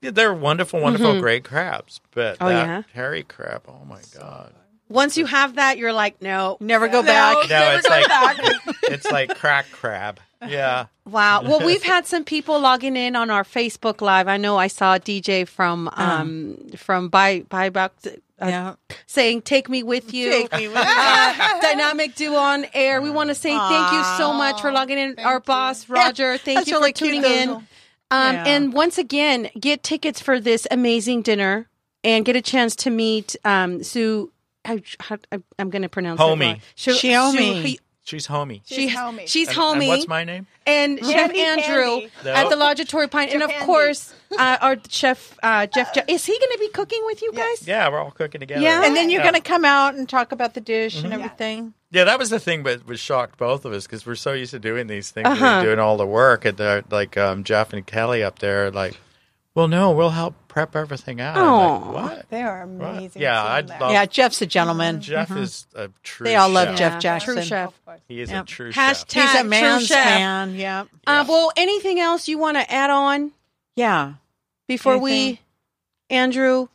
They're 0.01 0.35
wonderful, 0.35 0.81
wonderful, 0.81 1.21
great 1.21 1.45
crabs. 1.45 2.01
But 2.13 2.37
Oh, 2.41 2.49
that 2.49 2.67
yeah? 2.67 2.83
hairy 2.93 3.23
crab, 3.23 3.63
oh 3.69 3.85
my 3.85 4.01
god! 4.19 4.53
Once 4.89 5.17
you 5.17 5.27
have 5.27 5.57
that, 5.57 5.79
you're 5.79 5.93
like, 5.93 6.21
no, 6.21 6.57
Never 6.61 6.87
go 6.89 7.03
back. 7.03 7.49
No, 7.49 7.79
it's 7.79 7.89
like 7.89 8.67
it's 8.85 9.11
like 9.11 9.37
crack 9.39 9.71
crab. 9.73 10.19
Yeah, 10.47 10.87
Wow. 11.09 11.43
Well, 11.43 11.61
we've 11.67 11.83
had 11.85 12.07
some 12.07 12.25
people 12.25 12.61
logging 12.61 12.97
in 12.97 13.15
on 13.17 13.31
our 13.31 13.45
Facebook 13.45 14.01
Live. 14.01 14.27
I 14.29 14.37
know 14.39 14.57
I 14.57 14.67
saw 14.67 14.95
a 14.97 15.01
DJ 15.01 15.47
from 15.49 15.89
um 15.95 16.57
from 16.77 17.09
by 17.09 17.41
by 17.49 17.71
Buck 17.71 17.93
uh, 18.43 18.47
Yeah. 18.49 18.75
saying 19.07 19.43
"Take 19.43 19.69
me 19.69 19.83
with 19.83 20.13
you." 20.13 20.31
Take 20.31 20.53
me 20.53 20.69
with. 20.69 20.77
Uh, 20.79 21.61
dynamic 21.61 22.15
Duo 22.15 22.37
on 22.37 22.67
air. 22.75 23.01
We 23.01 23.11
want 23.11 23.29
to 23.29 23.35
say 23.35 23.51
thank 23.57 23.93
you 23.93 24.03
so 24.19 24.33
much 24.33 24.61
for 24.61 24.73
logging 24.73 24.99
in. 24.99 25.19
Our 25.19 25.41
boss 25.41 25.89
Roger, 25.89 26.37
thank 26.39 26.59
That's 26.59 26.69
you 26.69 26.75
for 26.75 26.81
really 26.81 26.93
cute, 26.93 27.09
tuning 27.11 27.23
those 27.23 27.31
in. 27.31 27.49
little- 27.49 27.63
Um, 28.11 28.35
Yeah. 28.35 28.45
And 28.47 28.73
once 28.73 28.99
again, 28.99 29.49
get 29.59 29.83
tickets 29.83 30.21
for 30.21 30.39
this 30.41 30.67
amazing 30.71 31.23
dinner 31.23 31.69
and 32.05 32.25
get 32.25 32.37
a 32.37 32.43
chance 32.43 32.77
to 32.77 32.91
meet 32.91 33.37
um, 33.45 33.83
Sue. 33.83 34.31
I, 34.65 34.81
I, 35.11 35.39
i'm 35.59 35.71
going 35.71 35.83
to 35.83 35.89
pronounce 35.89 36.21
it 36.21 36.23
Homie. 36.23 36.41
wrong. 36.53 36.61
Shu- 36.77 36.93
Shiomi. 36.93 37.67
Shu- 37.73 37.77
she's 38.05 38.27
homie. 38.27 38.61
She, 38.65 38.75
She's 38.89 38.95
homie. 38.97 39.27
She's 39.29 39.49
And- 39.49 39.57
homie. 39.57 39.79
And 39.81 39.89
what's 39.89 40.09
my 40.09 40.25
name? 40.25 40.47
and 40.67 40.99
Chef 41.01 41.35
Andrew 41.35 41.65
Candy. 41.75 42.11
No. 42.25 42.33
at 42.33 42.49
the 42.49 42.57
Lodge 42.57 42.79
at 42.81 42.89
Torrey 42.89 43.09
Pine, 43.09 43.29
and 43.31 43.43
of 43.43 43.51
Japandi. 43.51 43.65
course, 43.67 44.15
uh, 44.39 44.59
our 44.61 44.77
chef 44.89 45.37
uh, 45.43 45.67
Jeff. 45.67 45.93
Jo- 45.95 46.03
is 46.07 46.25
he 46.25 46.33
going 46.39 46.53
to 46.53 46.59
be 46.61 46.69
cooking 46.69 47.03
with 47.07 47.21
you 47.23 47.33
guys? 47.33 47.67
Yeah, 47.67 47.89
we're 47.89 47.99
all 47.99 48.11
cooking 48.13 48.41
together. 48.41 48.61
Yeah. 48.63 48.85
And 48.85 48.95
then 48.97 49.11
you're 49.11 49.21
Yeah. 49.23 49.31
going 49.33 49.43
to 49.43 49.49
come 49.49 49.65
out 49.65 49.95
and 49.95 50.09
talk 50.09 50.31
about 50.33 50.55
the 50.55 50.61
dish 50.61 51.03
and 51.03 51.13
everything. 51.13 51.75
Yeah, 51.91 52.05
that 52.05 52.19
was 52.19 52.31
the 52.31 52.39
thing 52.41 52.63
that 52.63 52.87
was 52.87 53.01
shocked 53.01 53.39
both 53.39 53.65
of 53.65 53.73
us 53.73 53.87
because 53.87 54.07
we're 54.07 54.15
so 54.15 54.33
used 54.33 54.53
to 54.53 54.59
doing 54.59 54.87
these 54.87 55.11
things, 55.11 55.27
and 55.27 55.35
Uh-huh. 55.43 55.63
doing 55.63 55.79
all 55.79 55.97
the 55.97 56.07
work, 56.07 56.45
and 56.45 56.57
they're, 56.57 56.83
like 56.91 57.17
um, 57.19 57.45
Jeff 57.45 57.73
and 57.73 57.87
Kelly 57.87 58.23
up 58.23 58.39
there, 58.39 58.71
like, 58.71 58.99
well, 59.55 59.69
no, 59.69 59.91
we'll 59.93 60.11
help 60.11 60.35
prep 60.49 60.75
everything 60.77 61.21
out. 61.21 61.37
I'm 61.37 61.93
like, 61.95 61.95
what? 61.95 62.29
they 62.31 62.43
are 62.43 62.63
amazing. 62.63 63.21
Yeah, 63.23 63.43
I'd 63.43 63.69
there. 63.69 63.81
love- 63.81 63.93
Yeah, 63.93 64.07
Jeff's 64.07 64.41
a 64.43 64.47
gentleman. 64.47 65.01
Jeff 65.01 65.31
is 65.31 65.67
a 65.75 65.91
true. 66.03 66.25
They 66.25 66.37
all 66.37 66.49
love 66.49 66.69
chef. 66.69 66.79
Jeff 66.79 67.01
Jackson. 67.01 67.35
True 67.35 67.43
chef. 67.43 67.81
He 68.09 68.21
is 68.21 68.31
Yep. 68.31 68.45
a 68.45 68.47
true 68.47 68.73
Hashtag 68.73 69.11
chef. 69.13 69.31
He's 69.31 69.35
a 69.35 69.41
true 69.41 69.49
man's 69.51 69.87
chef. 69.87 70.05
man. 70.05 70.55
Yeah. 70.55 70.85
Uh, 71.07 71.25
well, 71.29 71.53
anything 71.57 72.01
else 72.01 72.29
you 72.29 72.39
want 72.39 72.57
to 72.57 72.71
add 72.73 72.91
on 72.91 73.33
Yeah. 73.77 74.15
before 74.69 74.95
Anything? 74.95 75.05
we, 75.05 75.41
Andrew? 76.17 76.69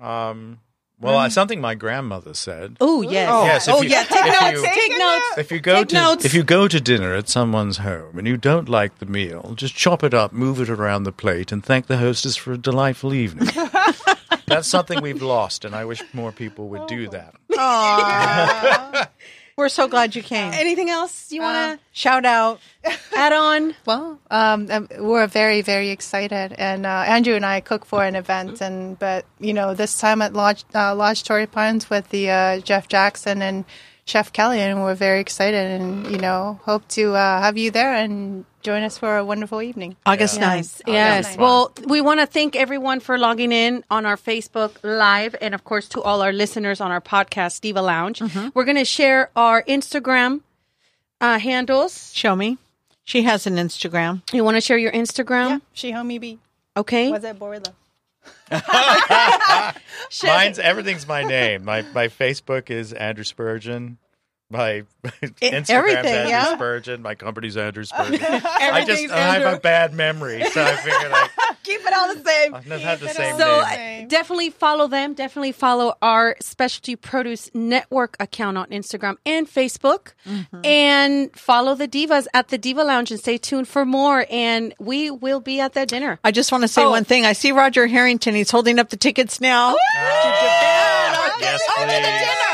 Um, 0.00 0.60
well, 1.00 1.18
uh, 1.18 1.28
something 1.28 1.60
my 1.60 1.74
grandmother 1.74 2.34
said. 2.34 2.76
Oh 2.80 3.02
yes. 3.02 3.28
Oh, 3.32 3.44
Yes, 3.44 3.68
if 3.68 3.74
oh 3.74 3.82
you- 3.82 3.88
yeah. 3.90 4.04
Take 4.04 4.24
notes. 4.26 4.52
you- 4.62 4.74
take 4.74 4.98
notes. 4.98 5.26
If 5.38 5.50
you 5.52 5.60
go 5.60 5.74
Take 5.78 5.88
to 5.88 5.94
notes. 5.94 6.24
if 6.24 6.34
you 6.34 6.42
go 6.44 6.68
to 6.68 6.80
dinner 6.80 7.14
at 7.14 7.28
someone's 7.28 7.78
home 7.78 8.18
and 8.18 8.26
you 8.26 8.36
don't 8.36 8.68
like 8.68 8.98
the 8.98 9.06
meal, 9.06 9.54
just 9.56 9.74
chop 9.74 10.04
it 10.04 10.12
up, 10.14 10.32
move 10.32 10.60
it 10.60 10.68
around 10.70 11.04
the 11.04 11.12
plate, 11.12 11.50
and 11.52 11.64
thank 11.64 11.86
the 11.86 11.96
hostess 11.98 12.36
for 12.36 12.52
a 12.52 12.58
delightful 12.58 13.14
evening. 13.14 13.48
That's 14.46 14.66
something 14.68 15.00
we've 15.00 15.22
lost, 15.22 15.64
and 15.64 15.74
I 15.76 15.84
wish 15.84 16.02
more 16.12 16.32
people 16.32 16.68
would 16.70 16.86
do 16.88 17.08
that. 17.08 17.34
Aw. 19.60 19.62
We're 19.62 19.68
so 19.68 19.88
glad 19.88 20.16
you 20.16 20.22
came. 20.22 20.52
Anything 20.54 20.88
else 20.88 21.30
you 21.30 21.42
want 21.42 21.78
to 21.78 21.84
Shout 21.92 22.24
out. 22.24 22.60
add 23.16 23.32
on? 23.32 23.74
Well, 23.84 24.18
um, 24.30 24.68
um, 24.70 24.88
we're 24.98 25.26
very, 25.26 25.60
very 25.60 25.90
excited, 25.90 26.54
and 26.56 26.86
uh, 26.86 27.04
Andrew 27.06 27.34
and 27.34 27.44
I 27.44 27.60
cook 27.60 27.84
for 27.84 28.02
an 28.04 28.16
event, 28.16 28.62
and 28.62 28.98
but 28.98 29.26
you 29.38 29.52
know 29.52 29.74
this 29.74 30.00
time 30.00 30.22
at 30.22 30.32
Lodge 30.32 30.64
uh, 30.74 30.94
Lodge 30.94 31.24
Torrey 31.24 31.46
Pines 31.46 31.90
with 31.90 32.08
the 32.08 32.30
uh, 32.30 32.60
Jeff 32.60 32.88
Jackson 32.88 33.42
and 33.42 33.66
Chef 34.06 34.32
Kelly, 34.32 34.60
and 34.60 34.82
we're 34.82 34.94
very 34.94 35.20
excited, 35.20 35.80
and 35.80 36.10
you 36.10 36.18
know 36.18 36.58
hope 36.64 36.88
to 36.88 37.14
uh, 37.14 37.42
have 37.42 37.58
you 37.58 37.70
there 37.70 37.94
and 37.94 38.46
join 38.62 38.82
us 38.82 38.98
for 38.98 39.16
a 39.16 39.24
wonderful 39.24 39.62
evening. 39.62 39.96
August 40.06 40.36
Yeah. 40.38 40.56
9th. 40.58 40.82
Yes. 40.86 41.24
nice. 41.26 41.36
Well, 41.36 41.72
we 41.86 42.00
want 42.00 42.20
to 42.20 42.26
thank 42.26 42.56
everyone 42.56 43.00
for 43.00 43.18
logging 43.18 43.52
in 43.52 43.84
on 43.90 44.06
our 44.06 44.16
Facebook 44.16 44.72
Live 44.82 45.34
and, 45.40 45.54
of 45.54 45.64
course, 45.64 45.88
to 45.90 46.02
all 46.02 46.22
our 46.22 46.32
listeners 46.32 46.80
on 46.80 46.90
our 46.90 47.00
podcast, 47.00 47.60
Diva 47.60 47.82
Lounge. 47.82 48.22
We're 48.54 48.64
going 48.64 48.76
to 48.76 48.84
share 48.84 49.30
our 49.36 49.62
Instagram 49.64 50.40
uh, 51.20 51.38
handles. 51.38 52.12
Show 52.14 52.36
me. 52.36 52.58
She 53.04 53.22
has 53.22 53.46
an 53.46 53.56
Instagram. 53.56 54.22
You 54.32 54.44
want 54.44 54.56
to 54.56 54.60
share 54.60 54.78
your 54.78 54.92
Instagram? 54.92 55.48
Yeah, 55.48 55.58
she 55.72 55.92
homie 55.92 56.20
B. 56.20 56.38
Okay. 56.76 57.10
Was 57.10 57.24
it 57.24 57.38
Borla? 57.38 57.62
Mine's 60.22 60.58
everything's 60.58 61.06
my 61.06 61.22
name. 61.22 61.64
My 61.64 61.82
my 61.94 62.08
Facebook 62.08 62.70
is 62.70 62.92
Andrew 62.92 63.24
Spurgin. 63.24 63.96
My 64.52 64.82
Instagram 65.40 65.68
everything, 65.70 66.06
Andrew 66.06 66.30
yeah. 66.30 66.56
Spurgin. 66.56 67.00
My 67.02 67.14
company's 67.14 67.56
Andrew 67.56 67.84
Spurgin. 67.84 68.20
I 68.44 68.84
just 68.84 69.08
I 69.10 69.38
have 69.38 69.54
a 69.54 69.60
bad 69.60 69.94
memory, 69.94 70.42
so 70.50 70.62
I 70.64 70.74
figured 70.76 71.12
I, 71.14 71.28
Keep 71.62 71.80
it 71.86 71.92
all 71.94 72.12
the 72.14 72.24
same. 72.24 72.54
I've 72.54 72.66
never 72.66 72.82
had 72.82 72.98
the 72.98 73.08
same 73.10 73.38
So 73.38 73.62
name. 73.62 74.08
definitely 74.08 74.50
follow 74.50 74.88
them. 74.88 75.14
Definitely 75.14 75.52
follow 75.52 75.94
our 76.02 76.34
Specialty 76.40 76.96
Produce 76.96 77.48
Network 77.54 78.16
account 78.18 78.58
on 78.58 78.66
Instagram 78.70 79.18
and 79.24 79.46
Facebook, 79.46 80.14
mm-hmm. 80.26 80.64
and 80.64 81.32
follow 81.36 81.76
the 81.76 81.86
Divas 81.86 82.26
at 82.34 82.48
the 82.48 82.58
Diva 82.58 82.82
Lounge 82.82 83.12
and 83.12 83.20
stay 83.20 83.38
tuned 83.38 83.68
for 83.68 83.84
more. 83.84 84.26
And 84.30 84.74
we 84.80 85.12
will 85.12 85.40
be 85.40 85.60
at 85.60 85.74
that 85.74 85.86
dinner. 85.88 86.18
I 86.24 86.32
just 86.32 86.50
want 86.50 86.62
to 86.62 86.68
say 86.68 86.82
Oh. 86.82 86.90
one 86.90 87.04
thing. 87.04 87.24
I 87.24 87.34
see 87.34 87.52
Roger 87.52 87.86
Harrington. 87.86 88.34
He's 88.34 88.50
holding 88.50 88.80
up 88.80 88.88
the 88.90 88.96
tickets 88.96 89.40
now. 89.40 89.74
Oh, 89.76 91.36
yes, 91.40 91.60
Oh, 91.68 91.80
to 91.82 91.86
the 91.86 91.92
please. 91.92 92.02
dinner. 92.02 92.49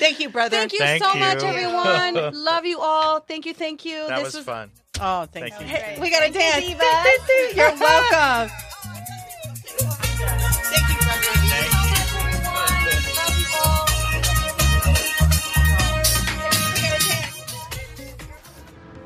Thank 0.00 0.18
you, 0.18 0.30
brother. 0.30 0.56
Thank 0.56 0.72
you 0.72 0.78
Thank 0.78 1.04
so 1.04 1.12
you. 1.12 1.20
much, 1.20 1.42
everyone. 1.42 2.32
Love 2.44 2.64
you 2.64 2.80
all. 2.80 3.20
Thank 3.20 3.44
you. 3.44 3.52
Thank 3.52 3.84
you. 3.84 4.08
That 4.08 4.24
this 4.24 4.34
was 4.34 4.46
fun. 4.46 4.70
Oh, 4.98 5.26
thank, 5.26 5.52
Thank 5.52 5.60
you. 5.60 5.66
you. 5.66 5.72
Hey, 5.74 5.98
we 6.00 6.10
got 6.10 6.26
to 6.26 6.32
Thank 6.32 6.68
you, 6.70 6.76
dance. 6.76 7.54
You're 7.56 7.78
welcome. 7.78 8.50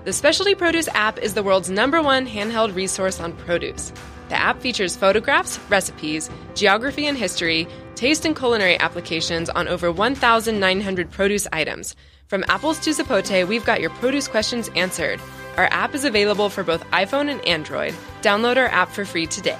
The 0.05 0.13
Specialty 0.13 0.55
Produce 0.55 0.87
app 0.89 1.19
is 1.19 1.35
the 1.35 1.43
world's 1.43 1.71
number 1.71 2.03
one 2.03 2.27
handheld 2.27 2.75
resource 2.75 3.19
on 3.19 3.33
produce. 3.33 3.93
The 4.29 4.37
app 4.37 4.61
features 4.61 4.97
photographs, 4.97 5.59
recipes, 5.69 6.31
geography 6.55 7.07
and 7.07 7.17
history, 7.17 7.67
taste 7.95 8.25
and 8.25 8.37
culinary 8.37 8.79
applications 8.79 9.49
on 9.51 9.69
over 9.69 9.91
1,900 9.91 11.11
produce 11.11 11.47
items. 11.53 11.97
From 12.29 12.45
apples 12.49 12.79
to 12.81 12.91
zapote, 12.91 13.47
we've 13.49 13.65
got 13.65 13.81
your 13.81 13.91
produce 13.91 14.29
questions 14.29 14.69
answered. 14.77 15.21
Our 15.57 15.69
app 15.71 15.95
is 15.95 16.05
available 16.05 16.51
for 16.51 16.65
both 16.65 16.85
iPhone 16.91 17.31
and 17.31 17.47
Android. 17.47 17.95
Download 18.23 18.57
our 18.57 18.67
app 18.69 18.91
for 18.91 19.05
free 19.05 19.27
today. 19.27 19.59